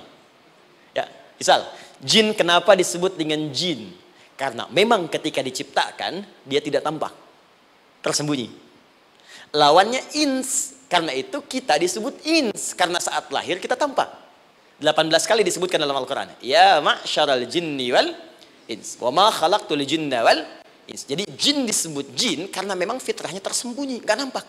Ya, 0.95 1.05
misal, 1.35 1.67
jin 1.99 2.31
kenapa 2.31 2.79
disebut 2.79 3.19
dengan 3.19 3.51
jin? 3.51 3.91
Karena 4.39 4.71
memang 4.71 5.11
ketika 5.11 5.43
diciptakan, 5.43 6.23
dia 6.47 6.63
tidak 6.63 6.79
tampak. 6.79 7.11
Tersembunyi. 8.01 8.70
Lawannya 9.51 10.01
ins. 10.15 10.79
Karena 10.91 11.15
itu 11.15 11.39
kita 11.43 11.79
disebut 11.79 12.19
ins. 12.27 12.75
Karena 12.75 12.99
saat 12.99 13.31
lahir 13.31 13.59
kita 13.59 13.79
tampak. 13.79 14.11
18 14.81 15.07
kali 15.29 15.45
disebutkan 15.45 15.77
dalam 15.77 15.95
Al-Quran. 15.95 16.33
Ya 16.41 16.81
ma'syaral 16.81 17.45
jinni 17.45 17.93
wal 17.93 18.11
ins. 18.65 18.97
Wa 18.97 19.13
ma 19.13 19.29
khalaqtul 19.29 19.83
jinna 19.85 20.25
wal 20.25 20.41
ins. 20.89 21.05
Jadi 21.05 21.29
jin 21.37 21.63
disebut 21.63 22.11
jin 22.17 22.49
karena 22.49 22.73
memang 22.73 22.97
fitrahnya 22.97 23.39
tersembunyi. 23.39 24.01
Gak 24.01 24.17
nampak. 24.17 24.45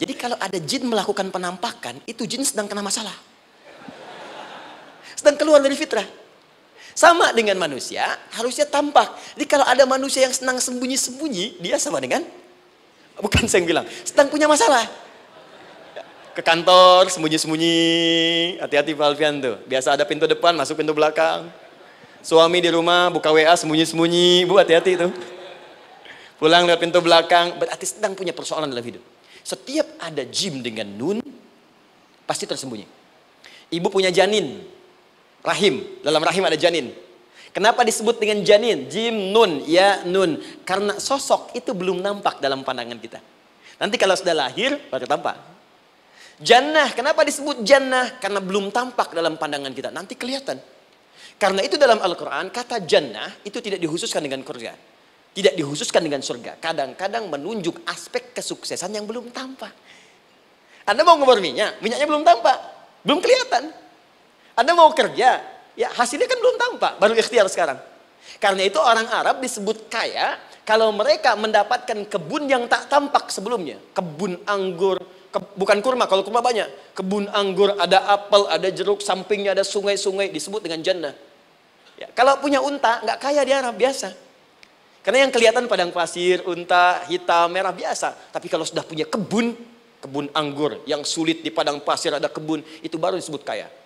Jadi 0.00 0.16
kalau 0.16 0.36
ada 0.40 0.56
jin 0.56 0.88
melakukan 0.88 1.28
penampakan, 1.28 2.00
itu 2.08 2.24
jin 2.24 2.40
sedang 2.40 2.64
kena 2.64 2.80
masalah. 2.80 3.12
Sedang 5.12 5.36
keluar 5.36 5.60
dari 5.60 5.76
fitrah. 5.76 6.08
Sama 6.96 7.36
dengan 7.36 7.60
manusia, 7.60 8.08
harusnya 8.32 8.64
tampak. 8.64 9.12
Jadi 9.36 9.44
kalau 9.44 9.68
ada 9.68 9.84
manusia 9.84 10.24
yang 10.24 10.32
senang 10.32 10.56
sembunyi-sembunyi, 10.56 11.60
dia 11.60 11.76
sama 11.76 12.00
dengan, 12.00 12.24
bukan 13.18 13.50
saya 13.50 13.64
yang 13.64 13.68
bilang, 13.74 13.86
sedang 14.06 14.30
punya 14.30 14.46
masalah. 14.46 14.86
Ke 16.30 16.46
kantor, 16.46 17.10
sembunyi-sembunyi, 17.10 17.78
hati-hati 18.62 18.94
Pak 18.94 19.06
Alfian 19.10 19.42
tuh. 19.42 19.58
Biasa 19.66 19.98
ada 19.98 20.06
pintu 20.06 20.30
depan, 20.30 20.54
masuk 20.54 20.78
pintu 20.78 20.94
belakang. 20.94 21.50
Suami 22.22 22.62
di 22.62 22.70
rumah 22.70 23.10
buka 23.10 23.34
WA 23.34 23.50
sembunyi-sembunyi, 23.58 24.46
bu 24.46 24.54
hati-hati 24.60 24.94
tuh. 24.94 25.10
Pulang 26.38 26.64
lewat 26.70 26.80
pintu 26.80 27.02
belakang, 27.02 27.58
berarti 27.58 27.84
sedang 27.84 28.14
punya 28.14 28.30
persoalan 28.30 28.70
dalam 28.70 28.86
hidup. 28.86 29.02
Setiap 29.42 29.98
ada 29.98 30.22
jim 30.22 30.62
dengan 30.62 30.86
nun, 30.86 31.18
pasti 32.24 32.46
tersembunyi. 32.46 32.86
Ibu 33.74 33.88
punya 33.90 34.08
janin, 34.14 34.62
Rahim, 35.40 35.80
dalam 36.04 36.20
rahim 36.20 36.44
ada 36.44 36.56
janin. 36.56 36.92
Kenapa 37.50 37.82
disebut 37.82 38.22
dengan 38.22 38.46
janin? 38.46 38.86
Jim 38.86 39.34
nun, 39.34 39.66
ya 39.66 40.06
nun. 40.06 40.38
Karena 40.62 40.94
sosok 41.02 41.50
itu 41.58 41.74
belum 41.74 41.98
nampak 41.98 42.38
dalam 42.38 42.62
pandangan 42.62 42.98
kita. 43.02 43.18
Nanti 43.82 43.98
kalau 43.98 44.14
sudah 44.14 44.36
lahir, 44.36 44.78
baru 44.86 45.08
tampak. 45.08 45.36
Jannah, 46.40 46.94
kenapa 46.94 47.26
disebut 47.26 47.66
jannah? 47.66 48.16
Karena 48.22 48.38
belum 48.38 48.70
tampak 48.70 49.12
dalam 49.12 49.34
pandangan 49.34 49.74
kita. 49.74 49.90
Nanti 49.90 50.14
kelihatan. 50.14 50.62
Karena 51.40 51.60
itu 51.64 51.74
dalam 51.74 51.98
Al-Quran, 51.98 52.52
kata 52.54 52.84
jannah 52.86 53.40
itu 53.42 53.58
tidak 53.58 53.80
dihususkan 53.82 54.20
dengan 54.22 54.46
surga. 54.46 54.72
Tidak 55.30 55.54
dihususkan 55.58 56.00
dengan 56.06 56.20
surga. 56.22 56.60
Kadang-kadang 56.60 57.26
menunjuk 57.26 57.82
aspek 57.88 58.30
kesuksesan 58.36 58.94
yang 58.94 59.10
belum 59.10 59.34
tampak. 59.34 59.72
Anda 60.86 61.02
mau 61.02 61.18
ngomong 61.18 61.40
minyak, 61.42 61.82
minyaknya 61.82 62.06
belum 62.06 62.22
tampak. 62.22 62.58
Belum 63.02 63.18
kelihatan. 63.24 63.72
Anda 64.54 64.72
mau 64.76 64.92
kerja, 64.92 65.59
ya 65.80 65.88
hasilnya 65.96 66.28
kan 66.28 66.36
belum 66.36 66.56
tampak, 66.60 66.92
baru 67.00 67.16
ikhtiar 67.16 67.48
sekarang. 67.48 67.80
Karena 68.36 68.68
itu 68.68 68.76
orang 68.76 69.08
Arab 69.08 69.40
disebut 69.40 69.88
kaya 69.88 70.36
kalau 70.68 70.92
mereka 70.92 71.32
mendapatkan 71.34 72.04
kebun 72.04 72.44
yang 72.44 72.68
tak 72.68 72.92
tampak 72.92 73.32
sebelumnya. 73.32 73.80
Kebun 73.96 74.44
anggur, 74.44 75.00
ke, 75.32 75.38
bukan 75.56 75.80
kurma, 75.80 76.04
kalau 76.04 76.20
kurma 76.20 76.44
banyak. 76.44 76.68
Kebun 76.92 77.32
anggur, 77.32 77.74
ada 77.80 78.04
apel, 78.12 78.44
ada 78.46 78.68
jeruk, 78.68 79.00
sampingnya 79.00 79.56
ada 79.56 79.64
sungai-sungai, 79.64 80.28
disebut 80.28 80.60
dengan 80.60 80.84
jannah. 80.84 81.16
Ya, 81.96 82.12
kalau 82.12 82.36
punya 82.38 82.60
unta, 82.60 83.00
nggak 83.00 83.18
kaya 83.18 83.40
di 83.44 83.52
Arab, 83.56 83.74
biasa. 83.76 84.12
Karena 85.00 85.24
yang 85.24 85.32
kelihatan 85.32 85.64
padang 85.64 85.90
pasir, 85.96 86.44
unta, 86.44 87.08
hitam, 87.08 87.48
merah, 87.48 87.72
biasa. 87.72 88.12
Tapi 88.30 88.52
kalau 88.52 88.68
sudah 88.68 88.84
punya 88.84 89.08
kebun, 89.08 89.56
kebun 90.00 90.28
anggur 90.36 90.84
yang 90.84 91.04
sulit 91.08 91.40
di 91.40 91.48
padang 91.48 91.80
pasir 91.80 92.12
ada 92.12 92.28
kebun, 92.28 92.60
itu 92.84 93.00
baru 93.00 93.16
disebut 93.16 93.40
kaya. 93.42 93.79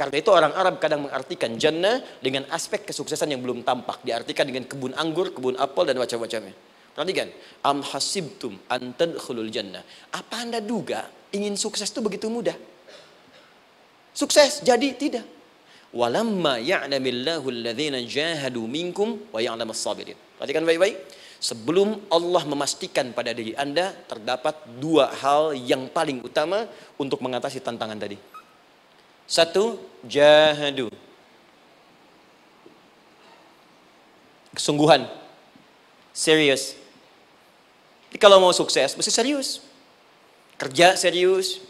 Karena 0.00 0.16
itu 0.16 0.32
orang 0.32 0.56
Arab 0.56 0.80
kadang 0.80 1.04
mengartikan 1.04 1.60
jannah 1.60 2.00
dengan 2.24 2.48
aspek 2.48 2.88
kesuksesan 2.88 3.36
yang 3.36 3.44
belum 3.44 3.60
tampak. 3.68 4.00
Diartikan 4.00 4.48
dengan 4.48 4.64
kebun 4.64 4.96
anggur, 4.96 5.36
kebun 5.36 5.60
apel 5.60 5.92
dan 5.92 6.00
macam-macamnya. 6.00 6.56
Perhatikan, 6.96 7.28
am 7.60 7.84
hasibtum 7.84 8.56
an 8.72 8.96
tadkhulul 8.96 9.52
jannah. 9.52 9.84
Apa 10.16 10.40
Anda 10.40 10.64
duga 10.64 11.04
ingin 11.36 11.52
sukses 11.60 11.92
itu 11.92 12.00
begitu 12.00 12.32
mudah? 12.32 12.56
Sukses 14.16 14.64
jadi 14.64 14.88
tidak. 14.96 15.28
Walamma 15.92 16.56
ya'lamillahu 16.64 17.52
alladhina 17.52 18.00
jahadu 18.00 18.64
minkum 18.64 19.28
wa 19.28 19.44
ya'lamas 19.44 19.84
sabirin. 19.84 20.16
Perhatikan 20.40 20.64
baik-baik. 20.64 20.96
Sebelum 21.44 22.08
Allah 22.08 22.48
memastikan 22.48 23.12
pada 23.12 23.36
diri 23.36 23.52
Anda 23.52 23.92
terdapat 24.08 24.80
dua 24.80 25.12
hal 25.12 25.52
yang 25.60 25.92
paling 25.92 26.24
utama 26.24 26.64
untuk 26.96 27.20
mengatasi 27.20 27.60
tantangan 27.60 28.00
tadi. 28.00 28.29
Satu, 29.30 29.78
jahadu. 30.10 30.90
Kesungguhan. 34.50 35.06
Serius. 36.10 36.74
Jadi 38.10 38.18
kalau 38.18 38.42
mau 38.42 38.50
sukses, 38.50 38.98
mesti 38.98 39.14
serius. 39.14 39.62
Kerja 40.58 40.98
serius. 40.98 41.62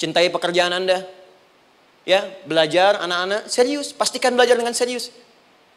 Cintai 0.00 0.32
pekerjaan 0.32 0.72
Anda. 0.72 1.04
Ya, 2.08 2.24
belajar 2.48 2.96
anak-anak 3.04 3.44
serius. 3.52 3.92
Pastikan 3.92 4.32
belajar 4.32 4.56
dengan 4.56 4.72
serius. 4.72 5.12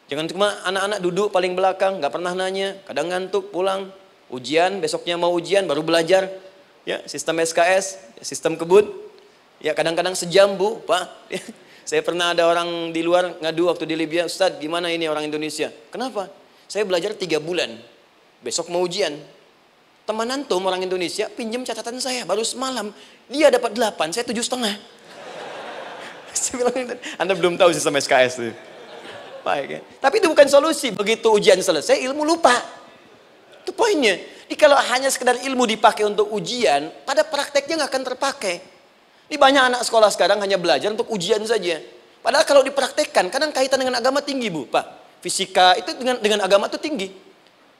Jangan 0.08 0.32
cuma 0.32 0.56
anak-anak 0.64 1.04
duduk 1.04 1.28
paling 1.34 1.52
belakang, 1.52 2.00
nggak 2.00 2.16
pernah 2.16 2.32
nanya, 2.32 2.78
kadang 2.88 3.12
ngantuk, 3.12 3.52
pulang, 3.52 3.92
ujian, 4.32 4.80
besoknya 4.80 5.20
mau 5.20 5.34
ujian, 5.36 5.68
baru 5.68 5.84
belajar. 5.84 6.32
Ya, 6.86 7.02
sistem 7.10 7.42
SKS, 7.42 7.98
sistem 8.22 8.54
kebun, 8.54 8.86
Ya 9.60 9.72
kadang-kadang 9.72 10.12
sejam 10.12 10.56
bu, 10.56 10.80
pak. 10.84 11.08
Saya 11.86 12.02
pernah 12.02 12.34
ada 12.34 12.50
orang 12.50 12.90
di 12.90 12.98
luar 12.98 13.38
ngadu 13.38 13.70
waktu 13.70 13.86
di 13.86 13.94
Libya, 13.94 14.26
Ustaz 14.26 14.58
gimana 14.58 14.90
ini 14.90 15.06
orang 15.06 15.22
Indonesia? 15.22 15.70
Kenapa? 15.94 16.26
Saya 16.66 16.82
belajar 16.82 17.14
tiga 17.14 17.38
bulan, 17.38 17.78
besok 18.42 18.74
mau 18.74 18.82
ujian. 18.82 19.14
Teman 20.02 20.26
antum 20.26 20.66
orang 20.66 20.82
Indonesia 20.82 21.30
pinjam 21.30 21.62
catatan 21.62 22.02
saya 22.02 22.26
baru 22.26 22.42
semalam, 22.42 22.90
dia 23.30 23.54
dapat 23.54 23.70
delapan, 23.78 24.10
saya 24.10 24.26
tujuh 24.26 24.42
setengah. 24.42 24.74
saya 26.34 26.54
bilang, 26.58 26.98
Anda 27.22 27.38
belum 27.38 27.54
tahu 27.54 27.70
sistem 27.70 28.02
SKS 28.02 28.34
itu. 28.42 28.50
Baik 29.46 29.78
ya. 29.78 29.80
Tapi 30.02 30.18
itu 30.18 30.26
bukan 30.26 30.50
solusi. 30.50 30.90
Begitu 30.90 31.30
ujian 31.30 31.62
selesai, 31.62 32.02
ilmu 32.02 32.26
lupa. 32.26 32.50
Itu 33.62 33.70
poinnya. 33.70 34.18
Jadi 34.46 34.58
kalau 34.58 34.74
hanya 34.74 35.06
sekedar 35.06 35.38
ilmu 35.38 35.62
dipakai 35.70 36.02
untuk 36.02 36.34
ujian, 36.34 36.90
pada 37.06 37.22
prakteknya 37.22 37.86
nggak 37.86 37.90
akan 37.94 38.04
terpakai. 38.10 38.54
Ini 39.26 39.36
banyak 39.36 39.62
anak 39.74 39.82
sekolah 39.82 40.10
sekarang 40.14 40.38
hanya 40.38 40.54
belajar 40.54 40.86
untuk 40.90 41.10
ujian 41.10 41.42
saja. 41.42 41.82
Padahal 42.22 42.46
kalau 42.46 42.62
dipraktekkan, 42.62 43.30
kadang 43.30 43.50
kaitan 43.50 43.78
dengan 43.78 43.98
agama 43.98 44.22
tinggi 44.22 44.50
bu, 44.50 44.66
Pak. 44.66 45.18
Fisika 45.22 45.74
itu 45.74 45.94
dengan 45.98 46.22
dengan 46.22 46.40
agama 46.46 46.70
itu 46.70 46.78
tinggi. 46.78 47.10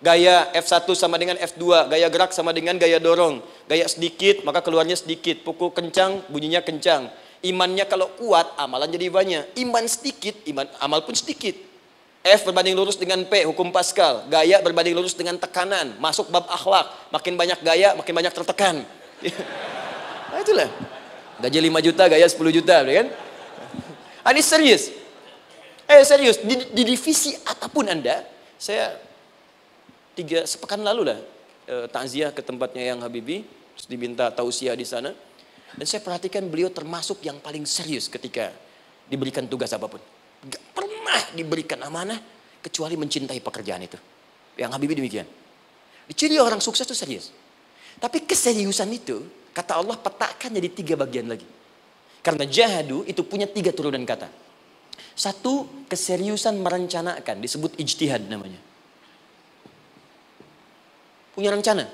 Gaya 0.02 0.52
F1 0.52 0.86
sama 0.92 1.16
dengan 1.16 1.40
F2, 1.40 1.88
gaya 1.88 2.06
gerak 2.12 2.34
sama 2.34 2.52
dengan 2.52 2.76
gaya 2.76 3.00
dorong. 3.00 3.40
Gaya 3.64 3.88
sedikit, 3.88 4.44
maka 4.44 4.60
keluarnya 4.60 4.98
sedikit. 4.98 5.40
Pukul 5.40 5.72
kencang, 5.72 6.26
bunyinya 6.28 6.60
kencang. 6.60 7.08
Imannya 7.40 7.86
kalau 7.88 8.12
kuat, 8.18 8.58
amalan 8.60 8.90
jadi 8.92 9.08
banyak. 9.08 9.44
Iman 9.56 9.86
sedikit, 9.88 10.36
iman 10.52 10.66
amal 10.82 11.06
pun 11.06 11.16
sedikit. 11.16 11.56
F 12.26 12.42
berbanding 12.42 12.74
lurus 12.74 12.98
dengan 12.98 13.22
P, 13.22 13.46
hukum 13.46 13.70
Pascal. 13.70 14.26
Gaya 14.26 14.58
berbanding 14.58 14.98
lurus 14.98 15.14
dengan 15.14 15.38
tekanan. 15.38 15.94
Masuk 16.02 16.26
bab 16.28 16.44
akhlak. 16.50 16.90
Makin 17.14 17.38
banyak 17.38 17.58
gaya, 17.62 17.94
makin 17.94 18.12
banyak 18.12 18.34
tertekan. 18.34 18.82
nah 20.34 20.38
itulah. 20.42 20.95
Gaji 21.36 21.58
5 21.68 21.86
juta, 21.92 22.02
gaya 22.08 22.24
10 22.24 22.56
juta, 22.56 22.76
kan? 22.80 23.06
Ah, 24.24 24.32
ini 24.32 24.40
serius. 24.40 24.90
Eh 25.86 26.02
serius, 26.02 26.42
di, 26.42 26.66
di 26.74 26.82
divisi 26.82 27.36
apa 27.46 27.70
pun 27.70 27.86
Anda, 27.86 28.26
saya 28.58 28.98
tiga 30.18 30.42
sepekan 30.48 30.82
lalu 30.82 31.14
lah 31.14 31.18
eh, 31.70 31.86
takziah 31.86 32.34
ke 32.34 32.42
tempatnya 32.42 32.90
yang 32.90 32.98
Habibi, 33.04 33.46
terus 33.76 33.86
diminta 33.86 34.32
tausiah 34.34 34.74
di 34.74 34.82
sana. 34.82 35.14
Dan 35.76 35.84
saya 35.84 36.00
perhatikan 36.02 36.42
beliau 36.48 36.72
termasuk 36.72 37.20
yang 37.22 37.38
paling 37.38 37.68
serius 37.68 38.08
ketika 38.08 38.50
diberikan 39.06 39.44
tugas 39.46 39.70
apa 39.76 39.86
pun. 39.86 40.00
Gak 40.48 40.62
pernah 40.72 41.20
diberikan 41.36 41.78
amanah 41.84 42.18
kecuali 42.64 42.96
mencintai 42.96 43.38
pekerjaan 43.38 43.84
itu. 43.84 43.98
Yang 44.56 44.70
Habibi 44.72 44.94
demikian. 44.98 45.28
Diciri 46.08 46.40
orang 46.40 46.58
sukses 46.58 46.82
itu 46.82 46.96
serius. 46.96 47.30
Tapi 48.02 48.24
keseriusan 48.24 48.88
itu 48.90 49.22
Kata 49.56 49.80
Allah 49.80 49.96
petakan 49.96 50.52
jadi 50.52 50.68
tiga 50.68 51.00
bagian 51.00 51.32
lagi. 51.32 51.48
Karena 52.20 52.44
jahadu 52.44 53.08
itu 53.08 53.24
punya 53.24 53.48
tiga 53.48 53.72
turunan 53.72 54.04
kata. 54.04 54.28
Satu, 55.16 55.64
keseriusan 55.88 56.60
merencanakan, 56.60 57.40
disebut 57.40 57.72
ijtihad 57.80 58.28
namanya. 58.28 58.60
Punya 61.32 61.56
rencana. 61.56 61.88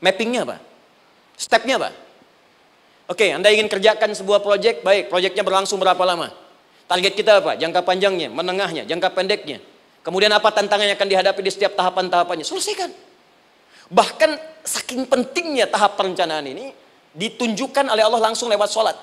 Mappingnya 0.00 0.48
apa? 0.48 0.56
Stepnya 1.36 1.76
apa? 1.76 1.92
Oke, 3.12 3.28
Anda 3.28 3.52
ingin 3.52 3.68
kerjakan 3.68 4.16
sebuah 4.16 4.40
proyek, 4.40 4.80
baik, 4.80 5.12
proyeknya 5.12 5.44
berlangsung 5.44 5.76
berapa 5.76 6.00
lama? 6.00 6.32
Target 6.88 7.12
kita 7.12 7.44
apa? 7.44 7.60
Jangka 7.60 7.84
panjangnya, 7.84 8.32
menengahnya, 8.32 8.88
jangka 8.88 9.12
pendeknya. 9.12 9.60
Kemudian 10.00 10.32
apa 10.32 10.48
tantangan 10.48 10.88
yang 10.88 10.96
akan 10.96 11.10
dihadapi 11.12 11.40
di 11.44 11.52
setiap 11.52 11.76
tahapan-tahapannya? 11.76 12.46
Selesaikan. 12.48 12.88
Bahkan 13.92 14.30
saking 14.64 15.08
pentingnya 15.08 15.66
tahap 15.68 15.96
perencanaan 15.96 16.46
ini 16.46 16.72
ditunjukkan 17.14 17.90
oleh 17.90 18.04
Allah 18.06 18.20
langsung 18.22 18.46
lewat 18.46 18.70
sholat. 18.70 18.96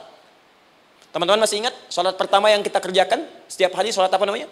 Teman-teman 1.11 1.43
masih 1.43 1.63
ingat 1.65 1.75
sholat 1.89 2.13
pertama 2.15 2.51
yang 2.51 2.61
kita 2.61 2.77
kerjakan 2.77 3.25
setiap 3.49 3.73
hari 3.75 3.89
sholat 3.91 4.11
apa 4.11 4.23
namanya? 4.27 4.47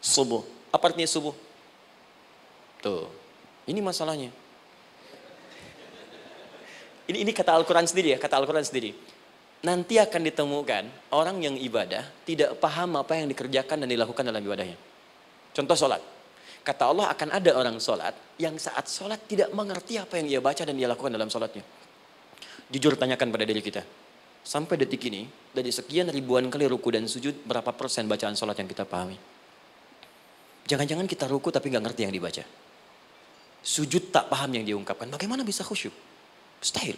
Subuh. 0.00 0.46
Apa 0.70 0.94
artinya 0.94 1.10
subuh? 1.10 1.34
Tuh, 2.80 3.10
ini 3.68 3.82
masalahnya. 3.82 4.32
Ini, 7.10 7.26
ini 7.26 7.32
kata 7.34 7.50
Al-Quran 7.58 7.84
sendiri 7.84 8.14
ya, 8.14 8.18
kata 8.22 8.38
Al-Quran 8.38 8.62
sendiri. 8.62 8.94
Nanti 9.60 10.00
akan 10.00 10.24
ditemukan 10.24 11.12
orang 11.12 11.36
yang 11.44 11.58
ibadah 11.58 12.06
tidak 12.24 12.56
paham 12.62 12.96
apa 12.96 13.18
yang 13.18 13.28
dikerjakan 13.28 13.84
dan 13.84 13.88
dilakukan 13.90 14.24
dalam 14.24 14.40
ibadahnya. 14.40 14.78
Contoh 15.52 15.76
sholat. 15.76 16.00
Kata 16.60 16.92
Allah 16.92 17.08
akan 17.08 17.28
ada 17.32 17.50
orang 17.56 17.76
sholat 17.80 18.12
yang 18.36 18.56
saat 18.60 18.84
sholat 18.84 19.24
tidak 19.24 19.48
mengerti 19.56 19.96
apa 19.96 20.20
yang 20.20 20.26
ia 20.28 20.40
baca 20.44 20.60
dan 20.60 20.76
ia 20.76 20.88
lakukan 20.88 21.08
dalam 21.08 21.32
sholatnya. 21.32 21.64
Jujur 22.68 22.94
tanyakan 23.00 23.32
pada 23.32 23.44
diri 23.48 23.64
kita. 23.64 23.82
Sampai 24.40 24.80
detik 24.80 25.04
ini, 25.08 25.28
dari 25.52 25.68
sekian 25.68 26.08
ribuan 26.08 26.48
kali 26.48 26.64
ruku 26.68 26.88
dan 26.92 27.04
sujud, 27.04 27.44
berapa 27.44 27.72
persen 27.76 28.08
bacaan 28.08 28.36
sholat 28.36 28.56
yang 28.60 28.68
kita 28.68 28.88
pahami? 28.88 29.16
Jangan-jangan 30.68 31.04
kita 31.08 31.26
ruku 31.26 31.50
tapi 31.50 31.72
nggak 31.72 31.84
ngerti 31.90 32.00
yang 32.08 32.14
dibaca. 32.14 32.44
Sujud 33.60 34.08
tak 34.08 34.32
paham 34.32 34.56
yang 34.56 34.64
diungkapkan. 34.64 35.08
Bagaimana 35.12 35.44
bisa 35.44 35.60
khusyuk? 35.66 35.92
Mustahil. 36.60 36.96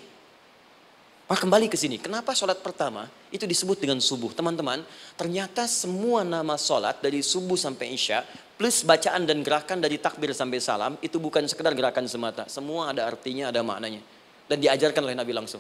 Maka 1.27 1.49
kembali 1.49 1.73
ke 1.73 1.81
sini, 1.81 1.97
kenapa 1.97 2.37
sholat 2.37 2.61
pertama 2.61 3.09
itu 3.33 3.49
disebut 3.49 3.81
dengan 3.81 3.97
subuh? 4.03 4.37
Teman-teman, 4.37 4.85
ternyata 5.17 5.65
semua 5.65 6.27
nama 6.29 6.61
sholat 6.61 7.01
dari 7.01 7.25
subuh 7.25 7.57
sampai 7.57 7.97
isya, 7.97 8.21
plus 8.63 8.87
bacaan 8.87 9.27
dan 9.27 9.43
gerakan 9.43 9.83
dari 9.83 9.99
takbir 9.99 10.31
sampai 10.31 10.63
salam, 10.63 10.95
itu 11.03 11.19
bukan 11.19 11.43
sekedar 11.51 11.75
gerakan 11.75 12.07
semata. 12.07 12.47
Semua 12.47 12.95
ada 12.95 13.03
artinya, 13.11 13.51
ada 13.51 13.59
maknanya. 13.59 13.99
Dan 14.47 14.63
diajarkan 14.63 15.03
oleh 15.03 15.19
Nabi 15.19 15.35
langsung. 15.35 15.59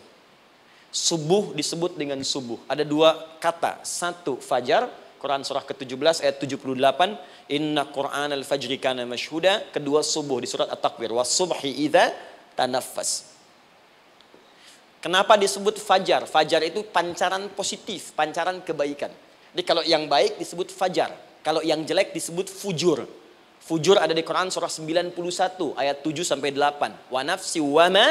Subuh 0.94 1.50
disebut 1.50 1.98
dengan 1.98 2.22
subuh. 2.22 2.62
Ada 2.70 2.86
dua 2.86 3.18
kata. 3.42 3.82
Satu, 3.82 4.38
fajar. 4.38 4.86
Quran 5.18 5.42
surah 5.42 5.66
ke-17 5.66 6.22
ayat 6.22 6.38
78. 6.38 7.50
Inna 7.50 7.90
Quran 7.90 8.38
al-fajri 8.38 8.78
kana 8.78 9.02
mashhuda. 9.02 9.74
Kedua, 9.74 10.06
subuh 10.06 10.38
di 10.38 10.46
surat 10.46 10.70
At-Takbir. 10.70 11.10
Wasubhi 11.10 11.82
idha 11.82 12.14
tanafas. 12.54 13.34
Kenapa 15.02 15.34
disebut 15.34 15.82
fajar? 15.82 16.22
Fajar 16.30 16.62
itu 16.62 16.86
pancaran 16.86 17.50
positif, 17.50 18.14
pancaran 18.14 18.62
kebaikan. 18.62 19.10
Jadi 19.50 19.62
kalau 19.66 19.82
yang 19.82 20.06
baik 20.06 20.38
disebut 20.38 20.70
fajar, 20.70 21.10
kalau 21.42 21.60
yang 21.62 21.82
jelek 21.82 22.14
disebut 22.14 22.48
fujur. 22.48 23.06
Fujur 23.62 23.94
ada 23.94 24.10
di 24.10 24.26
Quran 24.26 24.50
surah 24.50 24.70
91 24.70 25.14
ayat 25.78 26.02
7 26.02 26.26
sampai 26.26 26.50
8. 26.50 27.12
Wa 27.14 27.20
nafsi 27.22 27.62
wa 27.62 27.86
ma 27.90 28.06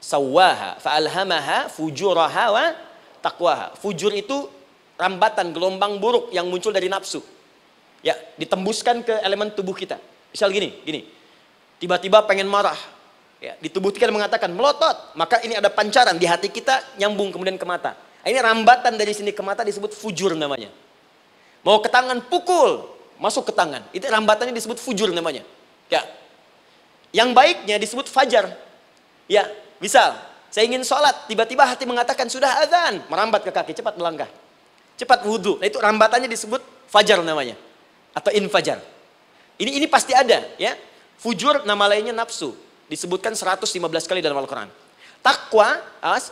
sawaha 0.00 0.80
fa'alhamaha 0.80 1.68
fujuraha 1.72 2.44
wa 2.52 2.64
taqwaha. 3.20 3.76
Fujur 3.76 4.12
itu 4.12 4.48
rambatan 4.96 5.52
gelombang 5.52 6.00
buruk 6.00 6.32
yang 6.32 6.48
muncul 6.48 6.72
dari 6.72 6.88
nafsu. 6.88 7.20
Ya, 8.00 8.16
ditembuskan 8.40 9.04
ke 9.04 9.14
elemen 9.20 9.52
tubuh 9.52 9.76
kita. 9.76 10.00
Misal 10.32 10.48
gini, 10.52 10.80
gini. 10.84 11.04
Tiba-tiba 11.76 12.24
pengen 12.24 12.48
marah, 12.48 12.76
Ya, 13.36 13.52
di 13.60 13.68
tubuh 13.68 13.92
kita 13.92 14.08
mengatakan 14.08 14.48
melotot, 14.48 15.12
maka 15.12 15.44
ini 15.44 15.52
ada 15.52 15.68
pancaran 15.68 16.16
di 16.16 16.24
hati 16.24 16.48
kita 16.48 16.96
nyambung 16.96 17.28
kemudian 17.28 17.60
ke 17.60 17.66
mata. 17.68 17.92
Ini 18.24 18.40
rambatan 18.40 18.96
dari 18.96 19.12
sini 19.12 19.30
ke 19.30 19.44
mata 19.44 19.60
disebut 19.60 19.92
fujur 19.92 20.32
namanya. 20.32 20.72
Mau 21.66 21.82
ke 21.82 21.90
tangan 21.90 22.22
pukul, 22.22 22.86
masuk 23.18 23.50
ke 23.50 23.52
tangan. 23.52 23.82
Itu 23.90 24.06
rambatannya 24.06 24.54
disebut 24.54 24.78
fujur 24.78 25.10
namanya. 25.10 25.42
Ya. 25.90 26.06
Yang 27.10 27.34
baiknya 27.34 27.76
disebut 27.82 28.06
fajar. 28.06 28.54
Ya, 29.26 29.50
misal 29.82 30.14
saya 30.54 30.62
ingin 30.70 30.86
sholat, 30.86 31.26
tiba-tiba 31.26 31.66
hati 31.66 31.82
mengatakan 31.82 32.30
sudah 32.30 32.62
azan, 32.62 33.02
merambat 33.10 33.42
ke 33.42 33.50
kaki, 33.50 33.74
cepat 33.82 33.98
melangkah. 33.98 34.30
Cepat 34.94 35.26
wudhu. 35.26 35.58
Nah 35.58 35.66
itu 35.66 35.82
rambatannya 35.82 36.30
disebut 36.30 36.62
fajar 36.86 37.18
namanya. 37.26 37.58
Atau 38.14 38.30
infajar. 38.30 38.78
Ini 39.58 39.82
ini 39.82 39.90
pasti 39.90 40.14
ada 40.14 40.46
ya. 40.56 40.78
Fujur 41.18 41.66
nama 41.66 41.90
lainnya 41.90 42.14
nafsu 42.14 42.54
disebutkan 42.86 43.34
115 43.34 43.74
kali 44.06 44.22
dalam 44.22 44.38
Al-Quran. 44.38 44.70
Takwa, 45.18 45.82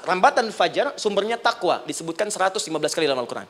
rambatan 0.07 0.55
fajar, 0.55 0.95
sumbernya 0.95 1.35
takwa, 1.35 1.83
disebutkan 1.83 2.31
115 2.31 2.71
kali 2.95 3.11
dalam 3.11 3.19
Al-Quran. 3.19 3.49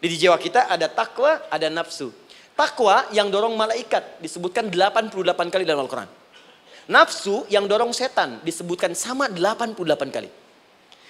Di 0.00 0.16
jiwa 0.16 0.36
kita 0.36 0.68
ada 0.68 0.86
takwa, 0.88 1.44
ada 1.48 1.68
nafsu. 1.72 2.12
Takwa 2.56 3.08
yang 3.12 3.28
dorong 3.28 3.56
malaikat, 3.56 4.20
disebutkan 4.20 4.72
88 4.72 5.52
kali 5.52 5.64
dalam 5.64 5.84
Al-Quran. 5.84 6.08
Nafsu 6.86 7.44
yang 7.52 7.66
dorong 7.66 7.90
setan, 7.92 8.40
disebutkan 8.46 8.94
sama 8.96 9.28
88 9.28 10.08
kali. 10.08 10.30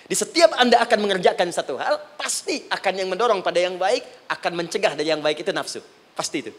Di 0.07 0.15
setiap 0.15 0.55
Anda 0.55 0.81
akan 0.87 0.99
mengerjakan 1.03 1.51
satu 1.51 1.77
hal, 1.79 1.99
pasti 2.15 2.67
akan 2.71 2.93
yang 2.95 3.09
mendorong 3.11 3.43
pada 3.43 3.59
yang 3.59 3.75
baik, 3.75 4.31
akan 4.31 4.53
mencegah 4.55 4.95
dari 4.95 5.11
yang 5.11 5.23
baik 5.23 5.43
itu 5.43 5.51
nafsu. 5.51 5.83
Pasti 6.15 6.47
itu. 6.47 6.53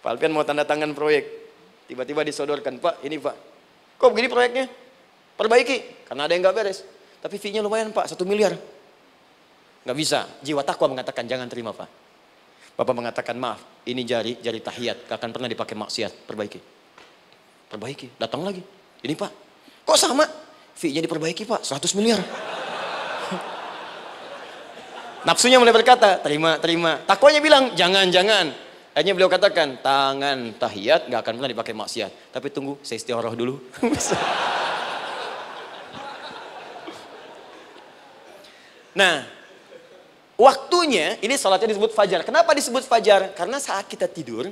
Pak 0.00 0.16
Alpian 0.16 0.32
mau 0.32 0.44
tanda 0.44 0.64
tangan 0.64 0.92
proyek, 0.96 1.40
Tiba-tiba 1.90 2.22
disodorkan, 2.22 2.78
Pak, 2.78 3.02
ini 3.02 3.18
Pak. 3.18 3.34
Kok 3.98 4.14
begini 4.14 4.30
proyeknya? 4.30 4.70
Perbaiki, 5.34 6.06
karena 6.06 6.30
ada 6.30 6.38
yang 6.38 6.46
nggak 6.46 6.54
beres. 6.54 6.86
Tapi 7.18 7.34
fee-nya 7.34 7.66
lumayan 7.66 7.90
Pak, 7.90 8.14
satu 8.14 8.22
miliar. 8.22 8.54
Nggak 9.80 9.96
bisa, 9.96 10.28
jiwa 10.44 10.60
takwa 10.60 10.92
mengatakan 10.92 11.24
jangan 11.24 11.48
terima 11.48 11.72
Pak. 11.72 11.88
Bapak 12.76 12.92
mengatakan 12.96 13.36
maaf, 13.36 13.60
ini 13.88 14.04
jari, 14.08 14.40
jari 14.40 14.60
tahiyat, 14.64 15.04
gak 15.04 15.20
akan 15.20 15.36
pernah 15.36 15.52
dipakai 15.52 15.76
maksiat, 15.76 16.24
perbaiki. 16.24 16.56
Perbaiki, 17.68 18.16
datang 18.16 18.40
lagi. 18.40 18.64
Ini 19.04 19.14
Pak, 19.16 19.32
kok 19.84 19.98
sama? 20.00 20.24
Fee-nya 20.76 21.00
diperbaiki 21.04 21.44
Pak, 21.44 21.60
100 21.60 21.96
miliar. 22.00 22.16
Nafsunya 25.28 25.60
mulai 25.60 25.76
berkata, 25.76 26.16
terima, 26.24 26.56
terima. 26.56 26.96
Takwanya 27.04 27.44
bilang, 27.44 27.76
jangan, 27.76 28.08
jangan. 28.08 28.48
Akhirnya 28.96 29.12
beliau 29.12 29.28
katakan, 29.28 29.76
tangan 29.84 30.56
tahiyat 30.56 31.12
nggak 31.12 31.20
akan 31.20 31.36
pernah 31.36 31.52
dipakai 31.52 31.76
maksiat. 31.76 32.32
Tapi 32.32 32.48
tunggu, 32.48 32.80
saya 32.80 32.96
istiqoroh 32.96 33.36
dulu. 33.36 33.60
nah, 39.00 39.39
waktunya, 40.40 41.20
ini 41.20 41.36
salatnya 41.36 41.76
disebut 41.76 41.92
fajar. 41.92 42.24
Kenapa 42.24 42.56
disebut 42.56 42.88
fajar? 42.88 43.36
Karena 43.36 43.60
saat 43.60 43.84
kita 43.84 44.08
tidur, 44.08 44.48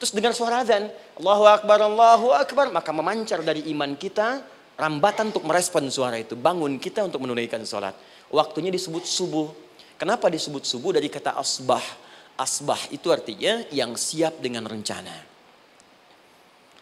terus 0.00 0.10
dengar 0.16 0.32
suara 0.32 0.64
azan, 0.64 0.88
Allahu 1.20 1.44
Akbar, 1.44 1.78
Allahu 1.84 2.28
Akbar, 2.32 2.72
maka 2.72 2.88
memancar 2.96 3.44
dari 3.44 3.68
iman 3.76 3.92
kita, 3.92 4.40
rambatan 4.80 5.28
untuk 5.28 5.44
merespon 5.44 5.84
suara 5.92 6.16
itu. 6.16 6.32
Bangun 6.32 6.80
kita 6.80 7.04
untuk 7.04 7.20
menunaikan 7.20 7.60
sholat. 7.68 7.92
Waktunya 8.32 8.72
disebut 8.72 9.04
subuh. 9.04 9.52
Kenapa 10.00 10.32
disebut 10.32 10.64
subuh? 10.64 10.96
Dari 10.96 11.12
kata 11.12 11.36
asbah 11.36 11.84
Asbah 12.38 12.78
itu 12.94 13.10
artinya 13.10 13.66
yang 13.74 13.98
siap 13.98 14.38
dengan 14.38 14.62
rencana. 14.62 15.10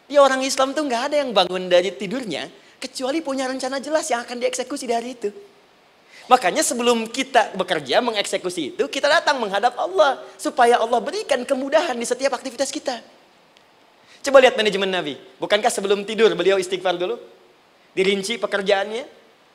Ya 0.04 0.20
orang 0.20 0.44
Islam 0.44 0.76
tuh 0.76 0.84
nggak 0.84 1.02
ada 1.10 1.16
yang 1.24 1.32
bangun 1.32 1.72
dari 1.72 1.96
tidurnya 1.96 2.52
kecuali 2.76 3.24
punya 3.24 3.48
rencana 3.48 3.80
jelas 3.80 4.04
yang 4.12 4.20
akan 4.28 4.36
dieksekusi 4.36 4.84
dari 4.84 5.16
itu. 5.16 5.32
Makanya 6.26 6.66
sebelum 6.66 7.06
kita 7.06 7.54
bekerja 7.54 8.02
mengeksekusi 8.02 8.74
itu, 8.74 8.84
kita 8.90 9.06
datang 9.06 9.38
menghadap 9.38 9.78
Allah 9.78 10.18
supaya 10.34 10.82
Allah 10.82 10.98
berikan 10.98 11.46
kemudahan 11.46 11.94
di 11.94 12.02
setiap 12.02 12.34
aktivitas 12.34 12.74
kita. 12.74 12.98
Coba 14.26 14.42
lihat 14.42 14.58
manajemen 14.58 14.90
Nabi. 14.90 15.14
Bukankah 15.38 15.70
sebelum 15.70 16.02
tidur 16.02 16.34
beliau 16.34 16.58
istighfar 16.58 16.98
dulu? 16.98 17.14
Dirinci 17.94 18.42
pekerjaannya, 18.42 19.06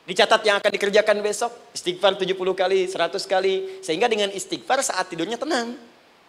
dicatat 0.08 0.42
yang 0.48 0.64
akan 0.64 0.72
dikerjakan 0.72 1.20
besok, 1.20 1.52
istighfar 1.76 2.16
70 2.16 2.40
kali, 2.56 2.88
100 2.88 3.20
kali, 3.28 3.84
sehingga 3.84 4.08
dengan 4.08 4.32
istighfar 4.32 4.80
saat 4.80 5.12
tidurnya 5.12 5.36
tenang. 5.36 5.76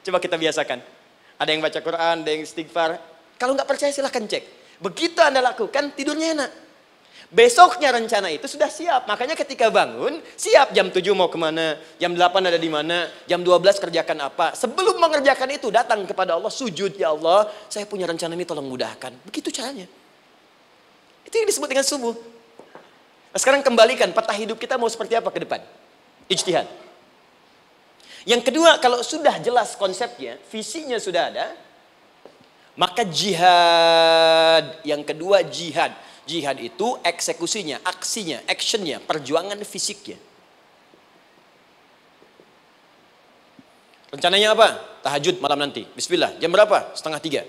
Coba 0.03 0.19
kita 0.19 0.35
biasakan. 0.35 0.83
Ada 1.39 1.51
yang 1.55 1.63
baca 1.63 1.79
Quran, 1.79 2.17
ada 2.27 2.31
yang 2.35 2.43
istighfar. 2.43 2.99
Kalau 3.39 3.55
nggak 3.55 3.71
percaya 3.71 3.95
silahkan 3.95 4.27
cek. 4.27 4.45
Begitu 4.83 5.23
Anda 5.23 5.39
lakukan, 5.39 5.95
tidurnya 5.95 6.35
enak. 6.35 6.51
Besoknya 7.33 7.97
rencana 7.97 8.29
itu 8.29 8.45
sudah 8.45 8.69
siap. 8.69 9.09
Makanya 9.09 9.33
ketika 9.33 9.73
bangun, 9.73 10.21
siap 10.37 10.77
jam 10.77 10.93
7 10.93 11.01
mau 11.17 11.33
ke 11.33 11.41
mana, 11.41 11.81
jam 11.97 12.13
8 12.13 12.21
ada 12.45 12.61
di 12.61 12.69
mana, 12.69 13.09
jam 13.25 13.41
12 13.41 13.81
kerjakan 13.81 14.29
apa. 14.29 14.53
Sebelum 14.53 15.01
mengerjakan 15.01 15.49
itu, 15.57 15.73
datang 15.73 16.05
kepada 16.05 16.37
Allah, 16.37 16.53
sujud, 16.53 16.93
ya 16.93 17.09
Allah, 17.09 17.49
saya 17.73 17.89
punya 17.89 18.05
rencana 18.05 18.37
ini 18.37 18.45
tolong 18.45 18.69
mudahkan. 18.69 19.17
Begitu 19.25 19.49
caranya. 19.49 19.89
Itu 21.25 21.33
yang 21.41 21.49
disebut 21.49 21.73
dengan 21.73 21.89
subuh. 21.89 22.13
Nah, 23.33 23.39
sekarang 23.41 23.65
kembalikan, 23.65 24.13
peta 24.13 24.37
hidup 24.37 24.61
kita 24.61 24.77
mau 24.77 24.93
seperti 24.93 25.17
apa 25.17 25.33
ke 25.33 25.41
depan. 25.41 25.65
Ijtihad. 26.29 26.69
Yang 28.29 28.53
kedua, 28.53 28.77
kalau 28.77 29.01
sudah 29.01 29.41
jelas 29.41 29.73
konsepnya, 29.81 30.37
visinya 30.53 31.01
sudah 31.01 31.33
ada, 31.33 31.47
maka 32.77 33.09
jihad. 33.09 34.85
Yang 34.85 35.17
kedua 35.17 35.41
jihad. 35.49 35.97
Jihad 36.23 36.63
itu 36.63 36.95
eksekusinya, 37.03 37.83
aksinya, 37.83 38.39
actionnya, 38.47 39.03
perjuangan 39.03 39.59
fisiknya. 39.67 40.15
Rencananya 44.13 44.53
apa? 44.53 44.69
Tahajud 45.03 45.41
malam 45.41 45.67
nanti. 45.67 45.89
Bismillah. 45.97 46.37
Jam 46.37 46.53
berapa? 46.53 46.93
Setengah 46.95 47.19
tiga. 47.19 47.43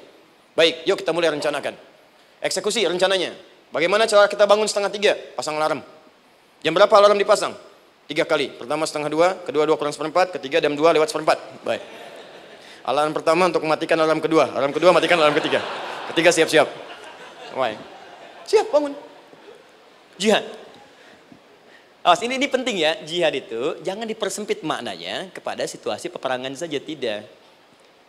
Baik, 0.56 0.88
yuk 0.88 0.96
kita 0.96 1.12
mulai 1.12 1.30
rencanakan. 1.36 1.76
Eksekusi 2.40 2.88
rencananya. 2.88 3.36
Bagaimana 3.70 4.08
cara 4.08 4.32
kita 4.32 4.48
bangun 4.48 4.66
setengah 4.66 4.90
tiga? 4.90 5.14
Pasang 5.36 5.60
alarm. 5.60 5.84
Jam 6.64 6.72
berapa 6.72 6.94
alarm 6.96 7.20
dipasang? 7.20 7.52
Tiga 8.08 8.24
kali. 8.24 8.48
Pertama 8.56 8.88
setengah 8.88 9.12
dua, 9.12 9.28
kedua 9.44 9.68
dua 9.68 9.76
kurang 9.76 9.92
seperempat, 9.92 10.40
ketiga 10.40 10.64
jam 10.64 10.74
dua 10.74 10.96
lewat 10.96 11.12
seperempat. 11.12 11.38
Baik. 11.68 11.84
Alarm 12.84 13.12
pertama 13.12 13.52
untuk 13.52 13.64
mematikan 13.64 14.00
alarm 14.00 14.24
kedua. 14.24 14.50
Alarm 14.56 14.72
kedua 14.72 14.96
matikan 14.96 15.20
alarm 15.20 15.36
ketiga. 15.36 15.60
Ketiga 16.16 16.32
siap-siap. 16.32 16.68
Baik. 17.56 17.76
Siap 17.80 17.93
bangun. 18.72 18.94
Jihad. 20.20 20.46
Awas, 22.04 22.20
ini, 22.20 22.36
ini 22.36 22.48
penting 22.52 22.84
ya, 22.84 23.00
jihad 23.08 23.32
itu 23.32 23.80
jangan 23.80 24.04
dipersempit 24.04 24.60
maknanya 24.62 25.32
kepada 25.32 25.64
situasi 25.64 26.12
peperangan 26.12 26.52
saja, 26.54 26.76
tidak. 26.76 27.24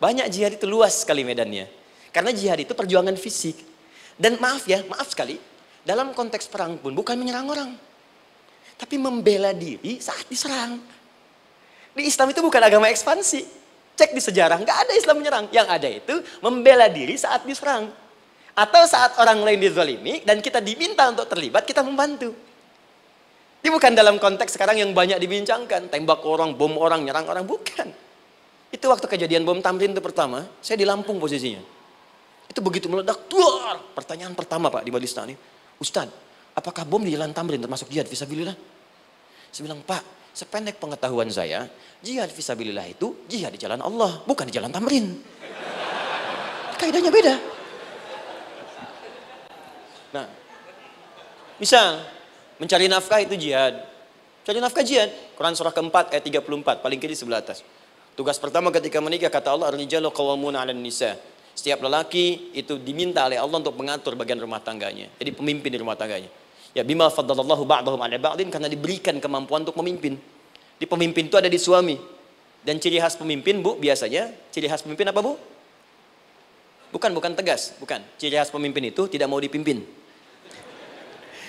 Banyak 0.02 0.26
jihad 0.34 0.58
itu 0.58 0.66
luas 0.66 1.06
sekali 1.06 1.22
medannya. 1.22 1.70
Karena 2.10 2.34
jihad 2.34 2.58
itu 2.58 2.74
perjuangan 2.74 3.14
fisik. 3.14 3.62
Dan 4.18 4.38
maaf 4.42 4.66
ya, 4.66 4.82
maaf 4.90 5.14
sekali, 5.14 5.38
dalam 5.86 6.10
konteks 6.10 6.50
perang 6.50 6.78
pun 6.78 6.90
bukan 6.90 7.14
menyerang 7.14 7.46
orang 7.46 7.70
tapi 8.74 8.98
membela 8.98 9.54
diri 9.54 10.02
saat 10.02 10.26
diserang. 10.26 10.82
Di 11.94 12.02
Islam 12.10 12.34
itu 12.34 12.42
bukan 12.42 12.62
agama 12.62 12.90
ekspansi. 12.90 13.62
Cek 13.94 14.10
di 14.10 14.18
sejarah, 14.18 14.58
nggak 14.58 14.78
ada 14.86 14.92
Islam 14.98 15.22
menyerang. 15.22 15.44
Yang 15.54 15.68
ada 15.70 15.88
itu 15.88 16.14
membela 16.42 16.90
diri 16.90 17.14
saat 17.14 17.46
diserang. 17.46 17.94
Atau 18.54 18.86
saat 18.86 19.18
orang 19.18 19.42
lain 19.42 19.58
dizalimi 19.58 20.22
dan 20.22 20.38
kita 20.38 20.62
diminta 20.62 21.10
untuk 21.10 21.26
terlibat, 21.26 21.66
kita 21.66 21.82
membantu. 21.82 22.30
Ini 23.64 23.72
bukan 23.72 23.96
dalam 23.96 24.20
konteks 24.20 24.54
sekarang 24.54 24.78
yang 24.78 24.94
banyak 24.94 25.18
dibincangkan. 25.18 25.90
Tembak 25.90 26.22
orang, 26.22 26.54
bom 26.54 26.76
orang, 26.78 27.02
nyerang 27.02 27.26
orang. 27.26 27.42
Bukan. 27.42 27.90
Itu 28.70 28.92
waktu 28.92 29.08
kejadian 29.08 29.42
bom 29.42 29.58
Tamrin 29.58 29.90
itu 29.90 30.04
pertama, 30.04 30.46
saya 30.60 30.78
di 30.78 30.86
Lampung 30.86 31.16
posisinya. 31.16 31.64
Itu 32.44 32.60
begitu 32.60 32.86
meledak, 32.92 33.26
tuar. 33.26 33.80
Pertanyaan 33.96 34.36
pertama 34.36 34.68
Pak 34.68 34.84
di 34.84 34.92
Balistani. 34.92 35.34
Ustadz, 35.80 36.12
apakah 36.54 36.84
bom 36.86 37.02
di 37.02 37.10
jalan 37.10 37.32
Tamrin 37.32 37.58
termasuk 37.58 37.90
jihad 37.90 38.06
visabilillah? 38.06 38.54
Saya 39.50 39.62
bilang, 39.64 39.80
Pak, 39.80 40.30
sependek 40.36 40.76
pengetahuan 40.78 41.32
saya, 41.32 41.66
jihad 42.04 42.28
visabilillah 42.30 42.84
itu 42.90 43.24
jihad 43.26 43.54
di 43.54 43.58
jalan 43.58 43.80
Allah, 43.80 44.22
bukan 44.28 44.44
di 44.46 44.54
jalan 44.54 44.68
Tamrin. 44.68 45.18
Kaidahnya 46.76 47.08
beda. 47.08 47.53
Misal 51.58 52.02
mencari 52.58 52.86
nafkah 52.86 53.20
itu 53.22 53.34
jihad. 53.38 53.84
Cari 54.44 54.60
nafkah 54.60 54.84
jihad. 54.84 55.08
Quran 55.34 55.56
surah 55.56 55.72
keempat 55.72 56.12
ayat 56.12 56.24
34, 56.24 56.84
paling 56.84 57.00
kiri 57.00 57.16
sebelah 57.16 57.40
atas. 57.40 57.64
Tugas 58.14 58.38
pertama 58.38 58.70
ketika 58.70 59.02
menikah 59.02 59.32
kata 59.32 59.56
Allah, 59.56 59.72
"Ar-rijalu 59.74 60.12
qawwamuna 60.12 60.62
'alan 60.62 60.78
nisa." 60.78 61.18
Setiap 61.54 61.82
lelaki 61.82 62.50
itu 62.54 62.78
diminta 62.82 63.24
oleh 63.26 63.38
Allah 63.38 63.58
untuk 63.62 63.74
mengatur 63.78 64.18
bagian 64.18 64.38
rumah 64.38 64.58
tangganya. 64.58 65.10
Jadi 65.18 65.30
pemimpin 65.34 65.70
di 65.70 65.78
rumah 65.78 65.94
tangganya. 65.94 66.30
Ya 66.74 66.82
bima 66.82 67.08
faddalallahu 67.10 67.62
ba'dahum 67.62 67.98
'ala 67.98 68.18
ba'din 68.18 68.50
karena 68.50 68.66
diberikan 68.66 69.18
kemampuan 69.22 69.62
untuk 69.62 69.78
memimpin. 69.78 70.18
Di 70.78 70.86
pemimpin 70.86 71.30
itu 71.30 71.38
ada 71.38 71.46
di 71.46 71.58
suami. 71.58 71.96
Dan 72.64 72.80
ciri 72.80 72.96
khas 72.96 73.14
pemimpin, 73.14 73.60
Bu, 73.60 73.76
biasanya 73.76 74.32
ciri 74.48 74.66
khas 74.66 74.82
pemimpin 74.82 75.08
apa, 75.08 75.20
Bu? 75.20 75.36
Bukan, 76.90 77.10
bukan 77.12 77.32
tegas, 77.36 77.76
bukan. 77.76 78.00
Ciri 78.16 78.34
khas 78.40 78.50
pemimpin 78.50 78.88
itu 78.88 79.06
tidak 79.06 79.28
mau 79.28 79.38
dipimpin. 79.38 79.84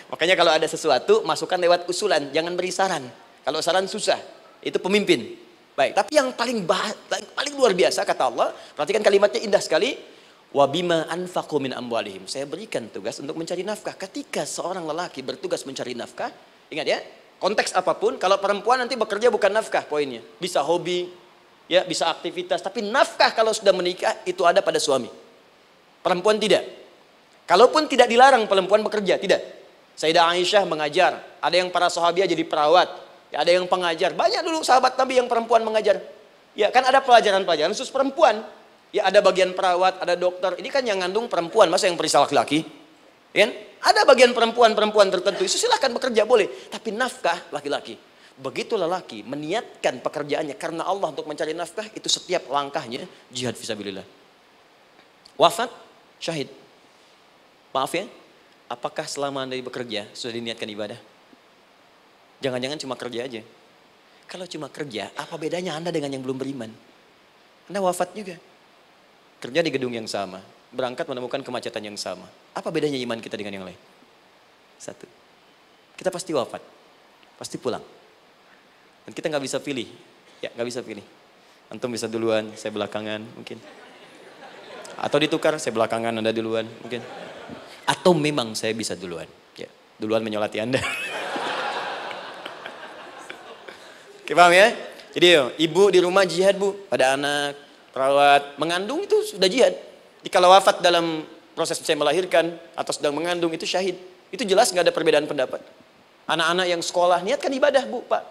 Makanya 0.10 0.36
kalau 0.38 0.52
ada 0.54 0.68
sesuatu, 0.70 1.26
masukkan 1.26 1.58
lewat 1.58 1.90
usulan, 1.90 2.30
jangan 2.30 2.54
beri 2.54 2.70
saran. 2.70 3.04
Kalau 3.42 3.60
saran 3.62 3.90
susah, 3.90 4.18
itu 4.62 4.78
pemimpin. 4.78 5.38
Baik, 5.76 5.92
tapi 5.92 6.16
yang 6.16 6.32
paling 6.32 6.64
bah, 6.64 6.96
paling 7.36 7.54
luar 7.54 7.76
biasa 7.76 8.08
kata 8.08 8.32
Allah, 8.32 8.50
perhatikan 8.78 9.04
kalimatnya 9.04 9.44
indah 9.44 9.60
sekali. 9.60 10.16
Wabima 10.56 11.04
anfaqu 11.12 11.60
min 11.60 11.76
amwalihim. 11.76 12.32
Saya 12.32 12.48
berikan 12.48 12.88
tugas 12.88 13.20
untuk 13.20 13.36
mencari 13.36 13.60
nafkah. 13.68 13.92
Ketika 13.92 14.48
seorang 14.48 14.88
lelaki 14.88 15.20
bertugas 15.20 15.68
mencari 15.68 15.92
nafkah, 16.00 16.32
ingat 16.72 16.88
ya, 16.88 17.00
konteks 17.44 17.76
apa 17.76 17.92
pun, 18.00 18.16
kalau 18.16 18.40
perempuan 18.40 18.80
nanti 18.80 18.96
bekerja 18.96 19.28
bukan 19.28 19.52
nafkah 19.52 19.84
poinnya. 19.84 20.24
Bisa 20.40 20.64
hobi, 20.64 21.12
ya 21.68 21.84
bisa 21.84 22.08
aktivitas, 22.08 22.64
tapi 22.64 22.88
nafkah 22.88 23.36
kalau 23.36 23.52
sudah 23.52 23.76
menikah 23.76 24.16
itu 24.24 24.48
ada 24.48 24.64
pada 24.64 24.80
suami. 24.80 25.12
Perempuan 26.00 26.40
tidak. 26.40 26.64
Kalaupun 27.44 27.92
tidak 27.92 28.08
dilarang 28.08 28.48
perempuan 28.48 28.80
bekerja, 28.80 29.20
tidak. 29.20 29.55
Sayyidah 29.96 30.28
Aisyah 30.36 30.64
mengajar, 30.68 31.24
ada 31.40 31.56
yang 31.56 31.72
para 31.72 31.88
sahabat 31.88 32.28
jadi 32.28 32.44
perawat, 32.44 32.92
ya, 33.32 33.42
ada 33.42 33.52
yang 33.52 33.64
pengajar. 33.64 34.12
Banyak 34.12 34.44
dulu 34.44 34.60
sahabat 34.60 35.00
Nabi 35.00 35.24
yang 35.24 35.32
perempuan 35.32 35.64
mengajar. 35.64 36.04
Ya 36.56 36.72
kan 36.72 36.84
ada 36.88 37.04
pelajaran-pelajaran 37.04 37.72
khusus 37.72 37.92
perempuan. 37.92 38.44
Ya 38.96 39.08
ada 39.08 39.20
bagian 39.20 39.52
perawat, 39.52 40.00
ada 40.00 40.16
dokter. 40.16 40.56
Ini 40.56 40.70
kan 40.72 40.84
yang 40.88 41.04
ngandung 41.04 41.28
perempuan, 41.28 41.68
masa 41.68 41.92
yang 41.92 42.00
periksa 42.00 42.24
laki-laki? 42.24 42.64
Ya, 43.36 43.52
ada 43.84 44.08
bagian 44.08 44.32
perempuan-perempuan 44.32 45.12
tertentu, 45.12 45.44
itu 45.44 45.60
silahkan 45.60 45.92
bekerja 45.92 46.24
boleh. 46.24 46.48
Tapi 46.72 46.96
nafkah 46.96 47.52
laki-laki. 47.52 48.00
Begitu 48.40 48.80
lelaki 48.80 49.24
meniatkan 49.28 50.00
pekerjaannya 50.00 50.56
karena 50.56 50.88
Allah 50.88 51.12
untuk 51.12 51.28
mencari 51.28 51.52
nafkah, 51.52 51.84
itu 51.92 52.08
setiap 52.08 52.48
langkahnya 52.48 53.04
jihad 53.28 53.60
visabilillah. 53.60 54.08
Wafat, 55.36 55.68
syahid. 56.24 56.48
Maaf 57.76 57.92
ya, 57.92 58.08
apakah 58.70 59.06
selama 59.06 59.46
anda 59.46 59.58
bekerja 59.60 60.10
sudah 60.14 60.34
diniatkan 60.36 60.70
ibadah? 60.70 61.00
Jangan-jangan 62.42 62.80
cuma 62.82 62.96
kerja 62.98 63.26
aja. 63.26 63.42
Kalau 64.26 64.46
cuma 64.50 64.68
kerja, 64.74 65.14
apa 65.14 65.38
bedanya 65.38 65.78
anda 65.78 65.94
dengan 65.94 66.10
yang 66.10 66.26
belum 66.26 66.38
beriman? 66.38 66.72
Anda 67.70 67.80
wafat 67.82 68.14
juga 68.18 68.38
kerja 69.42 69.62
di 69.62 69.70
gedung 69.70 69.94
yang 69.94 70.10
sama, 70.10 70.42
berangkat 70.74 71.06
menemukan 71.06 71.46
kemacetan 71.46 71.86
yang 71.86 71.98
sama. 71.98 72.26
Apa 72.58 72.74
bedanya 72.74 72.98
iman 72.98 73.22
kita 73.22 73.38
dengan 73.38 73.62
yang 73.62 73.66
lain? 73.70 73.78
Satu, 74.82 75.06
kita 75.94 76.10
pasti 76.10 76.34
wafat, 76.34 76.62
pasti 77.38 77.62
pulang. 77.62 77.86
Dan 79.06 79.14
kita 79.14 79.30
nggak 79.30 79.44
bisa 79.46 79.62
pilih, 79.62 79.86
ya 80.42 80.50
nggak 80.58 80.68
bisa 80.68 80.82
pilih. 80.82 81.06
Antum 81.70 81.94
bisa 81.94 82.10
duluan, 82.10 82.50
saya 82.58 82.74
belakangan 82.74 83.22
mungkin. 83.38 83.62
Atau 84.98 85.22
ditukar, 85.22 85.58
saya 85.62 85.74
belakangan, 85.74 86.14
Anda 86.18 86.34
duluan 86.34 86.66
mungkin. 86.82 87.02
Atau 87.86 88.18
memang 88.18 88.58
saya 88.58 88.74
bisa 88.74 88.98
duluan. 88.98 89.30
Ya, 89.56 89.70
duluan 90.02 90.26
menyolati 90.26 90.58
Anda. 90.60 90.82
Oke, 94.26 94.34
paham 94.34 94.54
ya? 94.58 94.74
Jadi 95.14 95.28
yo, 95.38 95.54
ibu 95.62 95.94
di 95.94 96.02
rumah 96.02 96.26
jihad 96.26 96.58
bu, 96.58 96.74
pada 96.90 97.14
anak, 97.14 97.56
perawat, 97.94 98.58
mengandung 98.58 99.06
itu 99.06 99.22
sudah 99.22 99.46
jihad. 99.46 99.78
Di 100.20 100.34
kalau 100.34 100.50
wafat 100.50 100.82
dalam 100.82 101.24
proses 101.56 101.80
saya 101.80 101.96
melahirkan 101.96 102.52
atau 102.76 102.92
sedang 102.92 103.16
mengandung 103.16 103.54
itu 103.56 103.64
syahid. 103.64 103.96
Itu 104.34 104.44
jelas 104.44 104.74
nggak 104.74 104.90
ada 104.90 104.94
perbedaan 104.94 105.30
pendapat. 105.30 105.64
Anak-anak 106.26 106.68
yang 106.68 106.82
sekolah 106.82 107.22
niatkan 107.22 107.54
ibadah 107.54 107.86
bu, 107.86 108.02
pak. 108.04 108.26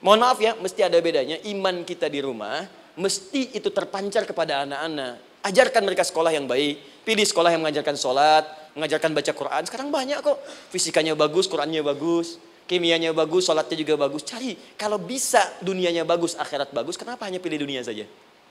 Mohon 0.00 0.18
maaf 0.24 0.38
ya, 0.40 0.56
mesti 0.58 0.80
ada 0.82 0.98
bedanya. 0.98 1.38
Iman 1.46 1.84
kita 1.84 2.10
di 2.10 2.24
rumah, 2.24 2.66
mesti 2.96 3.54
itu 3.54 3.68
terpancar 3.70 4.26
kepada 4.26 4.66
anak-anak. 4.66 5.44
Ajarkan 5.46 5.82
mereka 5.86 6.02
sekolah 6.02 6.34
yang 6.34 6.50
baik. 6.50 7.06
Pilih 7.06 7.22
sekolah 7.22 7.54
yang 7.54 7.62
mengajarkan 7.62 7.94
sholat, 7.94 8.44
mengajarkan 8.76 9.16
baca 9.16 9.32
Quran. 9.32 9.62
Sekarang 9.64 9.88
banyak 9.88 10.20
kok. 10.20 10.36
Fisikanya 10.68 11.16
bagus, 11.16 11.48
Qurannya 11.48 11.80
bagus. 11.80 12.36
Kimianya 12.66 13.14
bagus, 13.16 13.46
sholatnya 13.46 13.78
juga 13.78 13.94
bagus. 13.96 14.26
Cari, 14.26 14.58
kalau 14.76 14.98
bisa 14.98 15.38
dunianya 15.62 16.02
bagus, 16.02 16.34
akhirat 16.34 16.74
bagus, 16.74 16.98
kenapa 16.98 17.24
hanya 17.24 17.38
pilih 17.38 17.62
dunia 17.62 17.80
saja? 17.80 18.04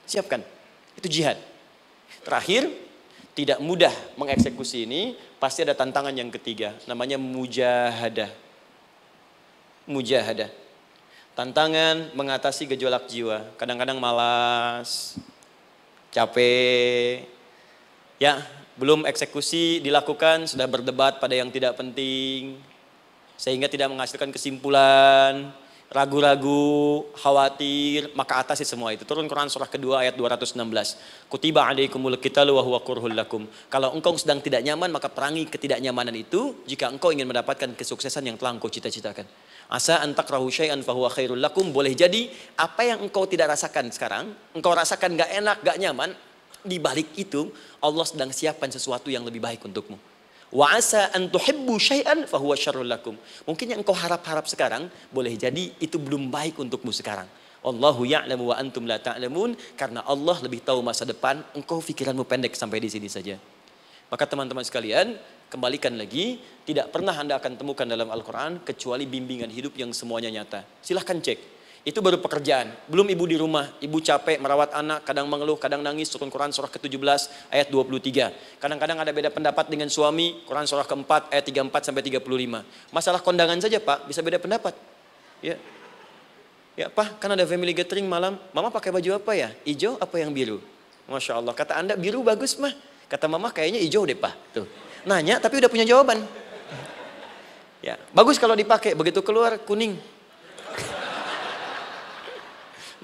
Siapkan. 0.07 0.39
Itu 0.95 1.11
jihad. 1.11 1.35
Terakhir, 2.23 2.71
tidak 3.35 3.59
mudah 3.59 3.91
mengeksekusi 4.15 4.87
ini, 4.87 5.19
pasti 5.35 5.67
ada 5.67 5.75
tantangan 5.75 6.15
yang 6.15 6.31
ketiga, 6.31 6.71
namanya 6.87 7.19
mujahadah. 7.19 8.31
Mujahadah. 9.83 10.47
Tantangan 11.35 12.15
mengatasi 12.15 12.71
gejolak 12.71 13.11
jiwa. 13.11 13.51
Kadang-kadang 13.59 13.99
malas, 13.99 15.19
capek, 16.15 17.27
ya 18.15 18.39
belum 18.75 19.07
eksekusi 19.07 19.79
dilakukan, 19.79 20.51
sudah 20.51 20.67
berdebat 20.67 21.23
pada 21.23 21.35
yang 21.35 21.47
tidak 21.51 21.79
penting, 21.79 22.59
sehingga 23.39 23.71
tidak 23.71 23.91
menghasilkan 23.91 24.31
kesimpulan, 24.35 25.51
ragu-ragu, 25.95 27.05
khawatir, 27.15 28.11
maka 28.19 28.43
atasi 28.43 28.67
semua 28.67 28.91
itu. 28.91 29.07
Turun 29.07 29.31
Quran 29.31 29.47
surah 29.47 29.71
kedua 29.71 30.03
ayat 30.03 30.19
216. 30.19 30.59
Kutiba 31.31 31.63
alaikumul 31.63 32.19
qitalu 32.19 32.51
wa 32.57 32.63
huwa 32.67 32.79
kurhul 32.83 33.15
lakum. 33.15 33.47
Kalau 33.71 33.95
engkau 33.95 34.11
sedang 34.19 34.43
tidak 34.43 34.59
nyaman, 34.65 34.91
maka 34.91 35.07
perangi 35.07 35.47
ketidaknyamanan 35.47 36.15
itu 36.17 36.65
jika 36.67 36.91
engkau 36.91 37.15
ingin 37.15 37.29
mendapatkan 37.29 37.71
kesuksesan 37.79 38.27
yang 38.27 38.35
telah 38.35 38.57
engkau 38.57 38.67
cita-citakan. 38.67 39.23
Asa 39.71 40.03
antakrahu 40.03 40.51
syai'an 40.51 40.83
fahuwa 40.83 41.09
khairul 41.09 41.39
lakum. 41.39 41.71
Boleh 41.71 41.95
jadi 41.95 42.27
apa 42.59 42.85
yang 42.85 42.99
engkau 43.01 43.23
tidak 43.29 43.55
rasakan 43.55 43.89
sekarang, 43.89 44.35
engkau 44.51 44.75
rasakan 44.75 45.15
gak 45.15 45.31
enak, 45.31 45.57
gak 45.63 45.77
nyaman, 45.79 46.11
di 46.65 46.81
balik 46.81 47.13
itu 47.15 47.53
Allah 47.79 48.03
sedang 48.03 48.33
siapkan 48.33 48.67
sesuatu 48.67 49.07
yang 49.13 49.23
lebih 49.23 49.39
baik 49.39 49.63
untukmu. 49.63 49.95
Wa 50.51 50.77
asa 50.77 51.13
an 51.13 51.29
tuhibbu 51.29 51.77
syai'an 51.77 52.25
fahuwa 52.25 52.55
syarrul 52.57 52.89
lakum. 52.89 53.15
Mungkin 53.45 53.75
yang 53.75 53.79
engkau 53.81 53.93
harap-harap 53.93 54.45
sekarang 54.49 54.89
boleh 55.13 55.33
jadi 55.37 55.73
itu 55.77 55.97
belum 56.01 56.33
baik 56.33 56.57
untukmu 56.57 56.89
sekarang. 56.89 57.29
Allahu 57.65 58.05
ya'lamu 58.05 58.53
wa 58.53 58.55
antum 58.61 58.85
la 58.85 59.01
ta'lamun 59.01 59.57
karena 59.73 60.05
Allah 60.05 60.37
lebih 60.45 60.61
tahu 60.61 60.85
masa 60.85 61.01
depan, 61.01 61.41
engkau 61.57 61.81
pikiranmu 61.81 62.21
pendek 62.29 62.53
sampai 62.53 62.77
di 62.77 62.89
sini 62.93 63.09
saja. 63.09 63.41
Maka 64.05 64.29
teman-teman 64.29 64.61
sekalian, 64.61 65.17
kembalikan 65.49 65.97
lagi, 65.97 66.37
tidak 66.61 66.93
pernah 66.93 67.17
Anda 67.17 67.41
akan 67.41 67.57
temukan 67.57 67.89
dalam 67.89 68.13
Al-Qur'an 68.13 68.61
kecuali 68.61 69.09
bimbingan 69.09 69.49
hidup 69.49 69.73
yang 69.73 69.89
semuanya 69.97 70.29
nyata. 70.29 70.61
Silahkan 70.85 71.17
cek 71.17 71.54
itu 71.85 72.01
baru 72.01 72.17
pekerjaan. 72.17 72.73
Belum 72.89 73.05
ibu 73.05 73.23
di 73.29 73.37
rumah, 73.37 73.69
ibu 73.77 74.01
capek 74.01 74.41
merawat 74.41 74.73
anak, 74.73 75.05
kadang 75.05 75.29
mengeluh, 75.29 75.53
kadang 75.53 75.85
nangis, 75.85 76.09
turun 76.09 76.33
Quran 76.33 76.49
surah 76.49 76.67
ke-17 76.73 77.53
ayat 77.53 77.69
23. 77.69 78.57
Kadang-kadang 78.57 78.97
ada 79.05 79.13
beda 79.13 79.29
pendapat 79.29 79.69
dengan 79.69 79.85
suami, 79.93 80.41
Quran 80.49 80.65
surah 80.65 80.81
ke-4 80.89 81.29
ayat 81.29 81.45
34 81.45 81.93
sampai 81.93 82.01
35. 82.01 82.65
Masalah 82.89 83.21
kondangan 83.21 83.61
saja 83.61 83.77
Pak, 83.77 84.09
bisa 84.09 84.25
beda 84.25 84.41
pendapat. 84.41 84.73
Ya. 85.45 85.61
Ya 86.73 86.89
Pak, 86.89 87.21
kan 87.21 87.29
ada 87.37 87.45
family 87.45 87.77
gathering 87.77 88.09
malam, 88.09 88.41
Mama 88.49 88.73
pakai 88.73 88.89
baju 88.89 89.21
apa 89.21 89.37
ya? 89.37 89.53
Hijau 89.61 90.01
apa 90.01 90.17
yang 90.17 90.33
biru? 90.33 90.57
Masya 91.05 91.37
Allah, 91.37 91.53
kata 91.53 91.77
Anda 91.77 91.93
biru 91.93 92.25
bagus 92.25 92.57
mah. 92.57 92.73
Kata 93.05 93.29
Mama 93.29 93.53
kayaknya 93.53 93.77
hijau 93.77 94.09
deh 94.09 94.17
Pak. 94.17 94.33
Tuh. 94.57 94.65
Nanya 95.05 95.37
tapi 95.37 95.61
udah 95.61 95.69
punya 95.69 95.85
jawaban. 95.85 96.25
Ya, 97.85 98.01
bagus 98.09 98.41
kalau 98.41 98.57
dipakai, 98.57 98.97
begitu 98.97 99.21
keluar 99.21 99.61
kuning. 99.61 100.14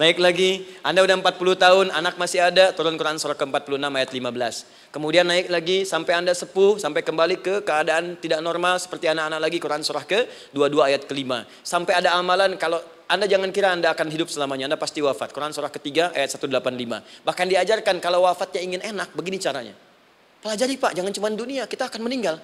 Naik 0.01 0.17
lagi, 0.17 0.65
Anda 0.81 1.05
udah 1.05 1.13
40 1.13 1.61
tahun, 1.61 1.85
anak 1.93 2.17
masih 2.17 2.41
ada, 2.41 2.73
turun 2.73 2.97
Quran 2.97 3.21
surah 3.21 3.37
ke-46 3.37 3.85
ayat 3.85 4.09
15. 4.09 4.89
Kemudian 4.89 5.29
naik 5.29 5.45
lagi 5.53 5.85
sampai 5.85 6.17
Anda 6.17 6.33
sepuh, 6.33 6.81
sampai 6.81 7.05
kembali 7.05 7.37
ke 7.37 7.61
keadaan 7.61 8.17
tidak 8.17 8.41
normal 8.41 8.81
seperti 8.81 9.13
anak-anak 9.13 9.37
lagi, 9.37 9.61
Quran 9.61 9.85
surah 9.85 10.01
ke-22 10.01 10.73
ayat 10.81 11.05
ke-5. 11.05 11.45
Sampai 11.61 11.93
ada 12.01 12.17
amalan 12.17 12.57
kalau 12.57 12.81
anda 13.05 13.29
jangan 13.29 13.53
kira 13.53 13.77
Anda 13.77 13.93
akan 13.93 14.09
hidup 14.09 14.33
selamanya, 14.33 14.73
Anda 14.73 14.79
pasti 14.81 15.05
wafat. 15.05 15.37
Quran 15.37 15.53
surah 15.53 15.69
ketiga 15.69 16.09
ayat 16.17 16.33
185. 16.33 16.49
Bahkan 17.21 17.45
diajarkan 17.45 18.01
kalau 18.01 18.25
wafatnya 18.25 18.57
ingin 18.65 18.81
enak, 18.81 19.13
begini 19.13 19.37
caranya. 19.37 19.77
Pelajari 20.41 20.81
Pak, 20.81 20.97
jangan 20.97 21.13
cuma 21.13 21.29
dunia, 21.29 21.69
kita 21.69 21.85
akan 21.85 22.01
meninggal. 22.01 22.41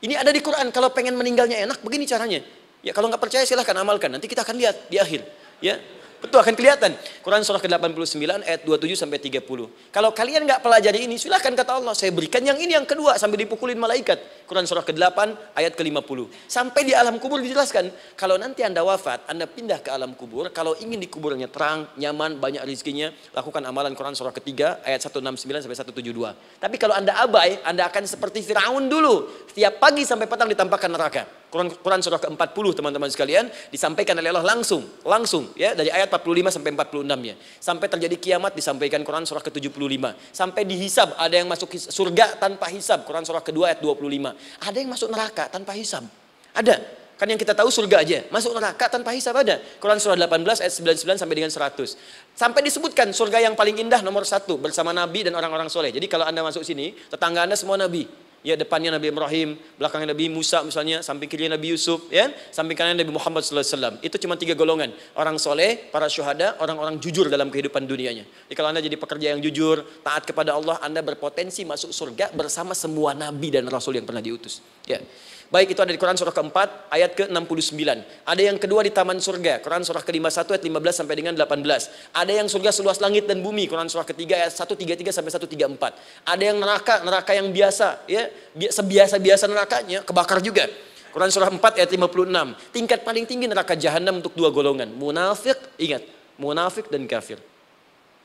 Ini 0.00 0.16
ada 0.16 0.32
di 0.32 0.40
Quran, 0.40 0.72
kalau 0.72 0.88
pengen 0.96 1.12
meninggalnya 1.12 1.60
enak, 1.60 1.84
begini 1.84 2.08
caranya. 2.08 2.40
Ya 2.80 2.96
kalau 2.96 3.12
nggak 3.12 3.20
percaya 3.20 3.44
silahkan 3.44 3.76
amalkan, 3.76 4.16
nanti 4.16 4.32
kita 4.32 4.46
akan 4.46 4.56
lihat 4.56 4.88
di 4.88 4.96
akhir. 4.96 5.26
Ya, 5.58 5.80
Betul 6.16 6.40
akan 6.40 6.54
kelihatan. 6.56 6.96
Quran 7.20 7.44
surah 7.44 7.60
ke-89 7.60 8.16
ayat 8.44 8.60
27 8.64 8.96
sampai 8.96 9.20
30. 9.20 9.44
Kalau 9.92 10.10
kalian 10.16 10.48
nggak 10.48 10.64
pelajari 10.64 11.04
ini, 11.04 11.20
silahkan 11.20 11.52
kata 11.52 11.76
Allah, 11.76 11.92
saya 11.92 12.08
berikan 12.08 12.40
yang 12.40 12.56
ini 12.56 12.72
yang 12.72 12.88
kedua 12.88 13.20
sambil 13.20 13.36
dipukulin 13.44 13.76
malaikat. 13.76 14.16
Quran 14.48 14.64
surah 14.64 14.80
ke-8 14.86 15.52
ayat 15.52 15.76
ke-50. 15.76 16.18
Sampai 16.48 16.88
di 16.88 16.96
alam 16.96 17.20
kubur 17.20 17.44
dijelaskan, 17.44 17.92
kalau 18.16 18.40
nanti 18.40 18.64
Anda 18.64 18.80
wafat, 18.80 19.28
Anda 19.28 19.44
pindah 19.44 19.84
ke 19.84 19.92
alam 19.92 20.16
kubur, 20.16 20.48
kalau 20.56 20.72
ingin 20.80 20.96
di 20.96 21.08
kuburnya 21.10 21.52
terang, 21.52 21.90
nyaman, 22.00 22.40
banyak 22.40 22.64
rezekinya, 22.64 23.12
lakukan 23.36 23.60
amalan 23.68 23.92
Quran 23.92 24.16
surah 24.16 24.32
ketiga 24.32 24.80
ayat 24.88 25.04
169 25.04 25.68
sampai 25.68 25.76
172. 25.76 26.62
Tapi 26.62 26.76
kalau 26.80 26.96
Anda 26.96 27.12
abai, 27.20 27.60
Anda 27.60 27.92
akan 27.92 28.08
seperti 28.08 28.40
Firaun 28.40 28.88
dulu. 28.88 29.46
Tiap 29.52 29.76
pagi 29.82 30.08
sampai 30.08 30.24
petang 30.24 30.48
ditampakkan 30.48 30.88
neraka. 30.88 31.45
Quran, 31.46 31.70
Quran 31.70 32.00
surah 32.02 32.18
ke-40 32.18 32.66
teman-teman 32.74 33.06
sekalian 33.06 33.46
disampaikan 33.70 34.18
oleh 34.18 34.34
Allah 34.34 34.42
langsung, 34.42 34.82
langsung 35.06 35.54
ya 35.54 35.78
dari 35.78 35.94
ayat 35.94 36.10
45 36.10 36.50
sampai 36.58 36.70
46 36.74 37.06
ya. 37.22 37.34
Sampai 37.62 37.86
terjadi 37.86 38.16
kiamat 38.18 38.52
disampaikan 38.58 39.06
Quran 39.06 39.22
surah 39.22 39.42
ke-75. 39.46 40.04
Sampai 40.34 40.66
dihisab 40.66 41.14
ada 41.14 41.34
yang 41.38 41.46
masuk 41.46 41.70
surga 41.78 42.42
tanpa 42.42 42.66
hisab 42.74 43.06
Quran 43.06 43.22
surah 43.22 43.46
kedua 43.46 43.70
ayat 43.70 43.78
25. 43.78 44.66
Ada 44.66 44.76
yang 44.76 44.90
masuk 44.90 45.08
neraka 45.08 45.46
tanpa 45.46 45.70
hisab. 45.78 46.02
Ada. 46.50 46.82
Kan 47.16 47.32
yang 47.32 47.40
kita 47.40 47.56
tahu 47.56 47.72
surga 47.72 48.02
aja. 48.02 48.18
Masuk 48.28 48.52
neraka 48.52 48.90
tanpa 48.90 49.14
hisab 49.14 49.38
ada. 49.38 49.62
Quran 49.78 50.02
surah 50.02 50.18
18 50.18 50.66
ayat 50.66 50.74
99 51.06 51.16
sampai 51.16 51.34
dengan 51.38 51.48
100. 51.48 51.94
Sampai 52.36 52.60
disebutkan 52.60 53.08
surga 53.14 53.40
yang 53.40 53.54
paling 53.54 53.80
indah 53.80 54.02
nomor 54.02 54.26
satu 54.26 54.58
bersama 54.58 54.90
Nabi 54.92 55.24
dan 55.24 55.32
orang-orang 55.32 55.70
soleh. 55.70 55.94
Jadi 55.94 56.10
kalau 56.10 56.26
anda 56.26 56.42
masuk 56.42 56.66
sini, 56.66 56.92
tetangga 57.08 57.46
anda 57.46 57.54
semua 57.54 57.78
Nabi 57.78 58.25
ya 58.46 58.54
depannya 58.54 58.94
Nabi 58.94 59.10
Ibrahim, 59.10 59.58
belakangnya 59.74 60.14
Nabi 60.14 60.30
Musa 60.30 60.62
misalnya, 60.62 61.02
samping 61.02 61.26
kiri 61.26 61.50
Nabi 61.50 61.74
Yusuf, 61.74 62.06
ya, 62.14 62.30
samping 62.54 62.78
kanan 62.78 62.94
Nabi 62.94 63.10
Muhammad 63.10 63.42
SAW. 63.42 63.98
Itu 64.06 64.22
cuma 64.22 64.38
tiga 64.38 64.54
golongan, 64.54 64.94
orang 65.18 65.34
soleh, 65.42 65.90
para 65.90 66.06
syuhada, 66.06 66.54
orang-orang 66.62 67.02
jujur 67.02 67.26
dalam 67.26 67.50
kehidupan 67.50 67.82
dunianya. 67.90 68.22
Jadi 68.22 68.54
kalau 68.54 68.70
anda 68.70 68.78
jadi 68.78 68.94
pekerja 68.94 69.34
yang 69.34 69.42
jujur, 69.42 69.82
taat 70.06 70.22
kepada 70.22 70.54
Allah, 70.54 70.78
anda 70.78 71.02
berpotensi 71.02 71.66
masuk 71.66 71.90
surga 71.90 72.30
bersama 72.30 72.70
semua 72.70 73.18
Nabi 73.18 73.50
dan 73.50 73.66
Rasul 73.66 73.98
yang 73.98 74.06
pernah 74.06 74.22
diutus. 74.22 74.62
Ya. 74.86 75.02
Baik 75.46 75.78
itu 75.78 75.80
ada 75.82 75.94
di 75.94 76.00
Quran 76.00 76.18
surah 76.18 76.34
keempat 76.34 76.90
ayat 76.90 77.14
ke-69. 77.14 77.78
Ada 78.26 78.42
yang 78.42 78.58
kedua 78.58 78.82
di 78.82 78.90
taman 78.90 79.22
surga, 79.22 79.62
Quran 79.62 79.86
surah 79.86 80.02
ke-51 80.02 80.58
ayat 80.58 80.62
15 80.66 80.98
sampai 80.98 81.14
dengan 81.14 81.34
18. 81.38 82.10
Ada 82.10 82.32
yang 82.34 82.50
surga 82.50 82.74
seluas 82.74 82.98
langit 82.98 83.30
dan 83.30 83.38
bumi, 83.38 83.70
Quran 83.70 83.86
surah 83.86 84.02
ketiga 84.02 84.42
ayat 84.42 84.50
133 84.58 85.14
sampai 85.14 85.30
134. 85.30 86.26
Ada 86.26 86.42
yang 86.42 86.58
neraka, 86.58 86.94
neraka 87.06 87.32
yang 87.38 87.48
biasa, 87.54 88.02
ya, 88.10 88.26
sebiasa-biasa 88.58 89.46
nerakanya 89.46 90.02
kebakar 90.02 90.42
juga. 90.42 90.66
Quran 91.14 91.30
surah 91.30 91.48
4 91.48 91.80
ayat 91.80 91.90
56. 91.94 92.74
Tingkat 92.74 93.00
paling 93.06 93.24
tinggi 93.24 93.46
neraka 93.46 93.78
jahanam 93.78 94.18
untuk 94.18 94.34
dua 94.34 94.50
golongan, 94.50 94.90
munafik, 94.92 95.56
ingat, 95.78 96.02
munafik 96.36 96.90
dan 96.90 97.06
kafir. 97.06 97.38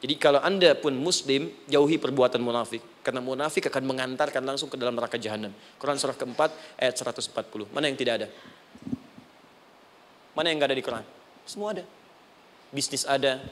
Jadi 0.02 0.18
kalau 0.18 0.42
anda 0.42 0.74
pun 0.74 0.98
muslim, 0.98 1.54
jauhi 1.70 2.02
perbuatan 2.02 2.42
munafik. 2.42 2.82
Karena 3.06 3.22
munafik 3.22 3.70
akan 3.70 3.86
mengantarkan 3.86 4.42
langsung 4.42 4.66
ke 4.66 4.74
dalam 4.74 4.98
neraka 4.98 5.22
jahanam. 5.22 5.54
Quran 5.78 5.98
surah 6.02 6.18
keempat 6.18 6.50
ayat 6.82 6.98
140. 6.98 7.70
Mana 7.70 7.86
yang 7.86 7.98
tidak 7.98 8.14
ada? 8.18 8.28
Mana 10.34 10.50
yang 10.50 10.58
nggak 10.58 10.70
ada 10.74 10.78
di 10.78 10.86
Quran? 10.86 11.06
Semua 11.46 11.78
ada. 11.78 11.86
Bisnis 12.74 13.06
ada, 13.06 13.46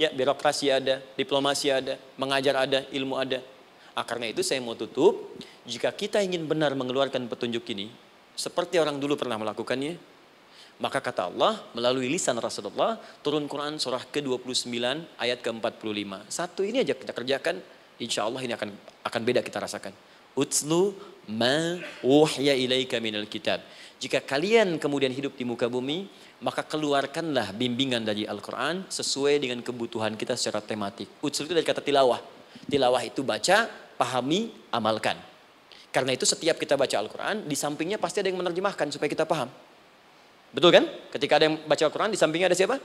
ya 0.00 0.08
birokrasi 0.08 0.72
ada, 0.72 1.04
diplomasi 1.12 1.68
ada, 1.68 2.00
mengajar 2.16 2.56
ada, 2.56 2.88
ilmu 2.88 3.20
ada. 3.20 3.44
Ah, 3.92 4.06
karena 4.06 4.32
itu 4.32 4.40
saya 4.40 4.64
mau 4.64 4.72
tutup, 4.72 5.36
jika 5.68 5.92
kita 5.92 6.24
ingin 6.24 6.48
benar 6.48 6.72
mengeluarkan 6.72 7.28
petunjuk 7.28 7.68
ini, 7.74 7.92
seperti 8.32 8.80
orang 8.80 8.96
dulu 8.96 9.18
pernah 9.18 9.36
melakukannya, 9.36 10.00
maka 10.80 10.98
kata 11.04 11.28
Allah 11.28 11.60
melalui 11.76 12.08
lisan 12.08 12.40
Rasulullah 12.40 12.96
turun 13.20 13.44
Quran 13.44 13.76
surah 13.76 14.00
ke-29 14.08 14.72
ayat 15.20 15.38
ke-45. 15.44 16.10
Satu 16.32 16.64
ini 16.64 16.80
aja 16.80 16.96
kita 16.96 17.12
kerjakan, 17.12 17.60
insya 18.00 18.24
Allah 18.24 18.40
ini 18.40 18.56
akan 18.56 18.72
akan 19.04 19.20
beda 19.20 19.44
kita 19.44 19.60
rasakan. 19.60 19.92
Utslu 20.32 20.96
ma 21.28 21.76
wahya 22.00 22.56
ilaika 22.56 22.96
minal 22.96 23.28
kitab. 23.28 23.60
Jika 24.00 24.24
kalian 24.24 24.80
kemudian 24.80 25.12
hidup 25.12 25.36
di 25.36 25.44
muka 25.44 25.68
bumi, 25.68 26.08
maka 26.40 26.64
keluarkanlah 26.64 27.52
bimbingan 27.52 28.00
dari 28.00 28.24
Al-Quran 28.24 28.88
sesuai 28.88 29.36
dengan 29.44 29.60
kebutuhan 29.60 30.16
kita 30.16 30.32
secara 30.40 30.64
tematik. 30.64 31.20
Utslu 31.20 31.44
itu 31.44 31.52
dari 31.52 31.68
kata 31.68 31.84
tilawah. 31.84 32.24
Tilawah 32.72 33.04
itu 33.04 33.20
baca, 33.20 33.68
pahami, 34.00 34.48
amalkan. 34.72 35.20
Karena 35.92 36.16
itu 36.16 36.24
setiap 36.24 36.56
kita 36.56 36.80
baca 36.80 36.96
Al-Quran, 36.96 37.44
di 37.44 37.52
sampingnya 37.52 38.00
pasti 38.00 38.24
ada 38.24 38.32
yang 38.32 38.40
menerjemahkan 38.40 38.88
supaya 38.88 39.12
kita 39.12 39.28
paham. 39.28 39.52
Betul 40.50 40.70
kan? 40.74 40.84
Ketika 41.14 41.38
ada 41.38 41.44
yang 41.46 41.56
baca 41.62 41.82
Al-Quran, 41.86 42.10
di 42.10 42.18
sampingnya 42.18 42.50
ada 42.50 42.58
siapa? 42.58 42.76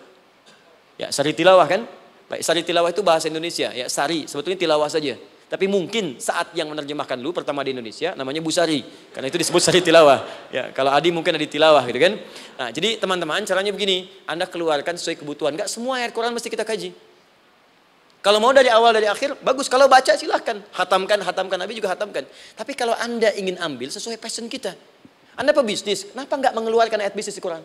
Ya, 0.95 1.09
sari 1.09 1.33
tilawah 1.33 1.65
kan? 1.65 1.83
Baik, 2.29 2.41
sari 2.41 2.61
tilawah 2.61 2.89
itu 2.89 3.01
bahasa 3.01 3.25
Indonesia. 3.29 3.69
Ya, 3.73 3.85
sari, 3.89 4.29
sebetulnya 4.29 4.57
tilawah 4.57 4.89
saja. 4.89 5.17
Tapi 5.45 5.69
mungkin 5.69 6.17
saat 6.17 6.57
yang 6.57 6.73
menerjemahkan 6.73 7.21
dulu 7.21 7.37
pertama 7.37 7.61
di 7.61 7.69
Indonesia 7.69 8.17
namanya 8.17 8.41
Busari. 8.41 8.81
Karena 9.13 9.29
itu 9.29 9.37
disebut 9.37 9.61
sari 9.61 9.77
tilawah. 9.77 10.25
Ya, 10.49 10.73
kalau 10.73 10.89
Adi 10.89 11.13
mungkin 11.13 11.37
ada 11.37 11.43
di 11.45 11.51
tilawah 11.51 11.85
gitu 11.85 12.01
kan. 12.01 12.17
Nah, 12.57 12.69
jadi 12.73 12.97
teman-teman 12.97 13.45
caranya 13.45 13.69
begini, 13.69 14.09
Anda 14.25 14.49
keluarkan 14.49 14.97
sesuai 14.97 15.21
kebutuhan. 15.21 15.53
Enggak 15.53 15.69
semua 15.69 16.01
ayat 16.01 16.17
Quran 16.17 16.33
mesti 16.33 16.49
kita 16.49 16.65
kaji. 16.65 16.97
Kalau 18.25 18.41
mau 18.41 18.49
dari 18.49 18.73
awal 18.73 18.89
dari 18.97 19.05
akhir, 19.05 19.37
bagus. 19.45 19.69
Kalau 19.69 19.85
baca 19.85 20.17
silahkan. 20.17 20.57
Hatamkan, 20.73 21.21
hatamkan. 21.21 21.61
Nabi 21.61 21.77
juga 21.77 21.93
hatamkan. 21.93 22.25
Tapi 22.57 22.73
kalau 22.73 22.97
Anda 22.97 23.29
ingin 23.37 23.61
ambil 23.61 23.93
sesuai 23.93 24.17
passion 24.17 24.49
kita. 24.49 24.73
Anda 25.35 25.51
pebisnis, 25.51 26.11
kenapa 26.15 26.39
nggak 26.39 26.53
mengeluarkan 26.55 26.97
ayat 27.03 27.13
bisnis 27.15 27.35
di 27.35 27.43
Quran? 27.43 27.59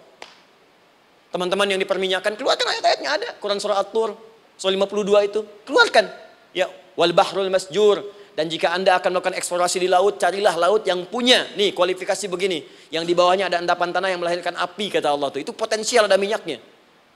Teman-teman 1.31 1.67
yang 1.71 1.79
diperminyakan, 1.79 2.35
keluarkan 2.35 2.67
ayat-ayatnya 2.67 3.11
ada. 3.15 3.29
Quran 3.39 3.63
surah 3.63 3.79
At-Tur, 3.79 4.19
surah 4.59 4.75
52 4.75 5.31
itu. 5.31 5.41
Keluarkan. 5.63 6.11
Ya, 6.51 6.67
wal 6.99 7.15
bahrul 7.15 7.47
masjur. 7.47 8.03
Dan 8.35 8.51
jika 8.51 8.75
Anda 8.75 8.99
akan 8.99 9.15
melakukan 9.15 9.39
eksplorasi 9.39 9.79
di 9.79 9.89
laut, 9.91 10.19
carilah 10.19 10.55
laut 10.59 10.83
yang 10.87 11.07
punya. 11.07 11.47
Nih, 11.55 11.71
kualifikasi 11.71 12.27
begini. 12.27 12.67
Yang 12.91 13.05
di 13.11 13.15
bawahnya 13.15 13.47
ada 13.47 13.63
endapan 13.63 13.95
tanah 13.95 14.11
yang 14.11 14.19
melahirkan 14.23 14.59
api, 14.59 14.91
kata 14.91 15.11
Allah 15.11 15.31
tuh. 15.31 15.39
Itu 15.43 15.55
potensial 15.55 16.11
ada 16.11 16.19
minyaknya. 16.19 16.59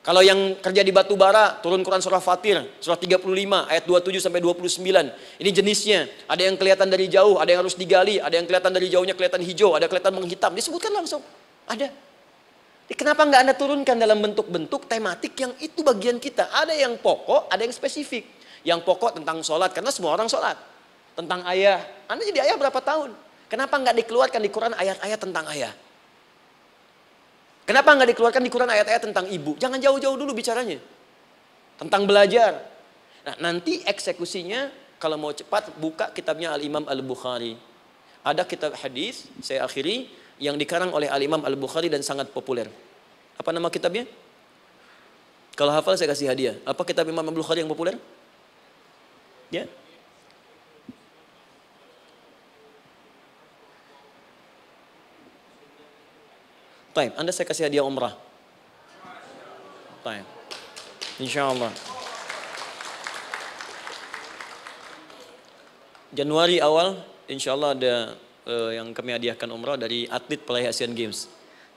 Kalau 0.04 0.20
yang 0.20 0.60
kerja 0.60 0.84
di 0.84 0.92
batu 0.92 1.16
bara, 1.16 1.56
turun 1.64 1.80
Quran 1.80 1.96
surah 1.96 2.20
Fatir, 2.20 2.60
surah 2.76 3.00
35 3.00 3.24
ayat 3.72 3.88
27 3.88 4.20
sampai 4.20 4.44
29. 4.44 4.84
Ini 5.40 5.48
jenisnya. 5.48 6.04
Ada 6.28 6.44
yang 6.44 6.60
kelihatan 6.60 6.92
dari 6.92 7.08
jauh, 7.08 7.40
ada 7.40 7.48
yang 7.48 7.64
harus 7.64 7.72
digali, 7.72 8.20
ada 8.20 8.36
yang 8.36 8.44
kelihatan 8.44 8.68
dari 8.68 8.92
jauhnya 8.92 9.16
kelihatan 9.16 9.40
hijau, 9.40 9.72
ada 9.72 9.88
kelihatan 9.88 10.12
menghitam. 10.12 10.52
Disebutkan 10.52 10.92
langsung. 10.92 11.24
Ada. 11.64 11.88
Kenapa 12.92 13.24
nggak 13.24 13.40
Anda 13.48 13.54
turunkan 13.56 13.96
dalam 13.96 14.20
bentuk-bentuk 14.20 14.84
tematik 14.84 15.32
yang 15.40 15.56
itu 15.56 15.80
bagian 15.80 16.20
kita? 16.20 16.52
Ada 16.52 16.76
yang 16.76 17.00
pokok, 17.00 17.48
ada 17.48 17.64
yang 17.64 17.72
spesifik. 17.72 18.28
Yang 18.60 18.84
pokok 18.84 19.16
tentang 19.16 19.40
sholat, 19.40 19.72
karena 19.72 19.88
semua 19.88 20.12
orang 20.12 20.28
sholat. 20.28 20.60
Tentang 21.16 21.48
ayah. 21.48 21.80
Anda 22.12 22.28
jadi 22.28 22.44
ayah 22.44 22.60
berapa 22.60 22.76
tahun? 22.76 23.16
Kenapa 23.48 23.80
nggak 23.80 24.04
dikeluarkan 24.04 24.40
di 24.44 24.50
Quran 24.52 24.76
ayat-ayat 24.76 25.16
tentang 25.16 25.48
ayah? 25.48 25.72
Kenapa 27.64 27.96
nggak 27.96 28.12
dikeluarkan 28.12 28.42
di 28.44 28.50
Quran 28.52 28.68
ayat-ayat 28.68 29.02
tentang 29.08 29.24
ibu? 29.32 29.56
Jangan 29.56 29.80
jauh-jauh 29.80 30.16
dulu 30.20 30.36
bicaranya. 30.36 30.76
Tentang 31.80 32.04
belajar. 32.04 32.60
Nah, 33.24 33.36
nanti 33.40 33.80
eksekusinya 33.88 34.68
kalau 35.00 35.16
mau 35.16 35.32
cepat 35.32 35.72
buka 35.80 36.12
kitabnya 36.12 36.52
Al-Imam 36.52 36.84
Al-Bukhari. 36.84 37.56
Ada 38.20 38.44
kitab 38.44 38.76
hadis, 38.76 39.28
saya 39.40 39.64
akhiri, 39.64 40.12
yang 40.36 40.60
dikarang 40.60 40.92
oleh 40.92 41.08
Al-Imam 41.08 41.40
Al-Bukhari 41.40 41.88
dan 41.88 42.04
sangat 42.04 42.28
populer. 42.28 42.68
Apa 43.40 43.48
nama 43.48 43.72
kitabnya? 43.72 44.04
Kalau 45.56 45.72
hafal 45.72 45.96
saya 45.96 46.12
kasih 46.12 46.28
hadiah. 46.28 46.56
Apa 46.68 46.84
kitab 46.84 47.08
Imam 47.08 47.24
Al-Bukhari 47.24 47.64
yang 47.64 47.70
populer? 47.72 47.96
Ya, 49.48 49.64
Taib, 56.94 57.10
Anda 57.18 57.34
saya 57.34 57.50
kasih 57.50 57.66
hadiah 57.66 57.82
umrah. 57.82 58.14
Taib. 60.06 60.22
Insya 61.18 61.50
Allah. 61.50 61.74
Januari 66.14 66.62
awal, 66.62 67.02
insya 67.26 67.58
Allah 67.58 67.74
ada 67.74 67.94
uh, 68.46 68.70
yang 68.70 68.94
kami 68.94 69.10
hadiahkan 69.10 69.50
umrah 69.50 69.74
dari 69.74 70.06
atlet 70.06 70.38
pelaih 70.38 70.70
Asian 70.70 70.94
Games. 70.94 71.26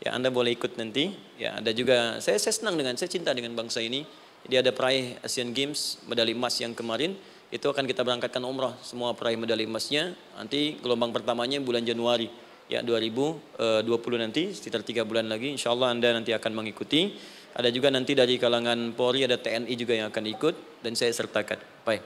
Ya, 0.05 0.13
Anda 0.13 0.29
boleh 0.29 0.53
ikut 0.53 0.77
nanti. 0.77 1.17
Ya, 1.41 1.57
ada 1.57 1.73
juga 1.73 2.21
saya 2.21 2.37
saya 2.37 2.53
senang 2.53 2.77
dengan 2.77 2.93
saya 2.93 3.09
cinta 3.09 3.33
dengan 3.33 3.57
bangsa 3.57 3.81
ini. 3.81 4.05
Dia 4.45 4.61
ada 4.61 4.69
peraih 4.69 5.17
Asian 5.25 5.49
Games 5.49 5.97
medali 6.05 6.37
emas 6.37 6.61
yang 6.61 6.77
kemarin 6.77 7.17
itu 7.49 7.65
akan 7.65 7.89
kita 7.89 8.05
berangkatkan 8.05 8.43
umrah 8.45 8.77
semua 8.85 9.17
peraih 9.17 9.33
medali 9.33 9.65
emasnya. 9.65 10.13
Nanti 10.37 10.77
gelombang 10.77 11.09
pertamanya 11.09 11.57
bulan 11.57 11.81
Januari 11.81 12.29
ya 12.67 12.83
2020 12.83 13.83
eh, 13.83 14.19
nanti 14.19 14.51
sekitar 14.51 14.83
tiga 14.83 15.07
bulan 15.07 15.31
lagi. 15.31 15.55
Insya 15.55 15.71
Allah 15.71 15.95
anda 15.95 16.11
nanti 16.11 16.35
akan 16.35 16.51
mengikuti. 16.51 17.15
Ada 17.57 17.73
juga 17.73 17.89
nanti 17.89 18.13
dari 18.13 18.37
kalangan 18.37 18.93
Polri 18.93 19.25
ada 19.25 19.39
TNI 19.39 19.73
juga 19.73 19.97
yang 19.97 20.13
akan 20.13 20.23
ikut 20.29 20.83
dan 20.85 20.93
saya 20.93 21.09
sertakan. 21.09 21.57
Baik. 21.81 22.05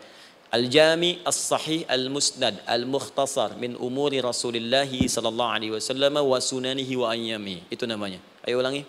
Al-Jami 0.52 1.24
As-Sahih 1.24 1.88
Al-Musnad 1.88 2.60
Al-Mukhtasar 2.68 3.56
min 3.56 3.76
umuri 3.76 4.20
Rasulullah 4.20 4.88
sallallahu 4.88 5.52
alaihi 5.52 5.72
wasallam 5.76 6.24
wa 6.24 6.40
sunanihi 6.40 6.94
wa 6.96 7.12
ayyami. 7.12 7.68
Itu 7.68 7.84
namanya. 7.84 8.24
Ayo 8.48 8.64
ulangi. 8.64 8.84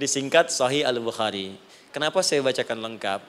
Disingkat 0.00 0.50
Sahih 0.50 0.86
Al-Bukhari. 0.86 1.54
Kenapa 1.94 2.22
saya 2.22 2.42
bacakan 2.42 2.82
lengkap? 2.82 3.20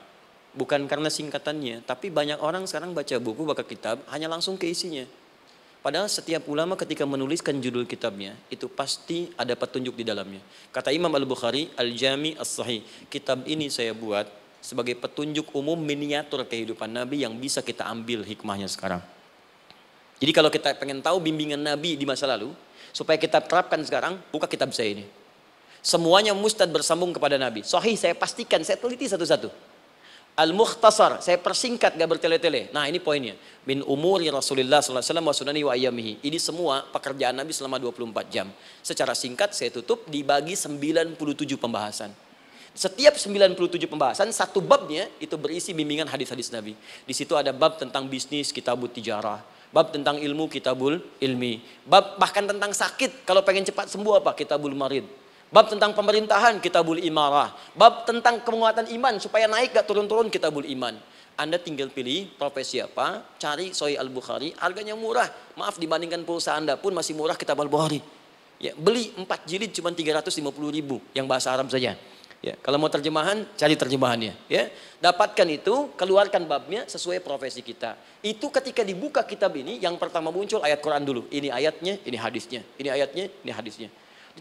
Bukan 0.54 0.86
karena 0.86 1.10
singkatannya 1.10 1.82
tapi 1.82 2.14
banyak 2.14 2.38
orang 2.38 2.70
sekarang 2.70 2.94
baca 2.94 3.18
buku 3.18 3.42
baca 3.42 3.66
kitab 3.66 4.06
hanya 4.14 4.30
langsung 4.30 4.54
ke 4.54 4.70
isinya 4.70 5.02
Padahal 5.84 6.08
setiap 6.08 6.48
ulama 6.48 6.80
ketika 6.80 7.04
menuliskan 7.04 7.60
judul 7.60 7.84
kitabnya, 7.84 8.40
itu 8.48 8.72
pasti 8.72 9.28
ada 9.36 9.52
petunjuk 9.52 10.00
di 10.00 10.08
dalamnya. 10.08 10.40
Kata 10.72 10.96
Imam 10.96 11.12
Al-Bukhari, 11.12 11.76
Al-Jami 11.76 12.40
As-Sahih. 12.40 12.88
Kitab 13.12 13.44
ini 13.44 13.68
saya 13.68 13.92
buat 13.92 14.24
sebagai 14.64 14.96
petunjuk 14.96 15.52
umum 15.52 15.76
miniatur 15.76 16.48
kehidupan 16.48 16.88
Nabi 16.88 17.28
yang 17.28 17.36
bisa 17.36 17.60
kita 17.60 17.84
ambil 17.84 18.24
hikmahnya 18.24 18.72
sekarang. 18.72 19.04
Jadi 20.24 20.32
kalau 20.32 20.48
kita 20.48 20.72
pengen 20.80 21.04
tahu 21.04 21.20
bimbingan 21.20 21.60
Nabi 21.60 22.00
di 22.00 22.08
masa 22.08 22.32
lalu, 22.32 22.56
supaya 22.96 23.20
kita 23.20 23.44
terapkan 23.44 23.84
sekarang, 23.84 24.16
buka 24.32 24.48
kitab 24.48 24.72
saya 24.72 24.96
ini. 24.96 25.04
Semuanya 25.84 26.32
mustad 26.32 26.72
bersambung 26.72 27.12
kepada 27.12 27.36
Nabi. 27.36 27.60
Sahih 27.68 28.00
saya 28.00 28.16
pastikan, 28.16 28.64
saya 28.64 28.80
teliti 28.80 29.04
satu-satu. 29.04 29.52
Al-Mukhtasar, 30.34 31.22
saya 31.22 31.38
persingkat 31.38 31.94
gak 31.94 32.10
bertele-tele. 32.10 32.74
Nah 32.74 32.90
ini 32.90 32.98
poinnya. 32.98 33.38
Min 33.70 33.86
umuri 33.86 34.34
Rasulullah 34.34 34.82
SAW 34.82 35.06
wa 35.22 35.30
sunani 35.30 35.62
wa 35.62 35.78
ayamihi. 35.78 36.26
Ini 36.26 36.42
semua 36.42 36.82
pekerjaan 36.90 37.38
Nabi 37.38 37.54
selama 37.54 37.78
24 37.78 38.34
jam. 38.34 38.50
Secara 38.82 39.14
singkat 39.14 39.54
saya 39.54 39.70
tutup 39.70 40.10
dibagi 40.10 40.58
97 40.58 41.22
pembahasan. 41.54 42.10
Setiap 42.74 43.14
97 43.14 43.86
pembahasan, 43.86 44.34
satu 44.34 44.58
babnya 44.58 45.06
itu 45.22 45.38
berisi 45.38 45.70
bimbingan 45.70 46.10
hadis-hadis 46.10 46.50
Nabi. 46.50 46.74
Di 47.06 47.14
situ 47.14 47.38
ada 47.38 47.54
bab 47.54 47.78
tentang 47.78 48.10
bisnis, 48.10 48.50
kitabut 48.50 48.90
tijarah. 48.90 49.38
Bab 49.70 49.94
tentang 49.94 50.18
ilmu, 50.18 50.50
kitabul 50.50 50.98
ilmi. 51.22 51.62
Bab 51.86 52.18
bahkan 52.18 52.50
tentang 52.50 52.74
sakit, 52.74 53.22
kalau 53.22 53.46
pengen 53.46 53.70
cepat 53.70 53.86
sembuh 53.86 54.26
apa? 54.26 54.34
Kitabul 54.34 54.74
marid 54.74 55.23
Bab 55.54 55.70
tentang 55.70 55.94
pemerintahan 55.94 56.58
kita 56.58 56.82
kitabul 56.82 56.98
imarah. 56.98 57.54
Bab 57.78 58.10
tentang 58.10 58.42
penguatan 58.42 58.90
iman 58.90 59.22
supaya 59.22 59.46
naik 59.46 59.78
gak 59.78 59.86
turun-turun 59.86 60.26
kita 60.34 60.50
kitabul 60.50 60.66
iman. 60.66 60.98
Anda 61.38 61.62
tinggal 61.62 61.94
pilih 61.94 62.34
profesi 62.42 62.82
apa, 62.82 63.22
cari 63.38 63.70
Sahih 63.70 64.02
Al-Bukhari, 64.02 64.58
harganya 64.58 64.98
murah. 64.98 65.30
Maaf 65.54 65.78
dibandingkan 65.78 66.26
pulsa 66.26 66.58
Anda 66.58 66.74
pun 66.74 66.98
masih 66.98 67.14
murah 67.14 67.38
kitab 67.38 67.62
Al-Bukhari. 67.62 68.02
Ya, 68.58 68.74
beli 68.74 69.14
4 69.14 69.30
jilid 69.46 69.78
cuma 69.78 69.94
350 69.94 70.34
ribu 70.74 70.98
yang 71.14 71.30
bahasa 71.30 71.54
Arab 71.54 71.70
saja. 71.70 72.02
Ya, 72.42 72.54
kalau 72.66 72.82
mau 72.82 72.90
terjemahan, 72.90 73.46
cari 73.54 73.78
terjemahannya. 73.78 74.34
Ya, 74.50 74.74
dapatkan 75.06 75.48
itu, 75.54 75.94
keluarkan 75.94 76.50
babnya 76.50 76.90
sesuai 76.90 77.22
profesi 77.22 77.62
kita. 77.62 77.94
Itu 78.26 78.50
ketika 78.50 78.82
dibuka 78.82 79.22
kitab 79.22 79.54
ini, 79.54 79.78
yang 79.78 80.02
pertama 80.02 80.34
muncul 80.34 80.66
ayat 80.66 80.82
Quran 80.82 81.06
dulu. 81.06 81.30
Ini 81.30 81.54
ayatnya, 81.54 82.02
ini 82.02 82.18
hadisnya. 82.18 82.62
Ini 82.76 82.90
ayatnya, 82.90 83.30
ini 83.30 83.52
hadisnya. 83.54 83.90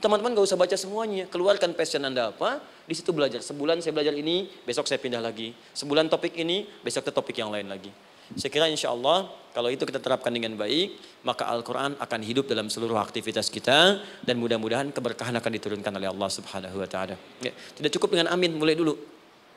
Teman-teman 0.00 0.32
gak 0.32 0.48
usah 0.48 0.56
baca 0.56 0.72
semuanya, 0.72 1.28
keluarkan 1.28 1.76
passion 1.76 2.00
Anda 2.00 2.32
apa, 2.32 2.64
di 2.88 2.94
situ 2.96 3.12
belajar. 3.12 3.44
Sebulan 3.44 3.84
saya 3.84 3.92
belajar 3.92 4.16
ini, 4.16 4.48
besok 4.64 4.88
saya 4.88 4.96
pindah 4.96 5.20
lagi. 5.20 5.52
Sebulan 5.76 6.08
topik 6.08 6.32
ini, 6.40 6.64
besok 6.80 7.08
ke 7.08 7.12
topik 7.12 7.36
yang 7.36 7.52
lain 7.52 7.68
lagi. 7.68 7.92
Saya 8.32 8.48
kira 8.48 8.64
insya 8.72 8.88
Allah 8.88 9.28
kalau 9.52 9.68
itu 9.68 9.84
kita 9.84 10.00
terapkan 10.00 10.32
dengan 10.32 10.56
baik, 10.56 10.96
maka 11.28 11.44
Al-Quran 11.44 12.00
akan 12.00 12.20
hidup 12.24 12.48
dalam 12.48 12.72
seluruh 12.72 12.96
aktivitas 12.96 13.52
kita 13.52 14.00
dan 14.24 14.40
mudah-mudahan 14.40 14.88
keberkahan 14.88 15.36
akan 15.36 15.50
diturunkan 15.60 15.92
oleh 15.92 16.08
Allah 16.08 16.30
Subhanahu 16.32 16.80
Wa 16.80 16.88
Taala. 16.88 17.16
Ya, 17.44 17.52
tidak 17.76 17.92
cukup 17.92 18.16
dengan 18.16 18.32
amin, 18.32 18.56
mulai 18.56 18.72
dulu. 18.72 18.96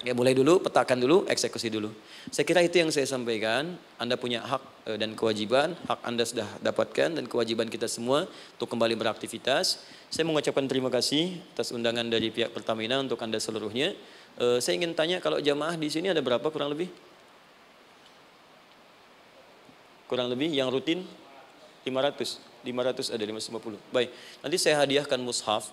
Ya 0.03 0.11
mulai 0.11 0.35
dulu, 0.35 0.59
petakan 0.59 0.99
dulu, 0.99 1.23
eksekusi 1.31 1.71
dulu. 1.71 1.87
Saya 2.27 2.43
kira 2.43 2.59
itu 2.59 2.77
yang 2.83 2.91
saya 2.91 3.07
sampaikan. 3.07 3.79
Anda 3.95 4.19
punya 4.19 4.43
hak 4.43 4.91
eh, 4.91 4.97
dan 4.99 5.15
kewajiban, 5.15 5.79
hak 5.87 6.03
Anda 6.03 6.27
sudah 6.27 6.45
dapatkan 6.59 7.15
dan 7.15 7.23
kewajiban 7.31 7.71
kita 7.71 7.87
semua 7.87 8.27
untuk 8.27 8.67
kembali 8.67 8.99
beraktivitas. 8.99 9.87
Saya 10.13 10.23
mengucapkan 10.27 10.65
terima 10.69 10.87
kasih 10.93 11.41
atas 11.55 11.73
undangan 11.75 12.05
dari 12.07 12.31
pihak 12.31 12.53
Pertamina 12.53 13.01
untuk 13.01 13.19
Anda 13.19 13.41
seluruhnya. 13.41 13.97
Eh, 14.35 14.59
saya 14.59 14.75
ingin 14.79 14.93
tanya 14.93 15.23
kalau 15.23 15.39
jamaah 15.39 15.75
di 15.79 15.87
sini 15.87 16.11
ada 16.11 16.19
berapa 16.19 16.45
kurang 16.51 16.71
lebih? 16.75 16.91
Kurang 20.05 20.29
lebih 20.29 20.53
yang 20.53 20.69
rutin 20.69 21.03
500. 21.87 22.41
500 22.65 23.13
ada 23.13 23.23
550. 23.23 23.77
Baik, 23.93 24.09
nanti 24.41 24.57
saya 24.57 24.81
hadiahkan 24.81 25.21
mushaf 25.21 25.69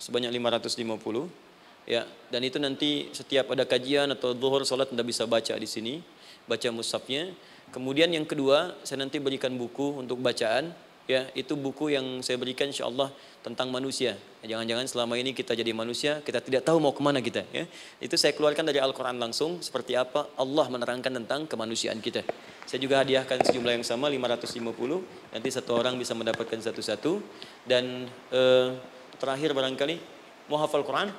sebanyak 0.00 0.32
550 0.32 1.44
Ya, 1.84 2.08
dan 2.32 2.40
itu 2.40 2.56
nanti 2.56 3.12
setiap 3.12 3.52
ada 3.52 3.68
kajian 3.68 4.08
atau 4.16 4.32
zuhur 4.32 4.64
salat 4.64 4.88
Anda 4.88 5.04
bisa 5.04 5.28
baca 5.28 5.52
di 5.52 5.68
sini, 5.68 6.00
baca 6.48 6.64
mushafnya. 6.72 7.36
Kemudian 7.76 8.08
yang 8.08 8.24
kedua, 8.24 8.72
saya 8.88 9.04
nanti 9.04 9.20
berikan 9.20 9.52
buku 9.52 10.00
untuk 10.00 10.16
bacaan. 10.24 10.72
Ya, 11.04 11.28
itu 11.36 11.52
buku 11.52 11.92
yang 11.92 12.24
saya 12.24 12.40
berikan 12.40 12.72
insya 12.72 12.88
Allah 12.88 13.12
tentang 13.44 13.68
manusia. 13.68 14.16
Jangan-jangan 14.40 14.88
selama 14.88 15.20
ini 15.20 15.36
kita 15.36 15.52
jadi 15.52 15.68
manusia, 15.76 16.24
kita 16.24 16.40
tidak 16.40 16.64
tahu 16.64 16.80
mau 16.80 16.96
ke 16.96 17.04
mana 17.04 17.20
kita. 17.20 17.44
Ya. 17.52 17.68
Itu 18.00 18.16
saya 18.16 18.32
keluarkan 18.32 18.64
dari 18.64 18.80
Al-Quran 18.80 19.20
langsung, 19.20 19.60
seperti 19.60 20.00
apa 20.00 20.32
Allah 20.40 20.64
menerangkan 20.72 21.12
tentang 21.12 21.44
kemanusiaan 21.44 22.00
kita. 22.00 22.24
Saya 22.64 22.80
juga 22.80 23.04
hadiahkan 23.04 23.44
sejumlah 23.44 23.76
yang 23.76 23.84
sama, 23.84 24.08
550. 24.08 25.04
Nanti 25.36 25.48
satu 25.52 25.76
orang 25.76 26.00
bisa 26.00 26.16
mendapatkan 26.16 26.56
satu-satu. 26.64 27.20
Dan 27.68 28.08
eh, 28.32 28.72
terakhir 29.20 29.52
barangkali, 29.52 30.00
mau 30.48 30.56
hafal 30.56 30.88
Quran? 30.88 31.12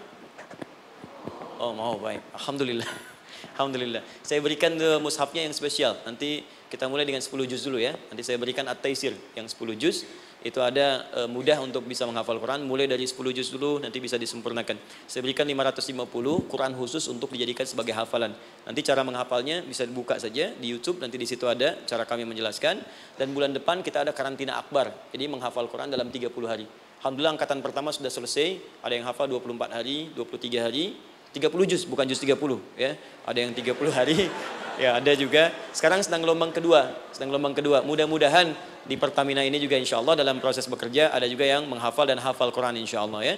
Oh 1.61 1.77
mau 1.77 2.01
baik. 2.01 2.25
Alhamdulillah. 2.33 2.89
Alhamdulillah. 3.53 4.01
Saya 4.25 4.41
berikan 4.41 4.73
the 4.81 4.97
mushafnya 4.97 5.45
yang 5.45 5.53
spesial. 5.53 5.93
Nanti 6.09 6.41
kita 6.75 6.91
mulai 6.91 7.07
dengan 7.07 7.23
10 7.23 7.31
juz 7.47 7.63
dulu 7.63 7.79
ya. 7.79 7.95
Nanti 8.11 8.27
saya 8.27 8.35
berikan 8.35 8.67
At-Taisir 8.67 9.15
yang 9.39 9.47
10 9.47 9.79
juz. 9.79 10.03
itu 10.45 10.61
ada 10.61 11.09
e, 11.09 11.19
mudah 11.25 11.57
untuk 11.65 11.89
bisa 11.89 12.05
menghafal 12.05 12.37
Quran 12.37 12.69
mulai 12.69 12.85
dari 12.85 13.01
10 13.09 13.17
juz 13.33 13.49
dulu 13.49 13.81
nanti 13.81 13.97
bisa 13.97 14.13
disempurnakan. 14.13 14.77
Saya 15.09 15.25
berikan 15.25 15.41
550 15.49 16.05
Quran 16.45 16.71
khusus 16.77 17.09
untuk 17.09 17.33
dijadikan 17.33 17.65
sebagai 17.65 17.97
hafalan. 17.97 18.29
Nanti 18.61 18.85
cara 18.85 19.01
menghafalnya 19.01 19.65
bisa 19.65 19.89
dibuka 19.89 20.21
saja 20.21 20.53
di 20.53 20.67
YouTube 20.69 21.01
nanti 21.01 21.17
di 21.17 21.25
situ 21.25 21.49
ada 21.49 21.81
cara 21.89 22.05
kami 22.05 22.29
menjelaskan 22.29 22.77
dan 23.17 23.27
bulan 23.33 23.57
depan 23.57 23.81
kita 23.81 24.05
ada 24.05 24.13
karantina 24.13 24.61
akbar. 24.61 24.93
Jadi 25.09 25.25
menghafal 25.25 25.65
Quran 25.65 25.89
dalam 25.89 26.13
30 26.13 26.29
hari. 26.45 26.69
Alhamdulillah 27.01 27.41
angkatan 27.41 27.65
pertama 27.65 27.89
sudah 27.89 28.13
selesai, 28.13 28.61
ada 28.85 28.93
yang 28.93 29.09
hafal 29.09 29.25
24 29.25 29.81
hari, 29.81 30.13
23 30.13 30.61
hari, 30.61 30.93
30 31.33 31.71
juz 31.73 31.89
bukan 31.89 32.05
juz 32.05 32.21
30 32.21 32.37
ya. 32.77 32.93
Ada 33.25 33.49
yang 33.49 33.51
30 33.57 33.75
hari, 33.89 34.29
ya 34.79 34.99
ada 34.99 35.11
juga. 35.15 35.51
Sekarang 35.75 36.01
sedang 36.01 36.23
gelombang 36.23 36.51
kedua, 36.55 36.93
sedang 37.11 37.33
gelombang 37.33 37.55
kedua. 37.55 37.81
Mudah-mudahan 37.83 38.53
di 38.85 38.95
Pertamina 38.95 39.41
ini 39.41 39.57
juga 39.57 39.75
insya 39.75 39.97
Allah 39.97 40.19
dalam 40.21 40.37
proses 40.37 40.69
bekerja 40.69 41.09
ada 41.09 41.25
juga 41.25 41.43
yang 41.45 41.65
menghafal 41.65 42.05
dan 42.05 42.21
hafal 42.21 42.53
Quran 42.53 42.77
insya 42.77 43.01
Allah 43.01 43.33
ya. 43.33 43.35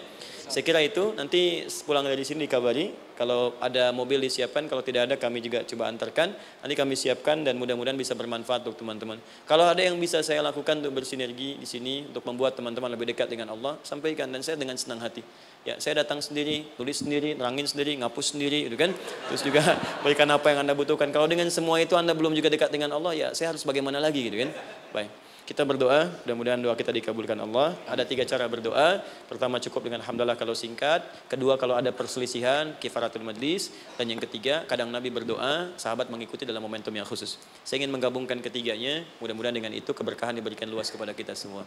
Saya 0.48 0.64
kira 0.64 0.80
itu 0.80 1.12
nanti 1.12 1.68
pulang 1.84 2.08
dari 2.08 2.24
sini 2.24 2.48
dikabari 2.48 2.96
kalau 3.20 3.60
ada 3.60 3.92
mobil 3.92 4.24
disiapkan 4.24 4.64
kalau 4.72 4.80
tidak 4.80 5.12
ada 5.12 5.16
kami 5.20 5.44
juga 5.44 5.68
coba 5.68 5.92
antarkan 5.92 6.32
nanti 6.64 6.72
kami 6.72 6.96
siapkan 6.96 7.44
dan 7.44 7.60
mudah-mudahan 7.60 8.00
bisa 8.00 8.16
bermanfaat 8.16 8.64
untuk 8.64 8.80
teman-teman. 8.80 9.20
Kalau 9.44 9.68
ada 9.68 9.84
yang 9.84 10.00
bisa 10.00 10.24
saya 10.24 10.40
lakukan 10.40 10.80
untuk 10.80 11.04
bersinergi 11.04 11.60
di 11.60 11.68
sini 11.68 12.08
untuk 12.08 12.24
membuat 12.24 12.56
teman-teman 12.56 12.96
lebih 12.96 13.12
dekat 13.12 13.28
dengan 13.28 13.52
Allah 13.52 13.76
sampaikan 13.84 14.32
dan 14.32 14.40
saya 14.40 14.56
dengan 14.56 14.80
senang 14.80 15.04
hati. 15.04 15.20
Ya, 15.68 15.76
saya 15.84 16.00
datang 16.00 16.24
sendiri, 16.24 16.64
tulis 16.80 17.04
sendiri, 17.04 17.36
nerangin 17.36 17.68
sendiri, 17.68 18.00
ngapus 18.00 18.32
sendiri, 18.32 18.72
itu 18.72 18.80
kan. 18.80 18.96
Terus 19.28 19.44
juga 19.44 19.76
berikan 20.08 20.32
apa 20.32 20.48
yang 20.56 20.64
Anda 20.64 20.72
butuhkan. 20.72 21.12
Kalau 21.12 21.28
dengan 21.28 21.52
semua 21.52 21.76
itu 21.84 22.00
Anda 22.00 22.16
belum 22.16 22.32
juga 22.32 22.48
dekat 22.48 22.72
dengan 22.72 22.96
Allah, 22.96 23.12
ya 23.12 23.28
saya 23.36 23.52
harus 23.52 23.68
bagaimana 23.68 24.00
lagi 24.00 24.32
gitu 24.32 24.48
kan. 24.48 24.56
Baik. 24.96 25.27
Kita 25.48 25.64
berdoa, 25.64 26.12
mudah-mudahan 26.28 26.60
doa 26.60 26.76
kita 26.76 26.92
dikabulkan 26.92 27.40
Allah. 27.40 27.72
Ada 27.88 28.04
tiga 28.04 28.28
cara 28.28 28.52
berdoa. 28.52 29.00
Pertama 29.32 29.64
cukup 29.64 29.88
dengan 29.88 30.04
hamdalah 30.04 30.36
kalau 30.36 30.52
singkat. 30.52 31.08
Kedua 31.32 31.56
kalau 31.56 31.80
ada 31.80 31.88
perselisihan, 31.96 32.76
kifaratul 32.76 33.24
majlis. 33.24 33.72
Dan 33.96 34.12
yang 34.12 34.20
ketiga, 34.20 34.68
kadang 34.68 34.92
Nabi 34.92 35.08
berdoa, 35.08 35.72
sahabat 35.80 36.12
mengikuti 36.12 36.44
dalam 36.44 36.60
momentum 36.60 36.92
yang 36.92 37.08
khusus. 37.08 37.40
Saya 37.64 37.80
ingin 37.80 37.96
menggabungkan 37.96 38.44
ketiganya. 38.44 39.08
Mudah-mudahan 39.24 39.56
dengan 39.56 39.72
itu 39.72 39.96
keberkahan 39.96 40.36
diberikan 40.36 40.68
luas 40.68 40.92
kepada 40.92 41.16
kita 41.16 41.32
semua. 41.32 41.64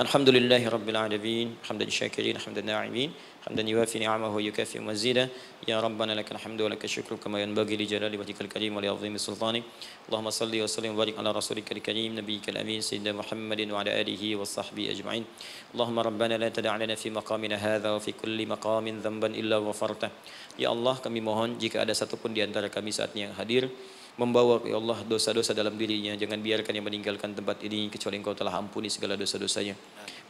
Alhamdulillahi 0.00 0.64
Rabbil 0.64 0.96
Alamin 0.96 1.48
Hamdan 1.68 1.90
syakirin, 1.92 2.40
hamdan 2.40 2.64
na'imin 2.64 3.12
حمدا 3.40 3.62
يوافي 3.62 3.98
نعمه 4.04 4.28
ويكافئ 4.36 4.84
مزيدا. 4.84 5.28
يا 5.68 5.80
ربنا 5.80 6.12
لك 6.12 6.28
الحمد 6.32 6.60
ولك 6.60 6.84
الشكر 6.84 7.16
كما 7.16 7.40
ينبغي 7.40 7.76
لجلال 7.76 8.12
وجهك 8.12 8.40
الكريم 8.40 8.76
ولعظيم 8.76 9.16
سلطانك. 9.16 9.64
اللهم 10.08 10.28
صل 10.30 10.52
وسلم 10.52 10.92
وبارك 10.92 11.16
على 11.18 11.30
رسولك 11.32 11.72
الكريم 11.72 12.20
نبيك 12.20 12.52
الأمين 12.52 12.80
سيدنا 12.84 13.16
محمد 13.16 13.60
وعلى 13.72 13.90
آله 14.00 14.22
وصحبه 14.36 14.84
أجمعين. 14.92 15.24
اللهم 15.72 15.98
ربنا 15.98 16.34
لا 16.36 16.48
تدع 16.48 16.76
لنا 16.76 16.94
في 17.00 17.08
مقامنا 17.10 17.56
هذا 17.56 17.88
وفي 17.96 18.12
كل 18.12 18.38
مقام 18.46 18.84
ذنبا 19.00 19.28
إلا 19.32 19.56
غفرته. 19.56 20.10
Ya 20.60 20.68
Allah 20.68 21.00
kami 21.00 21.24
mohon 21.24 21.56
jika 21.56 21.80
ada 21.80 21.96
satupun 21.96 22.36
di 22.36 22.44
antara 22.44 22.68
kami 22.68 22.92
saat 22.92 23.16
ini 23.16 23.24
yang 23.24 23.34
hadir. 23.40 23.72
Membawa 24.18 24.62
ya 24.66 24.76
Allah 24.80 24.98
dosa-dosa 25.06 25.54
dalam 25.54 25.78
dirinya 25.78 26.16
jangan 26.18 26.42
biarkan 26.42 26.72
yang 26.74 26.86
meninggalkan 26.86 27.36
tempat 27.36 27.62
ini 27.66 27.86
kecuali 27.92 28.18
engkau 28.18 28.34
telah 28.34 28.56
ampuni 28.58 28.90
segala 28.90 29.14
dosa-dosanya 29.14 29.76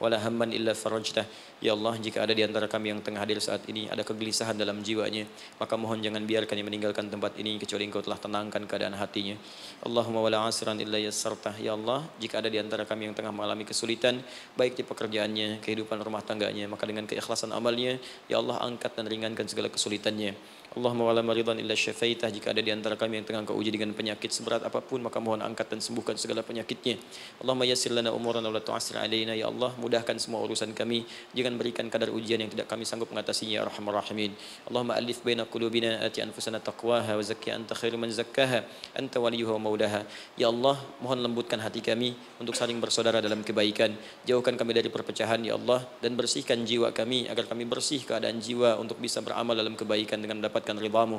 wala 0.01 0.16
hamman 0.16 0.51
illa 0.57 0.72
farajtah. 0.72 1.28
Ya 1.61 1.76
Allah, 1.76 2.01
jika 2.01 2.24
ada 2.24 2.33
di 2.33 2.41
antara 2.41 2.64
kami 2.64 2.89
yang 2.89 3.05
tengah 3.05 3.20
hadir 3.20 3.37
saat 3.37 3.68
ini 3.68 3.85
ada 3.93 4.01
kegelisahan 4.01 4.57
dalam 4.57 4.81
jiwanya, 4.81 5.28
maka 5.61 5.76
mohon 5.76 6.01
jangan 6.01 6.24
biarkan 6.24 6.57
yang 6.57 6.72
meninggalkan 6.72 7.12
tempat 7.12 7.37
ini 7.37 7.61
kecuali 7.61 7.85
Engkau 7.85 8.01
telah 8.01 8.16
tenangkan 8.16 8.64
keadaan 8.64 8.97
hatinya. 8.97 9.37
Allahumma 9.85 10.24
wala 10.24 10.49
asran 10.49 10.81
illa 10.81 10.97
yassartah. 10.97 11.61
Ya 11.61 11.76
Allah, 11.76 12.09
jika 12.16 12.41
ada 12.41 12.49
di 12.49 12.57
antara 12.57 12.89
kami 12.89 13.12
yang 13.12 13.14
tengah 13.14 13.28
mengalami 13.28 13.68
kesulitan, 13.68 14.24
baik 14.57 14.81
di 14.81 14.89
pekerjaannya, 14.89 15.61
kehidupan 15.61 16.01
rumah 16.01 16.24
tangganya, 16.24 16.64
maka 16.64 16.89
dengan 16.89 17.05
keikhlasan 17.05 17.53
amalnya, 17.53 18.01
ya 18.33 18.41
Allah 18.41 18.57
angkat 18.64 18.97
dan 18.97 19.05
ringankan 19.05 19.45
segala 19.53 19.68
kesulitannya. 19.68 20.33
Allahumma 20.70 21.10
wala 21.10 21.18
maridan 21.18 21.58
illa 21.58 21.74
syafaitah. 21.74 22.30
Jika 22.30 22.54
ada 22.54 22.62
di 22.62 22.70
antara 22.70 22.94
kami 22.94 23.18
yang 23.18 23.26
tengah 23.26 23.42
kau 23.42 23.58
uji 23.58 23.74
dengan 23.74 23.90
penyakit 23.90 24.30
seberat 24.30 24.62
apa 24.62 24.78
pun 24.78 25.02
maka 25.02 25.18
mohon 25.18 25.42
angkat 25.42 25.66
dan 25.66 25.82
sembuhkan 25.82 26.14
segala 26.14 26.46
penyakitnya. 26.46 26.94
Allahumma 27.42 27.66
yassir 27.66 27.90
lana 27.90 28.14
umurana 28.14 28.46
wa 28.46 28.54
la 28.54 28.62
tu'assir 28.62 28.94
alaina. 28.94 29.34
Ya 29.34 29.50
Allah 29.50 29.74
mudahkan 29.82 30.14
semua 30.22 30.38
urusan 30.46 30.70
kami. 30.70 31.02
Jangan 31.34 31.58
berikan 31.58 31.90
kadar 31.90 32.14
ujian 32.14 32.38
yang 32.38 32.46
tidak 32.54 32.70
kami 32.70 32.86
sanggup 32.86 33.10
mengatasinya 33.10 33.58
ya 33.58 33.60
arhamar 33.66 33.98
rahimin. 33.98 34.30
Allahumma 34.70 34.94
alif 34.94 35.26
baina 35.26 35.42
qulubina 35.42 36.06
ati 36.06 36.22
anfusana 36.22 36.62
taqwaha 36.62 37.18
wa 37.18 37.24
zakki 37.26 37.50
anta 37.50 37.74
khairu 37.74 37.98
man 37.98 38.14
zakkaha 38.14 38.62
anta 38.94 39.18
waliyuha 39.18 39.58
wa 39.58 39.74
maulaha 39.74 40.06
ya 40.38 40.54
Allah 40.54 40.78
mohon 41.02 41.18
lembutkan 41.18 41.58
hati 41.58 41.82
kami 41.82 42.14
untuk 42.38 42.54
saling 42.54 42.78
bersaudara 42.78 43.18
dalam 43.18 43.42
kebaikan. 43.42 43.90
Jauhkan 44.22 44.54
kami 44.54 44.70
dari 44.78 44.86
perpecahan 44.86 45.42
ya 45.42 45.58
Allah 45.58 45.82
dan 45.98 46.14
bersihkan 46.14 46.62
jiwa 46.62 46.94
kami 46.94 47.26
agar 47.26 47.50
kami 47.50 47.66
bersih 47.66 48.06
keadaan 48.06 48.38
jiwa 48.38 48.78
untuk 48.78 49.02
bisa 49.02 49.18
beramal 49.18 49.58
dalam 49.58 49.74
kebaikan 49.74 50.22
dengan 50.22 50.38
dapat 50.61 50.76
mendapatkan 50.76 50.76
ridhamu. 50.76 51.18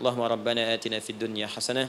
Allahumma 0.00 0.28
rabbana 0.28 0.62
atina 0.76 1.00
fid 1.00 1.16
dunya 1.16 1.48
hasanah 1.48 1.88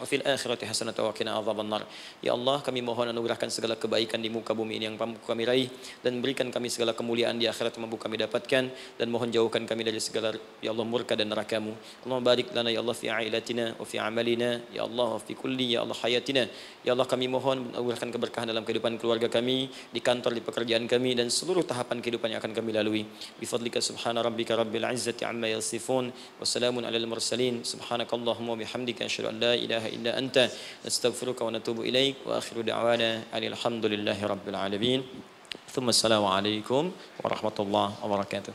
wa 0.00 0.06
fil 0.10 0.24
akhirati 0.26 0.66
hasanatan 0.66 1.06
wa 1.06 1.12
qina 1.14 1.30
adzabannar. 1.38 1.82
Ya 2.26 2.32
Allah, 2.36 2.58
kami 2.66 2.80
mohon 2.82 3.06
anugerahkan 3.12 3.50
segala 3.50 3.78
kebaikan 3.78 4.18
di 4.18 4.30
muka 4.30 4.52
bumi 4.54 4.78
ini 4.78 4.90
yang 4.90 4.96
kami 4.98 5.44
raih 5.46 5.68
dan 6.02 6.18
berikan 6.18 6.50
kami 6.50 6.68
segala 6.70 6.92
kemuliaan 6.98 7.38
di 7.38 7.46
akhirat 7.46 7.78
yang 7.78 7.86
mampu 7.86 7.98
kami 8.00 8.18
dapatkan 8.18 8.64
dan 8.98 9.06
mohon 9.14 9.30
jauhkan 9.30 9.62
kami 9.70 9.86
dari 9.86 10.00
segala 10.02 10.34
ya 10.64 10.74
Allah 10.74 10.86
murka 10.86 11.14
dan 11.14 11.30
nerakamu. 11.30 11.72
Allah 12.06 12.18
barik 12.20 12.50
lana 12.56 12.70
ya 12.74 12.80
Allah 12.82 12.96
fi 12.96 13.06
ailatina 13.10 13.78
wa 13.78 13.84
fi 13.86 13.96
amalina 14.02 14.60
ya 14.74 14.82
Allah 14.88 15.08
wa 15.16 15.20
fi 15.22 15.32
kulli 15.38 15.78
ya 15.78 15.86
Allah 15.86 15.96
hayatina. 16.02 16.44
Ya 16.84 16.92
Allah 16.92 17.06
kami 17.08 17.26
mohon 17.30 17.70
anugerahkan 17.72 18.10
keberkahan 18.12 18.50
dalam 18.50 18.66
kehidupan 18.66 18.98
keluarga 19.00 19.28
kami, 19.30 19.70
di 19.94 20.00
kantor, 20.02 20.36
di 20.36 20.42
pekerjaan 20.44 20.84
kami 20.90 21.16
dan 21.16 21.30
seluruh 21.30 21.64
tahapan 21.64 22.02
kehidupan 22.04 22.28
yang 22.34 22.40
akan 22.42 22.52
kami 22.52 22.70
lalui. 22.76 23.02
Bi 23.40 23.46
fadlika 23.48 23.80
subhana 23.80 24.20
rabbika 24.20 24.58
rabbil 24.58 24.84
izzati 24.92 25.24
amma 25.24 25.48
yasifun 25.48 26.12
wa 26.12 26.44
salamun 26.44 26.84
alal 26.84 27.06
mursalin. 27.08 27.64
Subhanakallahumma 27.64 28.58
bihamdika 28.60 29.06
asyhadu 29.08 29.32
an 29.32 29.36
la 29.40 29.52
ilaha 29.56 29.83
إله 29.84 30.00
إلا 30.00 30.18
أنت 30.18 30.50
نستغفرك 30.86 31.40
ونتوب 31.40 31.80
إليك 31.80 32.16
وآخر 32.26 32.60
دعوانا 32.60 33.22
أن 33.34 33.44
الحمد 33.44 33.84
لله 33.86 34.18
رب 34.26 34.48
العالمين. 34.48 35.02
ثم 35.68 35.88
السلام 35.88 36.24
عليكم 36.24 36.82
ورحمة 37.24 37.58
الله 37.60 37.88
وبركاته. 38.04 38.52